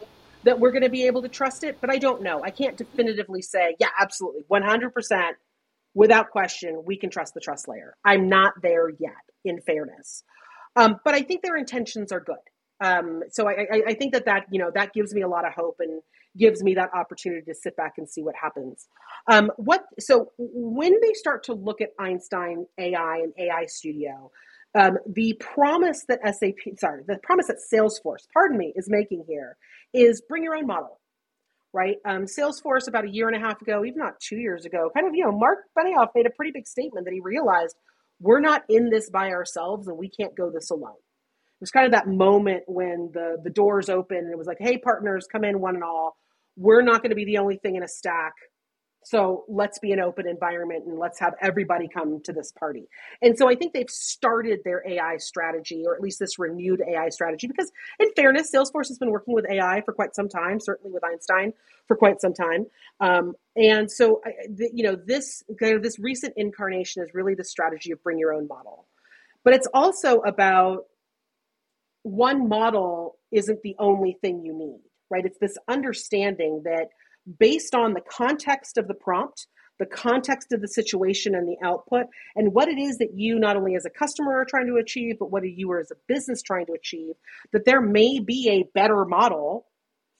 that 0.44 0.60
we're 0.60 0.72
going 0.72 0.82
to 0.82 0.90
be 0.90 1.06
able 1.06 1.22
to 1.22 1.28
trust 1.28 1.64
it, 1.64 1.78
but 1.80 1.90
I 1.90 1.98
don't 1.98 2.22
know. 2.22 2.42
I 2.44 2.50
can't 2.50 2.76
definitively 2.76 3.42
say, 3.42 3.76
yeah, 3.80 3.88
absolutely, 3.98 4.42
100% 4.50 5.30
without 5.94 6.30
question, 6.30 6.82
we 6.84 6.98
can 6.98 7.08
trust 7.10 7.32
the 7.34 7.40
trust 7.40 7.66
layer. 7.66 7.96
I'm 8.04 8.28
not 8.28 8.54
there 8.62 8.90
yet, 8.90 9.12
in 9.44 9.60
fairness, 9.62 10.22
um, 10.76 11.00
but 11.04 11.14
I 11.14 11.22
think 11.22 11.42
their 11.42 11.56
intentions 11.56 12.12
are 12.12 12.20
good. 12.20 12.36
Um, 12.80 13.22
so 13.30 13.48
I, 13.48 13.66
I, 13.72 13.82
I 13.88 13.94
think 13.94 14.12
that 14.12 14.26
that 14.26 14.46
you 14.50 14.58
know 14.58 14.70
that 14.74 14.92
gives 14.92 15.14
me 15.14 15.22
a 15.22 15.28
lot 15.28 15.46
of 15.46 15.54
hope 15.54 15.76
and 15.78 16.02
gives 16.36 16.62
me 16.62 16.74
that 16.74 16.90
opportunity 16.92 17.42
to 17.46 17.54
sit 17.54 17.76
back 17.76 17.94
and 17.96 18.08
see 18.08 18.22
what 18.22 18.34
happens. 18.34 18.88
Um, 19.30 19.50
what 19.56 19.84
so 20.00 20.32
when 20.38 21.00
they 21.00 21.12
start 21.14 21.44
to 21.44 21.54
look 21.54 21.80
at 21.80 21.90
Einstein 21.98 22.66
AI 22.78 23.18
and 23.22 23.32
AI 23.38 23.66
Studio, 23.66 24.30
um, 24.74 24.98
the 25.06 25.34
promise 25.40 26.04
that 26.08 26.20
SAP, 26.24 26.78
sorry, 26.78 27.02
the 27.06 27.18
promise 27.22 27.46
that 27.46 27.58
Salesforce, 27.72 28.26
pardon 28.32 28.58
me, 28.58 28.72
is 28.76 28.88
making 28.90 29.24
here 29.28 29.56
is 29.92 30.22
bring 30.28 30.42
your 30.42 30.56
own 30.56 30.66
model, 30.66 31.00
right? 31.72 31.96
Um, 32.04 32.24
Salesforce 32.24 32.88
about 32.88 33.04
a 33.04 33.10
year 33.10 33.28
and 33.28 33.36
a 33.36 33.40
half 33.40 33.62
ago, 33.62 33.84
even 33.84 33.98
not 33.98 34.20
two 34.20 34.36
years 34.36 34.64
ago, 34.64 34.90
kind 34.94 35.06
of 35.06 35.14
you 35.14 35.24
know 35.24 35.32
Marc 35.32 35.60
Benioff 35.78 36.08
made 36.14 36.26
a 36.26 36.30
pretty 36.30 36.52
big 36.52 36.66
statement 36.66 37.06
that 37.06 37.14
he 37.14 37.20
realized 37.20 37.76
we're 38.20 38.40
not 38.40 38.62
in 38.68 38.90
this 38.90 39.10
by 39.10 39.28
ourselves 39.30 39.88
and 39.88 39.96
we 39.96 40.08
can't 40.08 40.36
go 40.36 40.50
this 40.50 40.70
alone. 40.70 40.94
It 40.96 41.60
was 41.60 41.70
kind 41.70 41.86
of 41.86 41.92
that 41.92 42.08
moment 42.08 42.64
when 42.66 43.10
the 43.14 43.38
the 43.42 43.50
doors 43.50 43.88
open 43.88 44.18
and 44.18 44.32
it 44.32 44.38
was 44.38 44.46
like, 44.48 44.58
hey, 44.60 44.78
partners, 44.78 45.26
come 45.30 45.44
in 45.44 45.60
one 45.60 45.76
and 45.76 45.84
all. 45.84 46.16
We're 46.56 46.82
not 46.82 47.02
going 47.02 47.10
to 47.10 47.16
be 47.16 47.24
the 47.24 47.38
only 47.38 47.56
thing 47.58 47.76
in 47.76 47.82
a 47.82 47.88
stack. 47.88 48.32
So 49.04 49.44
let's 49.48 49.78
be 49.78 49.92
an 49.92 50.00
open 50.00 50.26
environment 50.28 50.84
and 50.86 50.98
let's 50.98 51.20
have 51.20 51.34
everybody 51.40 51.88
come 51.88 52.20
to 52.22 52.32
this 52.32 52.52
party. 52.52 52.88
And 53.22 53.36
so 53.38 53.48
I 53.48 53.54
think 53.54 53.72
they've 53.72 53.90
started 53.90 54.60
their 54.64 54.82
AI 54.88 55.18
strategy, 55.18 55.84
or 55.86 55.94
at 55.94 56.00
least 56.00 56.18
this 56.18 56.38
renewed 56.38 56.82
AI 56.88 57.10
strategy, 57.10 57.46
because 57.46 57.70
in 58.00 58.08
fairness, 58.16 58.50
Salesforce 58.54 58.88
has 58.88 58.98
been 58.98 59.10
working 59.10 59.34
with 59.34 59.46
AI 59.50 59.82
for 59.84 59.92
quite 59.92 60.14
some 60.14 60.28
time, 60.28 60.60
certainly 60.60 60.92
with 60.92 61.04
Einstein 61.04 61.52
for 61.86 61.96
quite 61.96 62.20
some 62.20 62.32
time. 62.34 62.66
Um, 63.00 63.34
and 63.56 63.90
so, 63.90 64.22
the- 64.48 64.70
you 64.72 64.84
know, 64.84 64.96
this 64.96 65.42
kind 65.60 65.74
of 65.76 65.82
this 65.82 65.98
recent 65.98 66.34
incarnation 66.36 67.02
is 67.02 67.14
really 67.14 67.34
the 67.34 67.44
strategy 67.44 67.92
of 67.92 68.02
bring 68.02 68.18
your 68.18 68.32
own 68.32 68.48
model. 68.48 68.86
But 69.44 69.54
it's 69.54 69.68
also 69.74 70.20
about 70.20 70.86
one 72.02 72.48
model 72.48 73.18
isn't 73.30 73.62
the 73.62 73.76
only 73.78 74.16
thing 74.20 74.44
you 74.44 74.52
need, 74.54 74.80
right? 75.10 75.24
It's 75.24 75.38
this 75.38 75.58
understanding 75.68 76.62
that 76.64 76.88
based 77.38 77.74
on 77.74 77.94
the 77.94 78.00
context 78.00 78.78
of 78.78 78.88
the 78.88 78.94
prompt, 78.94 79.46
the 79.78 79.86
context 79.86 80.52
of 80.52 80.60
the 80.60 80.68
situation 80.68 81.34
and 81.34 81.48
the 81.48 81.56
output, 81.66 82.06
and 82.36 82.52
what 82.52 82.68
it 82.68 82.78
is 82.78 82.98
that 82.98 83.14
you, 83.14 83.38
not 83.38 83.56
only 83.56 83.74
as 83.74 83.84
a 83.84 83.90
customer, 83.90 84.38
are 84.38 84.44
trying 84.44 84.66
to 84.66 84.76
achieve, 84.76 85.16
but 85.18 85.30
what 85.30 85.42
are 85.42 85.46
you 85.46 85.76
as 85.78 85.90
a 85.90 85.96
business 86.06 86.42
trying 86.42 86.66
to 86.66 86.72
achieve, 86.72 87.14
that 87.52 87.64
there 87.64 87.80
may 87.80 88.20
be 88.20 88.48
a 88.50 88.70
better 88.74 89.04
model 89.04 89.66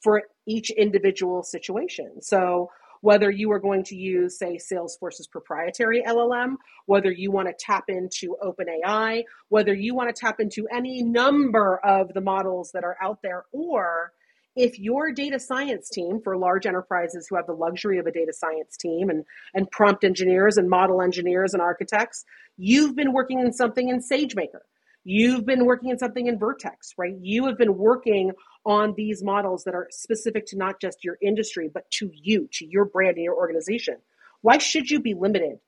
for 0.02 0.22
each 0.46 0.70
individual 0.70 1.42
situation. 1.42 2.20
So, 2.20 2.70
whether 3.00 3.30
you 3.30 3.52
are 3.52 3.58
going 3.58 3.84
to 3.84 3.96
use, 3.96 4.38
say, 4.38 4.56
Salesforce's 4.56 5.26
proprietary 5.26 6.02
LLM, 6.02 6.54
whether 6.86 7.12
you 7.12 7.30
want 7.30 7.48
to 7.48 7.54
tap 7.58 7.84
into 7.88 8.34
OpenAI, 8.42 9.24
whether 9.50 9.74
you 9.74 9.94
want 9.94 10.08
to 10.08 10.18
tap 10.18 10.40
into 10.40 10.66
any 10.74 11.02
number 11.02 11.78
of 11.84 12.14
the 12.14 12.22
models 12.22 12.70
that 12.72 12.82
are 12.82 12.96
out 13.02 13.18
there, 13.22 13.44
or 13.52 14.12
if 14.56 14.78
your 14.78 15.12
data 15.12 15.38
science 15.38 15.88
team 15.88 16.20
for 16.22 16.36
large 16.36 16.66
enterprises 16.66 17.26
who 17.28 17.36
have 17.36 17.46
the 17.46 17.52
luxury 17.52 17.98
of 17.98 18.06
a 18.06 18.12
data 18.12 18.32
science 18.32 18.76
team 18.76 19.10
and, 19.10 19.24
and 19.52 19.70
prompt 19.70 20.04
engineers 20.04 20.56
and 20.56 20.68
model 20.68 21.02
engineers 21.02 21.54
and 21.54 21.62
architects, 21.62 22.24
you've 22.56 22.94
been 22.94 23.12
working 23.12 23.40
in 23.40 23.52
something 23.52 23.88
in 23.88 24.00
SageMaker. 24.00 24.60
You've 25.02 25.44
been 25.44 25.66
working 25.66 25.90
in 25.90 25.98
something 25.98 26.28
in 26.28 26.38
Vertex, 26.38 26.94
right? 26.96 27.14
You 27.20 27.46
have 27.46 27.58
been 27.58 27.76
working 27.76 28.32
on 28.64 28.94
these 28.96 29.22
models 29.22 29.64
that 29.64 29.74
are 29.74 29.88
specific 29.90 30.46
to 30.46 30.56
not 30.56 30.80
just 30.80 31.04
your 31.04 31.18
industry, 31.20 31.68
but 31.72 31.90
to 31.92 32.10
you, 32.14 32.48
to 32.52 32.64
your 32.64 32.86
brand 32.86 33.16
and 33.16 33.24
your 33.24 33.36
organization. 33.36 33.96
Why 34.40 34.58
should 34.58 34.90
you 34.90 35.00
be 35.00 35.14
limited 35.14 35.58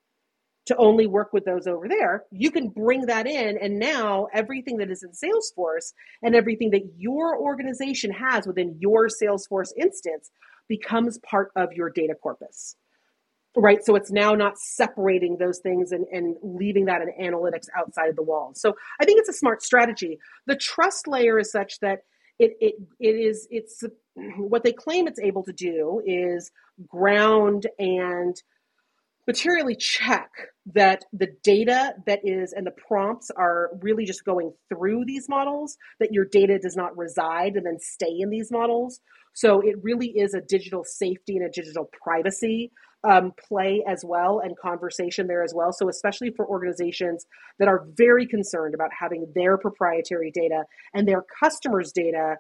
to 0.67 0.77
only 0.77 1.07
work 1.07 1.33
with 1.33 1.45
those 1.45 1.67
over 1.67 1.89
there? 1.89 2.25
You 2.31 2.51
can 2.51 2.69
bring 2.69 3.07
that 3.07 3.27
in, 3.27 3.59
and 3.59 3.79
now 3.79 4.29
everything 4.33 4.77
that 4.79 4.91
is 4.91 5.03
in 5.03 5.11
Salesforce 5.11 5.93
and 6.23 6.35
everything 6.35 6.71
that 6.71 6.83
your 6.97 7.39
organization 7.39 8.11
has 8.13 8.47
within 8.47 8.77
your 8.79 9.09
Salesforce 9.09 9.71
instance 9.79 10.31
becomes 10.69 11.19
part 11.19 11.51
of 11.57 11.73
your 11.73 11.91
data 11.91 12.15
corpus 12.15 12.77
right? 13.57 13.83
So 13.83 13.97
it's 13.97 14.13
now 14.13 14.35
not 14.35 14.59
separating 14.59 15.39
those 15.39 15.61
things 15.61 15.93
and, 15.93 16.07
and 16.13 16.37
leaving 16.43 16.85
that 16.87 17.01
in 17.01 17.09
analytics 17.19 17.69
outside 17.77 18.11
of 18.11 18.17
the 18.17 18.23
walls 18.23 18.61
so 18.61 18.75
i 19.01 19.05
think 19.05 19.19
it's 19.19 19.29
a 19.29 19.33
smart 19.33 19.63
strategy. 19.63 20.19
The 20.47 20.57
trust 20.57 21.09
layer 21.09 21.39
is 21.39 21.51
such 21.51 21.81
that 21.81 22.01
it, 22.39 22.57
it, 22.61 22.75
it 23.01 23.17
is 23.17 23.49
it's 23.51 23.83
what 24.37 24.63
they 24.63 24.73
claim 24.73 25.07
it's 25.07 25.21
able 25.21 25.43
to 25.45 25.53
do 25.53 26.03
is 26.05 26.51
ground 26.87 27.67
and 27.79 28.37
materially 29.27 29.75
check 29.75 30.31
that 30.75 31.05
the 31.13 31.29
data 31.43 31.95
that 32.07 32.21
is 32.25 32.53
and 32.53 32.67
the 32.67 32.73
prompts 32.73 33.31
are 33.37 33.71
really 33.81 34.05
just 34.05 34.25
going 34.25 34.53
through 34.69 35.05
these 35.05 35.29
models 35.29 35.77
that 36.01 36.13
your 36.13 36.25
data 36.25 36.59
does 36.59 36.77
not 36.77 36.97
reside 36.97 37.55
and 37.55 37.67
then 37.67 37.79
stay 37.81 38.17
in 38.21 38.31
these 38.31 38.51
models. 38.51 39.01
So 39.35 39.61
it 39.61 39.77
really 39.83 40.09
is 40.09 40.35
a 40.35 40.41
digital 40.41 40.85
safety 40.85 41.37
and 41.37 41.47
a 41.47 41.51
digital 41.51 41.91
privacy 42.03 42.71
um, 43.05 43.33
play 43.49 43.85
as 43.87 44.03
well 44.05 44.41
and 44.41 44.57
conversation 44.59 45.27
there 45.27 45.43
as 45.43 45.53
well. 45.55 45.73
So 45.73 45.89
especially 45.89 46.31
for 46.31 46.47
organizations 46.47 47.27
that 47.59 47.69
are 47.69 47.87
very 47.95 48.27
concerned 48.27 48.75
about 48.75 48.91
having 48.99 49.31
their 49.35 49.59
proprietary 49.59 50.31
data 50.33 50.65
and 50.95 51.07
their 51.07 51.25
customers 51.39 51.93
data 51.93 52.37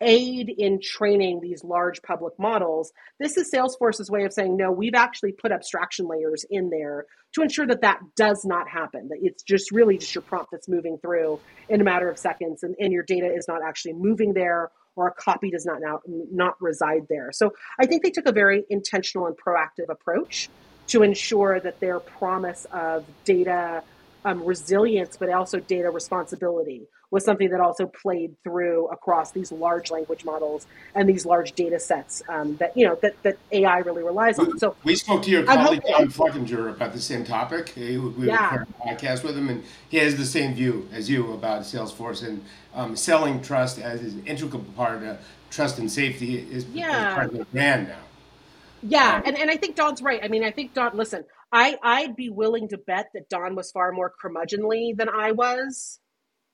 aid 0.00 0.48
in 0.56 0.80
training 0.80 1.40
these 1.40 1.62
large 1.62 2.02
public 2.02 2.38
models. 2.38 2.92
This 3.18 3.36
is 3.36 3.50
Salesforce's 3.50 4.10
way 4.10 4.24
of 4.24 4.32
saying, 4.32 4.56
no, 4.56 4.72
we've 4.72 4.94
actually 4.94 5.32
put 5.32 5.52
abstraction 5.52 6.06
layers 6.06 6.44
in 6.48 6.70
there 6.70 7.06
to 7.34 7.42
ensure 7.42 7.66
that 7.66 7.82
that 7.82 8.00
does 8.16 8.44
not 8.44 8.68
happen. 8.68 9.08
That 9.08 9.18
it's 9.22 9.42
just 9.42 9.70
really 9.70 9.98
just 9.98 10.14
your 10.14 10.22
prompt 10.22 10.50
that's 10.50 10.68
moving 10.68 10.98
through 10.98 11.40
in 11.68 11.80
a 11.80 11.84
matter 11.84 12.08
of 12.08 12.18
seconds, 12.18 12.62
and, 12.62 12.74
and 12.80 12.92
your 12.92 13.04
data 13.04 13.32
is 13.32 13.46
not 13.46 13.60
actually 13.62 13.92
moving 13.92 14.32
there, 14.32 14.70
or 14.96 15.08
a 15.08 15.12
copy 15.12 15.50
does 15.50 15.64
not 15.64 15.80
now 15.80 16.00
not 16.06 16.60
reside 16.60 17.06
there. 17.08 17.30
So 17.32 17.52
I 17.78 17.86
think 17.86 18.02
they 18.02 18.10
took 18.10 18.26
a 18.26 18.32
very 18.32 18.64
intentional 18.68 19.26
and 19.26 19.36
proactive 19.36 19.88
approach 19.88 20.48
to 20.88 21.02
ensure 21.02 21.60
that 21.60 21.78
their 21.78 22.00
promise 22.00 22.66
of 22.72 23.04
data 23.24 23.84
um, 24.24 24.44
resilience, 24.44 25.16
but 25.16 25.30
also 25.30 25.60
data 25.60 25.90
responsibility 25.90 26.88
was 27.10 27.24
something 27.24 27.50
that 27.50 27.60
also 27.60 27.86
played 27.86 28.34
through 28.44 28.86
across 28.88 29.32
these 29.32 29.50
large 29.50 29.90
language 29.90 30.24
models 30.24 30.66
and 30.94 31.08
these 31.08 31.26
large 31.26 31.52
data 31.52 31.78
sets 31.78 32.22
um, 32.28 32.56
that 32.56 32.76
you 32.76 32.86
know 32.86 32.96
that, 33.02 33.20
that 33.22 33.36
AI 33.52 33.78
really 33.78 34.02
relies 34.02 34.38
on. 34.38 34.58
So 34.58 34.76
we 34.84 34.94
spoke 34.94 35.22
to 35.24 35.30
your 35.30 35.44
colleague 35.44 35.82
Don 35.86 36.08
Fluckinger 36.08 36.70
about 36.70 36.92
the 36.92 37.00
same 37.00 37.24
topic. 37.24 37.72
We 37.76 37.98
yeah. 38.26 38.62
a 38.62 38.88
podcast 38.88 39.24
with 39.24 39.36
him, 39.36 39.48
and 39.48 39.64
he 39.88 39.96
has 39.98 40.16
the 40.16 40.26
same 40.26 40.54
view 40.54 40.88
as 40.92 41.10
you 41.10 41.32
about 41.32 41.62
Salesforce 41.62 42.26
and 42.26 42.44
um, 42.74 42.96
selling 42.96 43.42
trust 43.42 43.78
as 43.78 44.00
an 44.02 44.24
integral 44.26 44.62
part 44.76 45.02
of 45.02 45.18
trust 45.50 45.78
and 45.78 45.90
safety 45.90 46.38
is, 46.38 46.64
yeah. 46.66 47.14
part 47.14 47.32
of 47.32 47.38
the 47.38 47.44
brand 47.46 47.88
now. 47.88 47.96
Yeah, 48.82 49.16
um, 49.16 49.22
and, 49.26 49.38
and 49.38 49.50
I 49.50 49.56
think 49.56 49.76
Don's 49.76 50.00
right. 50.00 50.20
I 50.22 50.28
mean, 50.28 50.44
I 50.44 50.52
think 50.52 50.74
Don. 50.74 50.96
Listen, 50.96 51.24
I 51.52 51.76
I'd 51.82 52.16
be 52.16 52.30
willing 52.30 52.68
to 52.68 52.78
bet 52.78 53.10
that 53.14 53.28
Don 53.28 53.54
was 53.54 53.72
far 53.72 53.92
more 53.92 54.12
curmudgeonly 54.22 54.96
than 54.96 55.08
I 55.08 55.32
was 55.32 55.98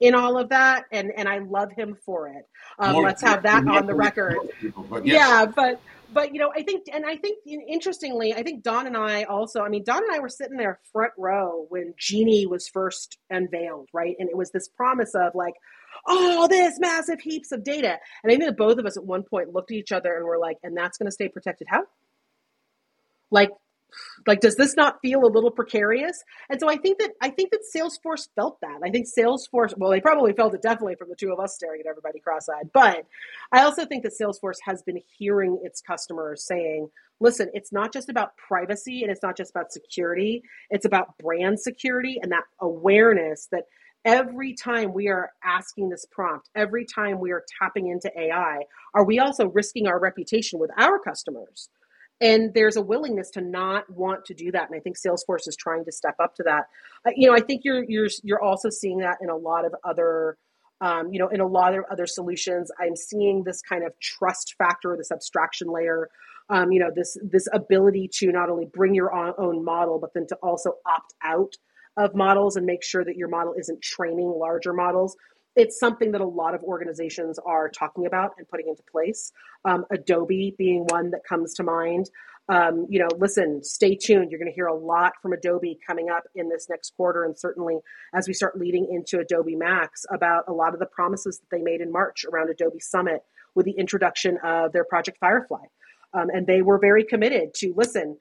in 0.00 0.14
all 0.14 0.38
of 0.38 0.50
that, 0.50 0.84
and 0.92 1.10
and 1.16 1.28
I 1.28 1.38
love 1.38 1.72
him 1.72 1.96
for 2.04 2.28
it. 2.28 2.48
Um, 2.78 2.96
let's 2.96 3.22
have 3.22 3.42
that 3.44 3.66
on 3.66 3.86
the 3.86 3.94
record. 3.94 4.36
People, 4.60 4.84
but 4.88 5.06
yes. 5.06 5.16
Yeah, 5.16 5.46
but 5.46 5.80
but 6.12 6.32
you 6.32 6.40
know, 6.40 6.52
I 6.54 6.62
think, 6.62 6.86
and 6.92 7.04
I 7.04 7.16
think 7.16 7.38
interestingly, 7.46 8.34
I 8.34 8.42
think 8.42 8.62
Don 8.62 8.86
and 8.86 8.96
I 8.96 9.24
also. 9.24 9.62
I 9.62 9.68
mean, 9.68 9.84
Don 9.84 10.02
and 10.02 10.12
I 10.12 10.18
were 10.18 10.28
sitting 10.28 10.56
there 10.56 10.80
front 10.92 11.12
row 11.18 11.66
when 11.68 11.94
Genie 11.98 12.46
was 12.46 12.68
first 12.68 13.18
unveiled, 13.30 13.88
right? 13.92 14.16
And 14.18 14.28
it 14.28 14.36
was 14.36 14.50
this 14.50 14.68
promise 14.68 15.14
of 15.14 15.34
like 15.34 15.54
all 16.06 16.48
this 16.48 16.78
massive 16.78 17.20
heaps 17.20 17.52
of 17.52 17.64
data. 17.64 17.98
And 18.22 18.30
I 18.30 18.36
think 18.36 18.44
that 18.44 18.56
both 18.56 18.78
of 18.78 18.86
us 18.86 18.96
at 18.96 19.04
one 19.04 19.22
point 19.22 19.52
looked 19.52 19.70
at 19.70 19.76
each 19.76 19.92
other 19.92 20.14
and 20.16 20.24
were 20.24 20.38
like, 20.38 20.58
and 20.62 20.76
that's 20.76 20.98
going 20.98 21.06
to 21.06 21.12
stay 21.12 21.28
protected 21.28 21.66
how? 21.70 21.84
Like 23.30 23.50
like 24.26 24.40
does 24.40 24.56
this 24.56 24.76
not 24.76 25.00
feel 25.02 25.24
a 25.24 25.28
little 25.30 25.50
precarious? 25.50 26.22
And 26.50 26.60
so 26.60 26.68
i 26.68 26.76
think 26.76 26.98
that 26.98 27.12
i 27.22 27.30
think 27.30 27.50
that 27.50 27.62
salesforce 27.74 28.28
felt 28.34 28.60
that. 28.60 28.80
I 28.84 28.90
think 28.90 29.06
salesforce 29.06 29.76
well 29.76 29.90
they 29.90 30.00
probably 30.00 30.32
felt 30.32 30.54
it 30.54 30.62
definitely 30.62 30.96
from 30.96 31.08
the 31.08 31.16
two 31.16 31.32
of 31.32 31.40
us 31.40 31.54
staring 31.54 31.80
at 31.80 31.86
everybody 31.86 32.20
cross-eyed. 32.20 32.70
But 32.72 33.06
i 33.52 33.62
also 33.62 33.84
think 33.84 34.02
that 34.04 34.12
salesforce 34.20 34.58
has 34.64 34.82
been 34.82 35.00
hearing 35.18 35.60
its 35.62 35.80
customers 35.80 36.44
saying 36.46 36.88
listen 37.20 37.50
it's 37.54 37.72
not 37.72 37.92
just 37.92 38.08
about 38.08 38.36
privacy 38.36 39.02
and 39.02 39.10
it's 39.10 39.22
not 39.22 39.36
just 39.36 39.50
about 39.50 39.72
security. 39.72 40.42
It's 40.70 40.84
about 40.84 41.16
brand 41.18 41.60
security 41.60 42.18
and 42.22 42.32
that 42.32 42.44
awareness 42.60 43.48
that 43.52 43.64
every 44.04 44.54
time 44.54 44.92
we 44.92 45.08
are 45.08 45.30
asking 45.42 45.88
this 45.88 46.06
prompt 46.12 46.48
every 46.54 46.84
time 46.84 47.18
we 47.18 47.32
are 47.32 47.44
tapping 47.60 47.88
into 47.88 48.08
ai 48.18 48.60
are 48.94 49.04
we 49.04 49.18
also 49.18 49.48
risking 49.48 49.88
our 49.88 49.98
reputation 49.98 50.60
with 50.60 50.70
our 50.78 50.98
customers 51.00 51.68
and 52.20 52.52
there's 52.54 52.76
a 52.76 52.82
willingness 52.82 53.30
to 53.30 53.40
not 53.40 53.88
want 53.90 54.24
to 54.26 54.34
do 54.34 54.50
that. 54.52 54.68
And 54.68 54.76
i 54.76 54.80
think 54.80 54.96
salesforce 54.96 55.46
is 55.46 55.56
trying 55.56 55.84
to 55.84 55.92
step 55.92 56.14
up 56.22 56.34
to 56.36 56.42
that. 56.44 56.64
Uh, 57.06 57.10
you 57.16 57.28
know 57.28 57.34
i 57.34 57.40
think 57.40 57.62
you're 57.64 57.84
you're 57.84 58.08
you're 58.22 58.42
also 58.42 58.70
seeing 58.70 58.98
that 58.98 59.18
in 59.20 59.30
a 59.30 59.36
lot 59.36 59.64
of 59.64 59.74
other 59.84 60.36
um, 60.80 61.12
you 61.12 61.18
know 61.18 61.28
in 61.28 61.40
a 61.40 61.46
lot 61.46 61.74
of 61.74 61.84
other 61.90 62.06
solutions. 62.06 62.70
I'm 62.80 62.96
seeing 62.96 63.44
this 63.44 63.62
kind 63.62 63.84
of 63.84 63.92
trust 64.00 64.54
factor 64.58 64.94
this 64.96 65.10
abstraction 65.10 65.68
layer 65.68 66.08
um, 66.48 66.70
you 66.72 66.80
know 66.80 66.90
this 66.94 67.16
this 67.22 67.48
ability 67.52 68.08
to 68.14 68.32
not 68.32 68.50
only 68.50 68.66
bring 68.66 68.94
your 68.94 69.12
own 69.40 69.64
model 69.64 69.98
but 69.98 70.10
then 70.14 70.26
to 70.28 70.36
also 70.36 70.74
opt 70.86 71.14
out 71.22 71.54
of 71.96 72.14
models 72.14 72.56
and 72.56 72.66
make 72.66 72.84
sure 72.84 73.04
that 73.04 73.16
your 73.16 73.28
model 73.28 73.54
isn't 73.58 73.80
training 73.80 74.28
larger 74.28 74.72
models 74.72 75.16
it's 75.56 75.78
something 75.78 76.12
that 76.12 76.20
a 76.20 76.26
lot 76.26 76.54
of 76.54 76.62
organizations 76.62 77.38
are 77.44 77.68
talking 77.68 78.06
about 78.06 78.32
and 78.38 78.48
putting 78.48 78.68
into 78.68 78.82
place. 78.90 79.32
Um, 79.64 79.84
Adobe 79.90 80.54
being 80.56 80.84
one 80.88 81.10
that 81.10 81.22
comes 81.28 81.54
to 81.54 81.62
mind. 81.62 82.10
Um, 82.48 82.86
you 82.88 83.00
know, 83.00 83.08
listen, 83.18 83.64
stay 83.64 83.96
tuned. 83.96 84.30
You're 84.30 84.38
going 84.38 84.50
to 84.50 84.54
hear 84.54 84.66
a 84.66 84.76
lot 84.76 85.14
from 85.20 85.32
Adobe 85.32 85.78
coming 85.84 86.10
up 86.10 86.24
in 86.36 86.48
this 86.48 86.68
next 86.68 86.94
quarter, 86.96 87.24
and 87.24 87.36
certainly 87.36 87.78
as 88.14 88.28
we 88.28 88.34
start 88.34 88.56
leading 88.56 88.86
into 88.88 89.18
Adobe 89.18 89.56
Max 89.56 90.04
about 90.12 90.44
a 90.46 90.52
lot 90.52 90.72
of 90.72 90.78
the 90.78 90.86
promises 90.86 91.40
that 91.40 91.56
they 91.56 91.62
made 91.62 91.80
in 91.80 91.90
March 91.90 92.24
around 92.30 92.50
Adobe 92.50 92.78
Summit 92.78 93.22
with 93.56 93.66
the 93.66 93.72
introduction 93.72 94.38
of 94.44 94.72
their 94.72 94.84
Project 94.84 95.18
Firefly. 95.18 95.64
Um, 96.14 96.28
and 96.32 96.46
they 96.46 96.62
were 96.62 96.78
very 96.78 97.02
committed 97.02 97.52
to 97.54 97.74
listen, 97.76 98.18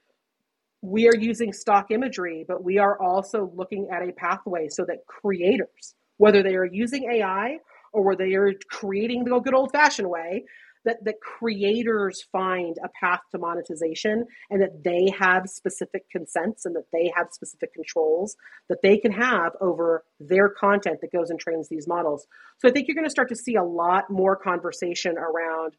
we 0.81 1.07
are 1.07 1.15
using 1.15 1.53
stock 1.53 1.91
imagery, 1.91 2.45
but 2.47 2.63
we 2.63 2.77
are 2.79 2.99
also 2.99 3.51
looking 3.55 3.89
at 3.91 4.07
a 4.07 4.11
pathway 4.11 4.69
so 4.69 4.85
that 4.85 5.05
creators, 5.07 5.95
whether 6.17 6.43
they 6.43 6.55
are 6.55 6.65
using 6.65 7.09
AI 7.11 7.57
or 7.93 8.03
whether 8.03 8.25
they 8.25 8.35
are 8.35 8.53
creating 8.69 9.23
the 9.23 9.39
good 9.39 9.53
old 9.53 9.71
fashioned 9.71 10.09
way, 10.09 10.43
that, 10.85 11.03
that 11.03 11.19
creators 11.19 12.23
find 12.31 12.77
a 12.83 12.89
path 12.99 13.19
to 13.31 13.39
monetization 13.39 14.23
and 14.49 14.61
that 14.61 14.83
they 14.83 15.11
have 15.17 15.49
specific 15.49 16.03
consents 16.11 16.65
and 16.65 16.75
that 16.75 16.85
they 16.93 17.11
have 17.15 17.27
specific 17.31 17.73
controls 17.73 18.35
that 18.69 18.77
they 18.81 18.97
can 18.97 19.11
have 19.11 19.53
over 19.59 20.03
their 20.19 20.49
content 20.49 20.99
that 21.01 21.11
goes 21.11 21.29
and 21.29 21.39
trains 21.39 21.67
these 21.69 21.87
models. 21.87 22.27
So 22.59 22.69
I 22.69 22.71
think 22.71 22.87
you're 22.87 22.95
going 22.95 23.05
to 23.05 23.11
start 23.11 23.29
to 23.29 23.35
see 23.35 23.55
a 23.55 23.63
lot 23.63 24.09
more 24.09 24.35
conversation 24.35 25.17
around 25.17 25.73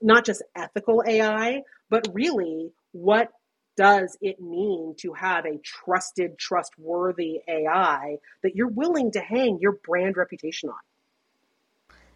not 0.00 0.24
just 0.24 0.42
ethical 0.56 1.02
AI, 1.06 1.62
but 1.90 2.06
really 2.12 2.72
what 2.92 3.28
does 3.76 4.16
it 4.20 4.40
mean 4.40 4.94
to 4.98 5.12
have 5.14 5.46
a 5.46 5.58
trusted, 5.64 6.38
trustworthy 6.38 7.40
AI 7.48 8.18
that 8.42 8.54
you're 8.54 8.68
willing 8.68 9.10
to 9.12 9.20
hang 9.20 9.58
your 9.60 9.78
brand 9.84 10.16
reputation 10.16 10.68
on? 10.68 10.76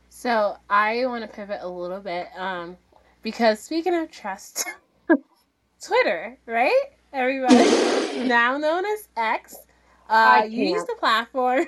So 0.08 0.56
I 0.70 1.04
want 1.06 1.22
to 1.22 1.28
pivot 1.28 1.60
a 1.62 1.68
little 1.68 2.00
bit 2.00 2.28
um, 2.36 2.76
because 3.22 3.60
speaking 3.60 3.94
of 3.94 4.10
trust, 4.10 4.66
Twitter, 5.82 6.38
right? 6.46 6.82
Everybody, 7.12 7.64
now 8.26 8.56
known 8.58 8.84
as 8.84 9.08
X, 9.16 9.56
uh, 10.08 10.46
use 10.48 10.84
the 10.84 10.96
platform. 10.98 11.66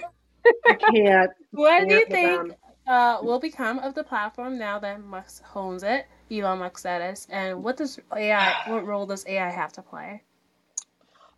I 0.67 0.75
can't. 0.75 1.31
what 1.53 1.89
do 1.89 1.95
you 1.95 2.07
think 2.07 2.53
uh, 2.87 3.19
will 3.23 3.39
become 3.39 3.79
of 3.81 3.95
the 3.95 4.05
platform 4.05 4.59
now 4.59 4.79
that 4.79 5.03
Musk 5.03 5.45
owns 5.55 5.83
it? 5.83 6.07
Elon 6.31 6.59
Musk 6.59 6.83
that 6.83 7.01
is, 7.03 7.27
and 7.31 7.63
what 7.63 7.77
does 7.77 7.99
AI? 8.15 8.55
What 8.67 8.87
role 8.87 9.07
does 9.07 9.25
AI 9.27 9.51
have 9.51 9.73
to 9.75 9.83
play? 9.83 10.23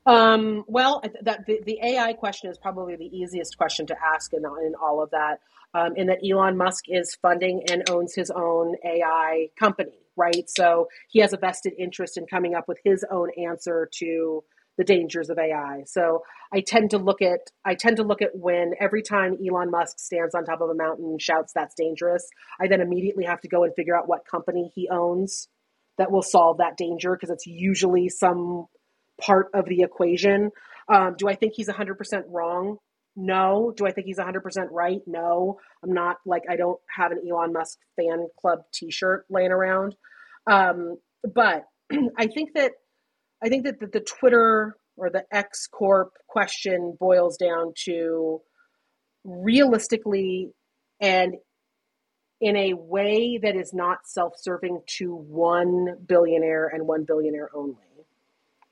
Um, 0.06 0.64
well, 0.66 1.02
that 1.22 1.46
the, 1.46 1.60
the 1.64 1.78
AI 1.82 2.14
question 2.14 2.50
is 2.50 2.58
probably 2.58 2.96
the 2.96 3.16
easiest 3.16 3.56
question 3.56 3.86
to 3.86 3.96
ask 4.14 4.32
in, 4.32 4.44
in 4.44 4.74
all 4.82 5.02
of 5.02 5.10
that. 5.10 5.40
Um, 5.72 5.94
in 5.94 6.08
that 6.08 6.18
Elon 6.28 6.56
Musk 6.56 6.86
is 6.88 7.14
funding 7.22 7.62
and 7.70 7.88
owns 7.88 8.12
his 8.12 8.30
own 8.30 8.74
AI 8.84 9.50
company, 9.56 10.00
right? 10.16 10.50
So 10.50 10.88
he 11.08 11.20
has 11.20 11.32
a 11.32 11.36
vested 11.36 11.74
interest 11.78 12.16
in 12.16 12.26
coming 12.26 12.56
up 12.56 12.66
with 12.66 12.78
his 12.82 13.04
own 13.08 13.30
answer 13.38 13.88
to 13.98 14.42
the 14.80 14.84
dangers 14.84 15.28
of 15.28 15.38
AI. 15.38 15.82
So 15.84 16.22
I 16.54 16.62
tend 16.66 16.90
to 16.90 16.98
look 16.98 17.20
at 17.20 17.40
I 17.66 17.74
tend 17.74 17.98
to 17.98 18.02
look 18.02 18.22
at 18.22 18.30
when 18.32 18.72
every 18.80 19.02
time 19.02 19.36
Elon 19.46 19.70
Musk 19.70 19.98
stands 19.98 20.34
on 20.34 20.44
top 20.44 20.62
of 20.62 20.70
a 20.70 20.74
mountain 20.74 21.04
and 21.04 21.20
shouts 21.20 21.52
that's 21.54 21.74
dangerous, 21.74 22.26
I 22.58 22.66
then 22.66 22.80
immediately 22.80 23.26
have 23.26 23.42
to 23.42 23.48
go 23.48 23.62
and 23.64 23.74
figure 23.74 23.94
out 23.94 24.08
what 24.08 24.20
company 24.28 24.72
he 24.74 24.88
owns 24.90 25.48
that 25.98 26.10
will 26.10 26.22
solve 26.22 26.56
that 26.58 26.78
danger 26.78 27.14
because 27.14 27.28
it's 27.28 27.46
usually 27.46 28.08
some 28.08 28.64
part 29.20 29.48
of 29.52 29.66
the 29.66 29.82
equation. 29.82 30.50
Um, 30.88 31.14
do 31.18 31.28
I 31.28 31.34
think 31.34 31.52
he's 31.54 31.68
100% 31.68 32.22
wrong? 32.28 32.78
No. 33.16 33.74
Do 33.76 33.86
I 33.86 33.92
think 33.92 34.06
he's 34.06 34.18
100% 34.18 34.40
right? 34.70 35.00
No. 35.06 35.58
I'm 35.84 35.92
not 35.92 36.16
like 36.24 36.44
I 36.48 36.56
don't 36.56 36.80
have 36.96 37.12
an 37.12 37.20
Elon 37.30 37.52
Musk 37.52 37.76
fan 37.96 38.28
club 38.40 38.60
T-shirt 38.72 39.26
laying 39.28 39.52
around, 39.52 39.94
um, 40.50 40.96
but 41.34 41.64
I 42.16 42.28
think 42.28 42.54
that 42.54 42.72
I 43.42 43.48
think 43.48 43.64
that 43.64 43.80
the, 43.80 43.86
the 43.86 44.00
Twitter 44.00 44.76
or 44.96 45.10
the 45.10 45.24
X 45.32 45.66
Corp 45.66 46.12
question 46.26 46.96
boils 46.98 47.36
down 47.36 47.72
to 47.84 48.40
realistically 49.24 50.50
and 51.00 51.36
in 52.40 52.56
a 52.56 52.74
way 52.74 53.38
that 53.42 53.56
is 53.56 53.72
not 53.72 54.06
self 54.06 54.34
serving 54.36 54.82
to 54.98 55.14
one 55.14 55.96
billionaire 56.06 56.68
and 56.68 56.86
one 56.86 57.04
billionaire 57.04 57.50
only. 57.54 57.76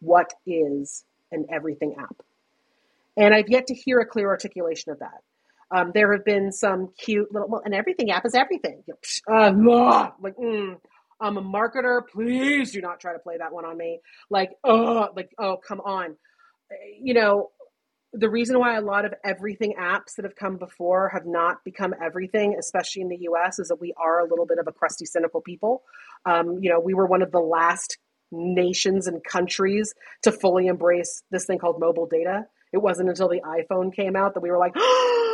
What 0.00 0.32
is 0.46 1.04
an 1.32 1.46
everything 1.50 1.96
app? 1.98 2.16
And 3.16 3.34
I've 3.34 3.48
yet 3.48 3.66
to 3.66 3.74
hear 3.74 3.98
a 4.00 4.06
clear 4.06 4.28
articulation 4.28 4.92
of 4.92 5.00
that. 5.00 5.22
Um, 5.70 5.90
there 5.92 6.12
have 6.12 6.24
been 6.24 6.50
some 6.52 6.92
cute 6.96 7.32
little, 7.32 7.48
well, 7.48 7.62
an 7.64 7.74
everything 7.74 8.10
app 8.10 8.24
is 8.24 8.34
everything. 8.34 8.82
Uh, 9.30 9.50
like, 10.20 10.36
mm, 10.36 10.76
I'm 11.20 11.36
a 11.36 11.42
marketer. 11.42 12.02
Please 12.12 12.72
do 12.72 12.80
not 12.80 13.00
try 13.00 13.12
to 13.12 13.18
play 13.18 13.38
that 13.38 13.52
one 13.52 13.64
on 13.64 13.76
me. 13.76 14.00
Like, 14.30 14.50
oh, 14.64 15.08
like, 15.14 15.30
oh, 15.38 15.56
come 15.56 15.80
on. 15.80 16.16
You 17.00 17.14
know, 17.14 17.50
the 18.12 18.30
reason 18.30 18.58
why 18.58 18.76
a 18.76 18.80
lot 18.80 19.04
of 19.04 19.12
everything 19.24 19.74
apps 19.78 20.14
that 20.16 20.24
have 20.24 20.36
come 20.36 20.56
before 20.56 21.10
have 21.10 21.26
not 21.26 21.62
become 21.64 21.94
everything, 22.02 22.56
especially 22.58 23.02
in 23.02 23.08
the 23.08 23.28
US, 23.30 23.58
is 23.58 23.68
that 23.68 23.80
we 23.80 23.92
are 23.96 24.20
a 24.20 24.28
little 24.28 24.46
bit 24.46 24.58
of 24.58 24.66
a 24.66 24.72
crusty, 24.72 25.04
cynical 25.04 25.40
people. 25.40 25.82
Um, 26.24 26.58
you 26.60 26.70
know, 26.70 26.80
we 26.80 26.94
were 26.94 27.06
one 27.06 27.22
of 27.22 27.32
the 27.32 27.40
last 27.40 27.98
nations 28.30 29.06
and 29.06 29.22
countries 29.24 29.94
to 30.22 30.32
fully 30.32 30.66
embrace 30.66 31.22
this 31.30 31.46
thing 31.46 31.58
called 31.58 31.80
mobile 31.80 32.06
data. 32.06 32.46
It 32.72 32.78
wasn't 32.78 33.08
until 33.08 33.28
the 33.28 33.40
iPhone 33.40 33.94
came 33.94 34.16
out 34.16 34.34
that 34.34 34.40
we 34.40 34.50
were 34.50 34.58
like, 34.58 34.72
oh, 34.76 35.28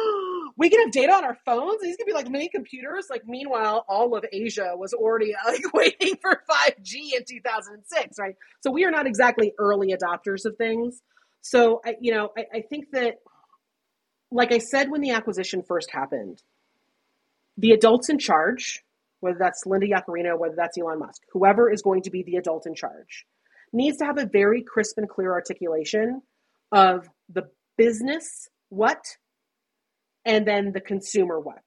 we 0.57 0.71
can 0.71 0.81
have 0.83 0.93
data 0.93 1.13
on 1.13 1.25
our 1.25 1.37
phones. 1.45 1.81
These 1.83 1.97
could 1.97 2.07
be 2.07 2.13
like 2.13 2.29
mini 2.29 2.49
computers. 2.49 3.07
Like 3.11 3.27
meanwhile, 3.27 3.85
all 3.89 4.17
of 4.17 4.25
Asia 4.33 4.73
was 4.77 4.93
already 4.93 5.35
like 5.47 5.73
waiting 5.73 6.17
for 6.21 6.43
5G 6.49 7.17
in 7.17 7.25
2006, 7.29 8.17
right? 8.19 8.37
So 8.61 8.71
we 8.71 8.85
are 8.85 8.91
not 8.91 9.07
exactly 9.07 9.53
early 9.59 9.95
adopters 9.95 10.45
of 10.45 10.57
things. 10.57 11.03
So 11.41 11.81
I, 11.85 11.97
you 12.01 12.15
know, 12.15 12.31
I, 12.37 12.59
I 12.59 12.61
think 12.63 12.87
that, 12.93 13.17
like 14.31 14.53
I 14.53 14.59
said 14.59 14.91
when 14.91 15.01
the 15.01 15.11
acquisition 15.11 15.63
first 15.63 15.91
happened, 15.91 16.43
the 17.57 17.73
adults 17.73 18.09
in 18.09 18.19
charge, 18.19 18.83
whether 19.21 19.39
that's 19.39 19.63
Linda 19.67 19.87
Yaccarino, 19.87 20.39
whether 20.39 20.55
that's 20.57 20.79
Elon 20.79 20.99
Musk, 20.99 21.23
whoever 21.33 21.71
is 21.71 21.83
going 21.83 22.03
to 22.03 22.11
be 22.11 22.23
the 22.23 22.37
adult 22.37 22.67
in 22.67 22.75
charge, 22.75 23.27
needs 23.73 23.99
to 23.99 24.05
have 24.05 24.19
a 24.19 24.27
very 24.27 24.63
crisp 24.63 24.99
and 24.99 25.09
clear 25.09 25.33
articulation 25.33 26.23
of 26.73 27.09
the 27.29 27.43
business 27.77 28.49
what 28.69 29.05
and 30.25 30.47
then 30.47 30.72
the 30.72 30.81
consumer 30.81 31.39
what, 31.39 31.62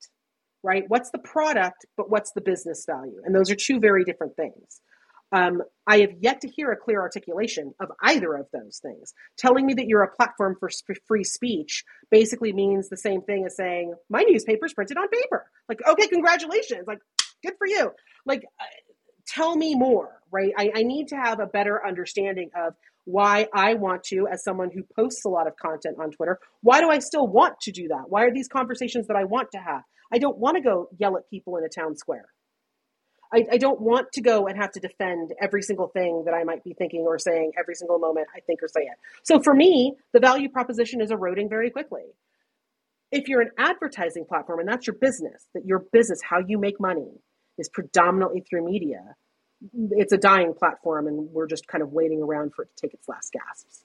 right? 0.63 0.83
What's 0.87 1.11
the 1.11 1.19
product, 1.19 1.85
but 1.95 2.09
what's 2.09 2.31
the 2.33 2.41
business 2.41 2.85
value? 2.85 3.21
And 3.23 3.35
those 3.35 3.51
are 3.51 3.55
two 3.55 3.79
very 3.79 4.03
different 4.03 4.35
things. 4.35 4.81
Um, 5.31 5.61
I 5.85 5.99
have 5.99 6.11
yet 6.21 6.41
to 6.41 6.47
hear 6.47 6.71
a 6.71 6.77
clear 6.77 7.01
articulation 7.01 7.73
of 7.81 7.91
either 8.01 8.33
of 8.33 8.47
those 8.53 8.79
things. 8.81 9.13
Telling 9.37 9.65
me 9.65 9.73
that 9.73 9.87
you're 9.87 10.03
a 10.03 10.15
platform 10.15 10.55
for 10.59 10.69
free 11.05 11.25
speech 11.25 11.83
basically 12.09 12.53
means 12.53 12.87
the 12.87 12.97
same 12.97 13.21
thing 13.21 13.45
as 13.45 13.57
saying, 13.57 13.93
my 14.09 14.21
newspaper's 14.21 14.73
printed 14.73 14.97
on 14.97 15.09
paper. 15.09 15.45
Like, 15.67 15.81
okay, 15.85 16.07
congratulations. 16.07 16.85
Like, 16.87 16.99
good 17.43 17.55
for 17.57 17.67
you. 17.67 17.91
Like, 18.25 18.43
uh, 18.59 18.63
tell 19.27 19.55
me 19.55 19.75
more, 19.75 20.21
right? 20.31 20.53
I, 20.57 20.71
I 20.75 20.83
need 20.83 21.09
to 21.09 21.17
have 21.17 21.41
a 21.41 21.45
better 21.45 21.85
understanding 21.85 22.49
of 22.55 22.73
why 23.07 23.47
I 23.53 23.75
want 23.75 24.03
to, 24.03 24.27
as 24.31 24.43
someone 24.43 24.69
who 24.69 24.83
posts 24.95 25.23
a 25.25 25.29
lot 25.29 25.47
of 25.47 25.55
content 25.55 25.95
on 25.97 26.11
Twitter, 26.11 26.39
why 26.61 26.81
do 26.81 26.89
I 26.89 26.99
still 26.99 27.25
want 27.25 27.57
to 27.61 27.71
do 27.71 27.87
that? 27.87 28.03
Why 28.09 28.23
are 28.23 28.33
these 28.33 28.49
conversations 28.49 29.07
that 29.07 29.15
I 29.15 29.23
want 29.23 29.47
to 29.53 29.59
have? 29.59 29.83
I 30.13 30.17
don't 30.17 30.37
want 30.37 30.57
to 30.57 30.61
go 30.61 30.89
yell 30.99 31.15
at 31.15 31.29
people 31.29 31.55
in 31.55 31.63
a 31.63 31.69
town 31.69 31.95
square. 31.95 32.25
I, 33.33 33.45
I, 33.53 33.57
don't 33.57 33.81
want 33.81 34.11
to 34.13 34.21
go 34.21 34.47
and 34.47 34.57
have 34.57 34.71
to 34.71 34.79
defend 34.79 35.31
every 35.41 35.61
single 35.61 35.87
thing 35.87 36.23
that 36.25 36.33
I 36.33 36.43
might 36.43 36.63
be 36.63 36.73
thinking 36.77 37.01
or 37.01 37.17
saying 37.17 37.51
every 37.59 37.75
single 37.75 37.99
moment 37.99 38.27
I 38.35 38.39
think 38.41 38.61
or 38.61 38.67
say 38.67 38.81
it. 38.81 38.97
So 39.23 39.41
for 39.41 39.53
me, 39.53 39.95
the 40.13 40.19
value 40.19 40.49
proposition 40.49 41.01
is 41.01 41.11
eroding 41.11 41.49
very 41.49 41.69
quickly. 41.69 42.03
If 43.11 43.27
you're 43.27 43.41
an 43.41 43.51
advertising 43.57 44.25
platform 44.27 44.59
and 44.59 44.67
that's 44.67 44.87
your 44.87 44.95
business, 44.99 45.45
that 45.53 45.65
your 45.65 45.83
business, 45.91 46.19
how 46.23 46.39
you 46.45 46.57
make 46.57 46.79
money, 46.79 47.21
is 47.57 47.69
predominantly 47.69 48.43
through 48.49 48.65
media, 48.65 49.15
it's 49.91 50.13
a 50.13 50.17
dying 50.17 50.53
platform 50.53 51.07
and 51.07 51.29
we're 51.31 51.47
just 51.47 51.67
kind 51.67 51.81
of 51.81 51.91
waiting 51.91 52.21
around 52.21 52.53
for 52.53 52.63
it 52.63 52.69
to 52.75 52.81
take 52.81 52.93
its 52.93 53.07
last 53.07 53.31
gasps 53.33 53.83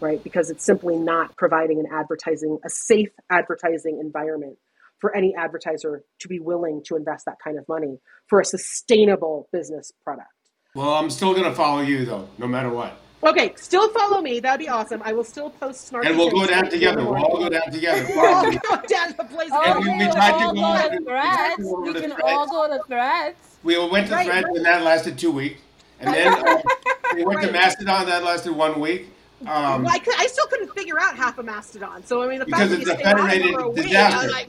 right? 0.00 0.22
Because 0.22 0.50
it's 0.50 0.64
simply 0.64 0.96
not 0.96 1.36
providing 1.36 1.78
an 1.80 1.86
advertising 1.90 2.58
a 2.64 2.70
safe 2.70 3.08
advertising 3.30 3.98
environment 4.00 4.58
for 4.98 5.14
any 5.14 5.34
advertiser 5.34 6.04
to 6.20 6.28
be 6.28 6.40
willing 6.40 6.82
to 6.86 6.96
invest 6.96 7.26
that 7.26 7.36
kind 7.42 7.58
of 7.58 7.68
money 7.68 7.98
for 8.28 8.40
a 8.40 8.44
sustainable 8.44 9.48
business 9.52 9.92
product. 10.02 10.28
Well 10.74 10.94
i'm 10.94 11.10
still 11.10 11.32
going 11.32 11.44
to 11.44 11.54
follow 11.54 11.80
you 11.80 12.04
though 12.04 12.28
no 12.38 12.46
matter 12.46 12.68
what 12.68 12.98
Okay, 13.22 13.54
still 13.56 13.88
follow 13.90 14.20
me. 14.20 14.40
That'd 14.40 14.60
be 14.60 14.68
awesome. 14.68 15.02
I 15.04 15.12
will 15.12 15.24
still 15.24 15.50
post 15.50 15.88
smart. 15.88 16.06
And 16.06 16.16
we'll 16.16 16.30
go 16.30 16.46
down 16.46 16.70
together. 16.70 17.02
We'll 17.02 17.16
all 17.16 17.38
go 17.38 17.48
down 17.48 17.70
together. 17.70 18.06
we'll 18.14 18.34
all 18.34 18.50
go 18.52 18.82
down 18.88 19.08
to 19.08 19.16
the 19.16 19.24
place. 19.24 19.50
Oh, 19.52 19.80
we, 19.80 19.88
we 19.90 20.10
tried 20.12 20.48
to 20.48 20.54
go, 20.54 20.96
to 20.96 21.04
threads. 21.04 21.58
We 21.58 22.00
can 22.00 22.12
all 22.22 22.46
go 22.46 22.76
to 22.76 22.82
threads. 22.84 23.38
We 23.62 23.78
went 23.78 24.08
to 24.08 24.14
right, 24.14 24.26
Threads, 24.26 24.46
right. 24.46 24.56
and 24.56 24.64
that 24.64 24.82
lasted 24.82 25.18
two 25.18 25.32
weeks. 25.32 25.60
And 25.98 26.14
then 26.14 26.32
uh, 26.32 26.62
we 27.14 27.24
went 27.24 27.38
right. 27.38 27.46
to 27.46 27.52
Mastodon. 27.52 28.06
That 28.06 28.22
lasted 28.22 28.52
one 28.52 28.78
week. 28.78 29.08
Um, 29.40 29.82
well, 29.82 29.94
I, 29.94 29.98
could, 29.98 30.14
I, 30.16 30.26
still 30.28 30.46
couldn't 30.46 30.72
figure 30.72 30.98
out 30.98 31.16
half 31.16 31.38
of 31.38 31.44
Mastodon. 31.44 32.04
So 32.04 32.22
I 32.22 32.28
mean, 32.28 32.38
the 32.38 32.46
fact 32.46 32.70
because 32.70 32.88
it's 32.88 33.00
a 33.00 33.02
federated 33.02 33.54
disaster. 33.74 34.30
Like, 34.30 34.48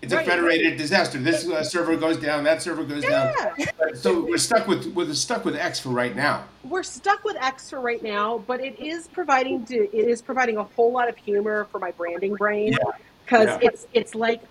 it's 0.00 0.14
right. 0.14 0.26
a 0.26 0.30
federated 0.30 0.76
disaster. 0.76 1.18
This 1.18 1.46
uh, 1.46 1.64
server 1.64 1.96
goes 1.96 2.18
down, 2.18 2.44
that 2.44 2.62
server 2.62 2.84
goes 2.84 3.02
yeah. 3.02 3.34
down. 3.56 3.96
So 3.96 4.24
we're 4.24 4.38
stuck 4.38 4.68
with 4.68 4.86
we're 4.94 5.12
stuck 5.14 5.44
with 5.44 5.56
X 5.56 5.80
for 5.80 5.88
right 5.88 6.14
now. 6.14 6.44
We're 6.62 6.84
stuck 6.84 7.24
with 7.24 7.36
X 7.36 7.70
for 7.70 7.80
right 7.80 8.02
now, 8.02 8.38
but 8.46 8.60
it 8.60 8.78
is 8.78 9.08
providing 9.08 9.64
to, 9.66 9.74
it 9.76 10.08
is 10.08 10.22
providing 10.22 10.56
a 10.56 10.64
whole 10.64 10.92
lot 10.92 11.08
of 11.08 11.16
humor 11.16 11.66
for 11.72 11.80
my 11.80 11.90
branding 11.92 12.34
brain 12.34 12.76
because 13.24 13.46
yeah. 13.46 13.58
yeah. 13.60 13.68
it's 13.68 13.86
it's 13.92 14.14
like 14.14 14.42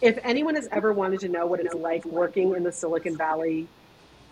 if 0.00 0.18
anyone 0.24 0.56
has 0.56 0.68
ever 0.72 0.92
wanted 0.92 1.20
to 1.20 1.28
know 1.28 1.46
what 1.46 1.60
it's 1.60 1.74
like 1.74 2.04
working 2.04 2.54
in 2.56 2.64
the 2.64 2.72
Silicon 2.72 3.16
Valley 3.16 3.68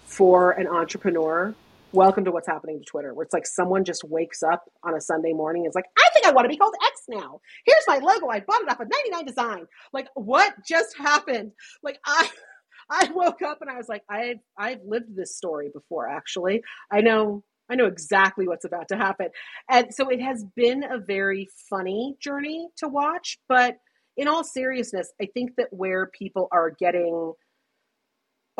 for 0.06 0.50
an 0.52 0.66
entrepreneur, 0.66 1.54
welcome 1.92 2.24
to 2.24 2.30
what's 2.30 2.46
happening 2.46 2.78
to 2.78 2.84
Twitter, 2.84 3.14
where 3.14 3.24
it's 3.24 3.32
like 3.32 3.46
someone 3.46 3.84
just 3.84 4.04
wakes 4.04 4.42
up 4.42 4.64
on 4.84 4.94
a 4.94 5.00
Sunday 5.00 5.32
morning 5.32 5.62
and 5.62 5.70
is 5.70 5.74
like, 5.74 5.86
I 5.98 6.08
think 6.12 6.26
I 6.26 6.30
want 6.30 6.44
to 6.44 6.48
be 6.48 6.56
called 6.56 6.74
X 6.86 7.02
now. 7.08 7.40
Here's 7.64 7.84
my 7.88 7.98
logo. 7.98 8.28
I 8.28 8.40
bought 8.40 8.62
it 8.62 8.70
off 8.70 8.80
of 8.80 8.88
99 8.88 9.24
Design. 9.26 9.66
Like, 9.92 10.08
what 10.14 10.54
just 10.66 10.96
happened? 10.96 11.52
Like, 11.82 11.98
I. 12.06 12.28
I 12.92 13.08
woke 13.14 13.40
up 13.40 13.58
and 13.60 13.70
I 13.70 13.76
was 13.76 13.88
like, 13.88 14.02
I've 14.10 14.38
I've 14.58 14.80
lived 14.84 15.14
this 15.14 15.36
story 15.36 15.70
before. 15.72 16.08
Actually, 16.08 16.62
I 16.90 17.02
know 17.02 17.44
I 17.70 17.76
know 17.76 17.86
exactly 17.86 18.48
what's 18.48 18.64
about 18.64 18.88
to 18.88 18.96
happen, 18.96 19.28
and 19.68 19.94
so 19.94 20.08
it 20.08 20.20
has 20.20 20.44
been 20.56 20.82
a 20.82 20.98
very 20.98 21.46
funny 21.68 22.16
journey 22.20 22.66
to 22.78 22.88
watch. 22.88 23.38
But 23.48 23.76
in 24.16 24.26
all 24.26 24.42
seriousness, 24.42 25.12
I 25.22 25.26
think 25.32 25.52
that 25.56 25.68
where 25.70 26.10
people 26.18 26.48
are 26.50 26.72
getting 26.80 27.32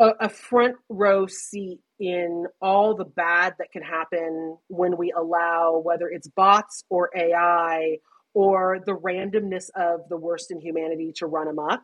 a, 0.01 0.25
a, 0.25 0.29
front 0.29 0.75
row 0.89 1.27
seat 1.27 1.79
in 1.99 2.47
all 2.59 2.95
the 2.95 3.05
bad 3.05 3.53
that 3.59 3.71
can 3.71 3.83
happen 3.83 4.57
when 4.67 4.97
we 4.97 5.13
allow, 5.15 5.79
whether 5.83 6.09
it's 6.09 6.27
bots 6.27 6.83
or 6.89 7.11
AI 7.15 7.97
or 8.33 8.79
the 8.85 8.95
randomness 8.95 9.69
of 9.75 10.01
the 10.09 10.17
worst 10.17 10.49
in 10.49 10.59
humanity 10.59 11.13
to 11.17 11.27
run 11.27 11.47
amok. 11.47 11.81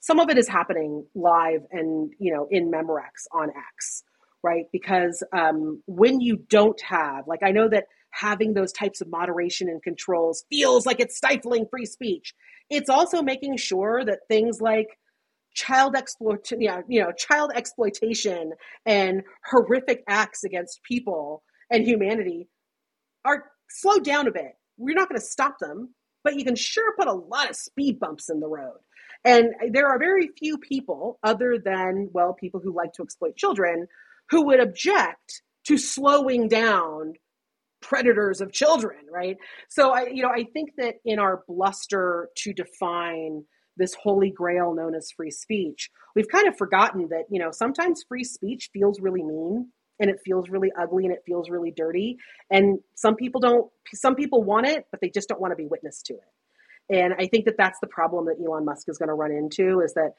Some 0.00 0.20
of 0.20 0.28
it 0.28 0.36
is 0.36 0.46
happening 0.46 1.06
live 1.14 1.62
and 1.70 2.12
you 2.18 2.32
know 2.34 2.46
in 2.50 2.70
Memorex 2.70 3.26
on 3.32 3.48
X, 3.48 4.02
right? 4.42 4.66
Because 4.70 5.24
um, 5.32 5.82
when 5.86 6.20
you 6.20 6.36
don't 6.36 6.80
have, 6.82 7.26
like, 7.26 7.42
I 7.42 7.50
know 7.50 7.68
that 7.70 7.84
having 8.10 8.52
those 8.52 8.72
types 8.72 9.00
of 9.00 9.08
moderation 9.08 9.68
and 9.68 9.82
controls 9.82 10.44
feels 10.50 10.84
like 10.84 11.00
it's 11.00 11.16
stifling 11.16 11.66
free 11.70 11.86
speech. 11.86 12.34
It's 12.68 12.90
also 12.90 13.22
making 13.22 13.56
sure 13.56 14.04
that 14.04 14.20
things 14.28 14.60
like 14.60 14.88
child 15.54 15.94
exploitation, 15.96 16.60
yeah, 16.60 16.82
you 16.88 17.00
know, 17.00 17.12
child 17.12 17.52
exploitation 17.54 18.52
and 18.84 19.22
horrific 19.50 20.02
acts 20.08 20.44
against 20.44 20.82
people 20.82 21.42
and 21.70 21.86
humanity 21.86 22.48
are 23.24 23.44
slowed 23.70 24.04
down 24.04 24.28
a 24.28 24.32
bit. 24.32 24.52
We're 24.76 24.96
not 24.96 25.08
going 25.08 25.20
to 25.20 25.26
stop 25.26 25.58
them, 25.58 25.94
but 26.22 26.36
you 26.36 26.44
can 26.44 26.56
sure 26.56 26.94
put 26.98 27.08
a 27.08 27.12
lot 27.12 27.48
of 27.48 27.56
speed 27.56 28.00
bumps 28.00 28.28
in 28.28 28.40
the 28.40 28.48
road. 28.48 28.78
And 29.24 29.54
there 29.70 29.88
are 29.88 29.98
very 29.98 30.28
few 30.38 30.58
people, 30.58 31.18
other 31.22 31.58
than, 31.64 32.10
well, 32.12 32.34
people 32.34 32.60
who 32.62 32.74
like 32.74 32.92
to 32.94 33.02
exploit 33.02 33.36
children, 33.36 33.86
who 34.30 34.46
would 34.46 34.60
object 34.60 35.42
to 35.66 35.78
slowing 35.78 36.48
down 36.48 37.14
predators 37.80 38.40
of 38.40 38.52
children, 38.52 38.98
right? 39.10 39.36
So 39.68 39.92
I, 39.92 40.08
you 40.12 40.22
know, 40.22 40.30
I 40.30 40.44
think 40.52 40.72
that 40.78 40.96
in 41.04 41.18
our 41.18 41.42
bluster 41.48 42.28
to 42.38 42.52
define 42.52 43.44
this 43.76 43.94
holy 43.94 44.30
grail 44.30 44.74
known 44.74 44.94
as 44.94 45.10
free 45.16 45.30
speech, 45.30 45.90
we've 46.14 46.28
kind 46.28 46.48
of 46.48 46.56
forgotten 46.56 47.08
that, 47.10 47.24
you 47.30 47.38
know, 47.38 47.50
sometimes 47.50 48.04
free 48.08 48.24
speech 48.24 48.70
feels 48.72 49.00
really 49.00 49.22
mean 49.22 49.70
and 50.00 50.10
it 50.10 50.16
feels 50.24 50.48
really 50.48 50.72
ugly 50.80 51.04
and 51.04 51.12
it 51.12 51.22
feels 51.26 51.48
really 51.50 51.72
dirty. 51.74 52.16
And 52.50 52.80
some 52.94 53.14
people 53.14 53.40
don't, 53.40 53.70
some 53.94 54.14
people 54.14 54.42
want 54.42 54.66
it, 54.66 54.86
but 54.90 55.00
they 55.00 55.10
just 55.10 55.28
don't 55.28 55.40
want 55.40 55.52
to 55.52 55.56
be 55.56 55.66
witness 55.66 56.02
to 56.02 56.14
it. 56.14 56.96
And 56.96 57.14
I 57.18 57.26
think 57.26 57.46
that 57.46 57.56
that's 57.56 57.78
the 57.80 57.86
problem 57.86 58.26
that 58.26 58.36
Elon 58.44 58.64
Musk 58.64 58.88
is 58.88 58.98
going 58.98 59.08
to 59.08 59.14
run 59.14 59.32
into 59.32 59.80
is 59.80 59.94
that 59.94 60.12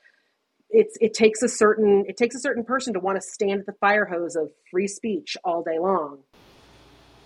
it's 0.70 0.98
it 1.00 1.14
takes 1.14 1.44
a 1.44 1.48
certain 1.48 2.06
it 2.08 2.18
takes 2.18 2.36
a 2.36 2.40
certain 2.40 2.64
person 2.64 2.94
to 2.94 3.00
want 3.00 3.18
to 3.18 3.22
stand 3.22 3.60
at 3.60 3.66
the 3.66 3.76
fire 3.80 4.06
hose 4.06 4.36
of 4.36 4.50
free 4.72 4.88
speech 4.88 5.38
all 5.44 5.64
day 5.64 5.78
long. 5.80 6.20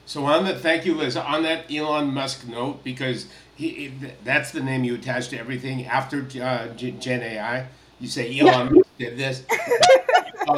So 0.09 0.25
on 0.25 0.43
that, 0.45 0.61
thank 0.61 0.87
you, 0.87 0.95
Liz. 0.95 1.15
On 1.15 1.43
that 1.43 1.71
Elon 1.71 2.11
Musk 2.11 2.47
note, 2.47 2.83
because 2.83 3.27
he, 3.55 3.93
that's 4.23 4.49
the 4.49 4.59
name 4.59 4.83
you 4.83 4.95
attach 4.95 5.27
to 5.27 5.37
everything 5.37 5.85
after 5.85 6.25
uh, 6.41 6.69
Gen 6.69 7.21
AI. 7.21 7.67
You 7.99 8.07
say 8.07 8.39
Elon 8.39 8.75
yeah. 8.75 8.81
did 8.97 9.19
this. 9.19 9.43
um, 10.47 10.57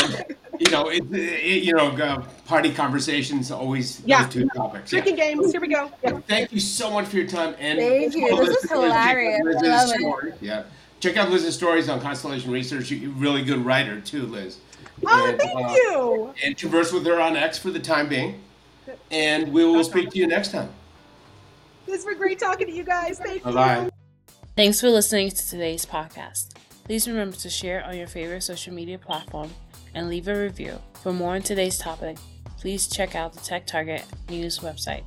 you 0.58 0.72
know, 0.72 0.88
it, 0.88 1.04
it, 1.14 1.64
you 1.64 1.74
know, 1.74 1.90
uh, 1.90 2.24
party 2.46 2.74
conversations 2.74 3.52
always 3.52 4.02
yeah. 4.06 4.24
those 4.24 4.34
two 4.34 4.48
topics. 4.56 4.92
Drinking 4.92 5.18
yeah. 5.18 5.32
games. 5.32 5.52
Here 5.52 5.60
we 5.60 5.68
go. 5.68 5.92
Yeah. 6.02 6.22
Thank 6.30 6.54
you 6.54 6.62
so 6.62 6.90
much 6.90 7.08
for 7.08 7.18
your 7.18 7.28
time 7.28 7.54
and 7.60 7.78
thank 7.78 8.16
you. 8.16 8.46
This 8.46 8.64
is 8.64 8.72
hilarious. 8.72 9.42
Liz's 9.44 10.00
story. 10.00 10.32
Yeah, 10.40 10.64
check 11.02 11.18
out 11.18 11.30
Liz's 11.30 11.56
stories 11.56 11.90
on 11.90 12.00
Constellation 12.00 12.52
Research. 12.52 12.90
You're 12.90 13.12
a 13.12 13.16
really 13.16 13.44
good 13.44 13.66
writer 13.66 14.00
too, 14.00 14.28
Liz. 14.28 14.60
Oh, 15.06 15.28
and, 15.28 15.38
thank 15.38 15.68
uh, 15.68 15.74
you. 15.74 16.34
And 16.42 16.56
converse 16.56 16.94
with 16.94 17.06
her 17.06 17.20
on 17.20 17.36
X 17.36 17.58
for 17.58 17.70
the 17.70 17.82
time 17.82 18.08
being, 18.08 18.42
and 19.12 19.52
we 19.52 19.66
will 19.66 19.84
speak 19.84 20.10
to 20.12 20.18
you 20.18 20.28
next 20.28 20.52
time. 20.52 20.70
This 21.86 22.06
was 22.06 22.16
great 22.16 22.40
talking 22.40 22.68
to 22.68 22.74
you 22.74 22.84
guys. 22.84 23.20
Thank 23.20 23.44
Bye-bye. 23.44 23.84
you. 23.84 23.90
Thanks 24.56 24.80
for 24.82 24.90
listening 24.90 25.30
to 25.32 25.50
today's 25.50 25.86
podcast. 25.86 26.56
Please 26.86 27.08
remember 27.08 27.36
to 27.38 27.50
share 27.50 27.86
on 27.86 27.98
your 27.98 28.08
favorite 28.08 28.42
social 28.42 28.74
media 28.74 28.98
platform 28.98 29.50
and 29.94 30.10
leave 30.10 30.28
a 30.28 30.40
review. 30.40 30.80
For 31.02 31.14
more 31.14 31.36
on 31.36 31.42
today's 31.42 31.78
topic, 31.78 32.18
please 32.60 32.88
check 32.88 33.16
out 33.16 33.34
the 33.34 33.40
TechTarget 33.40 34.04
News 34.30 34.60
website. 34.60 35.04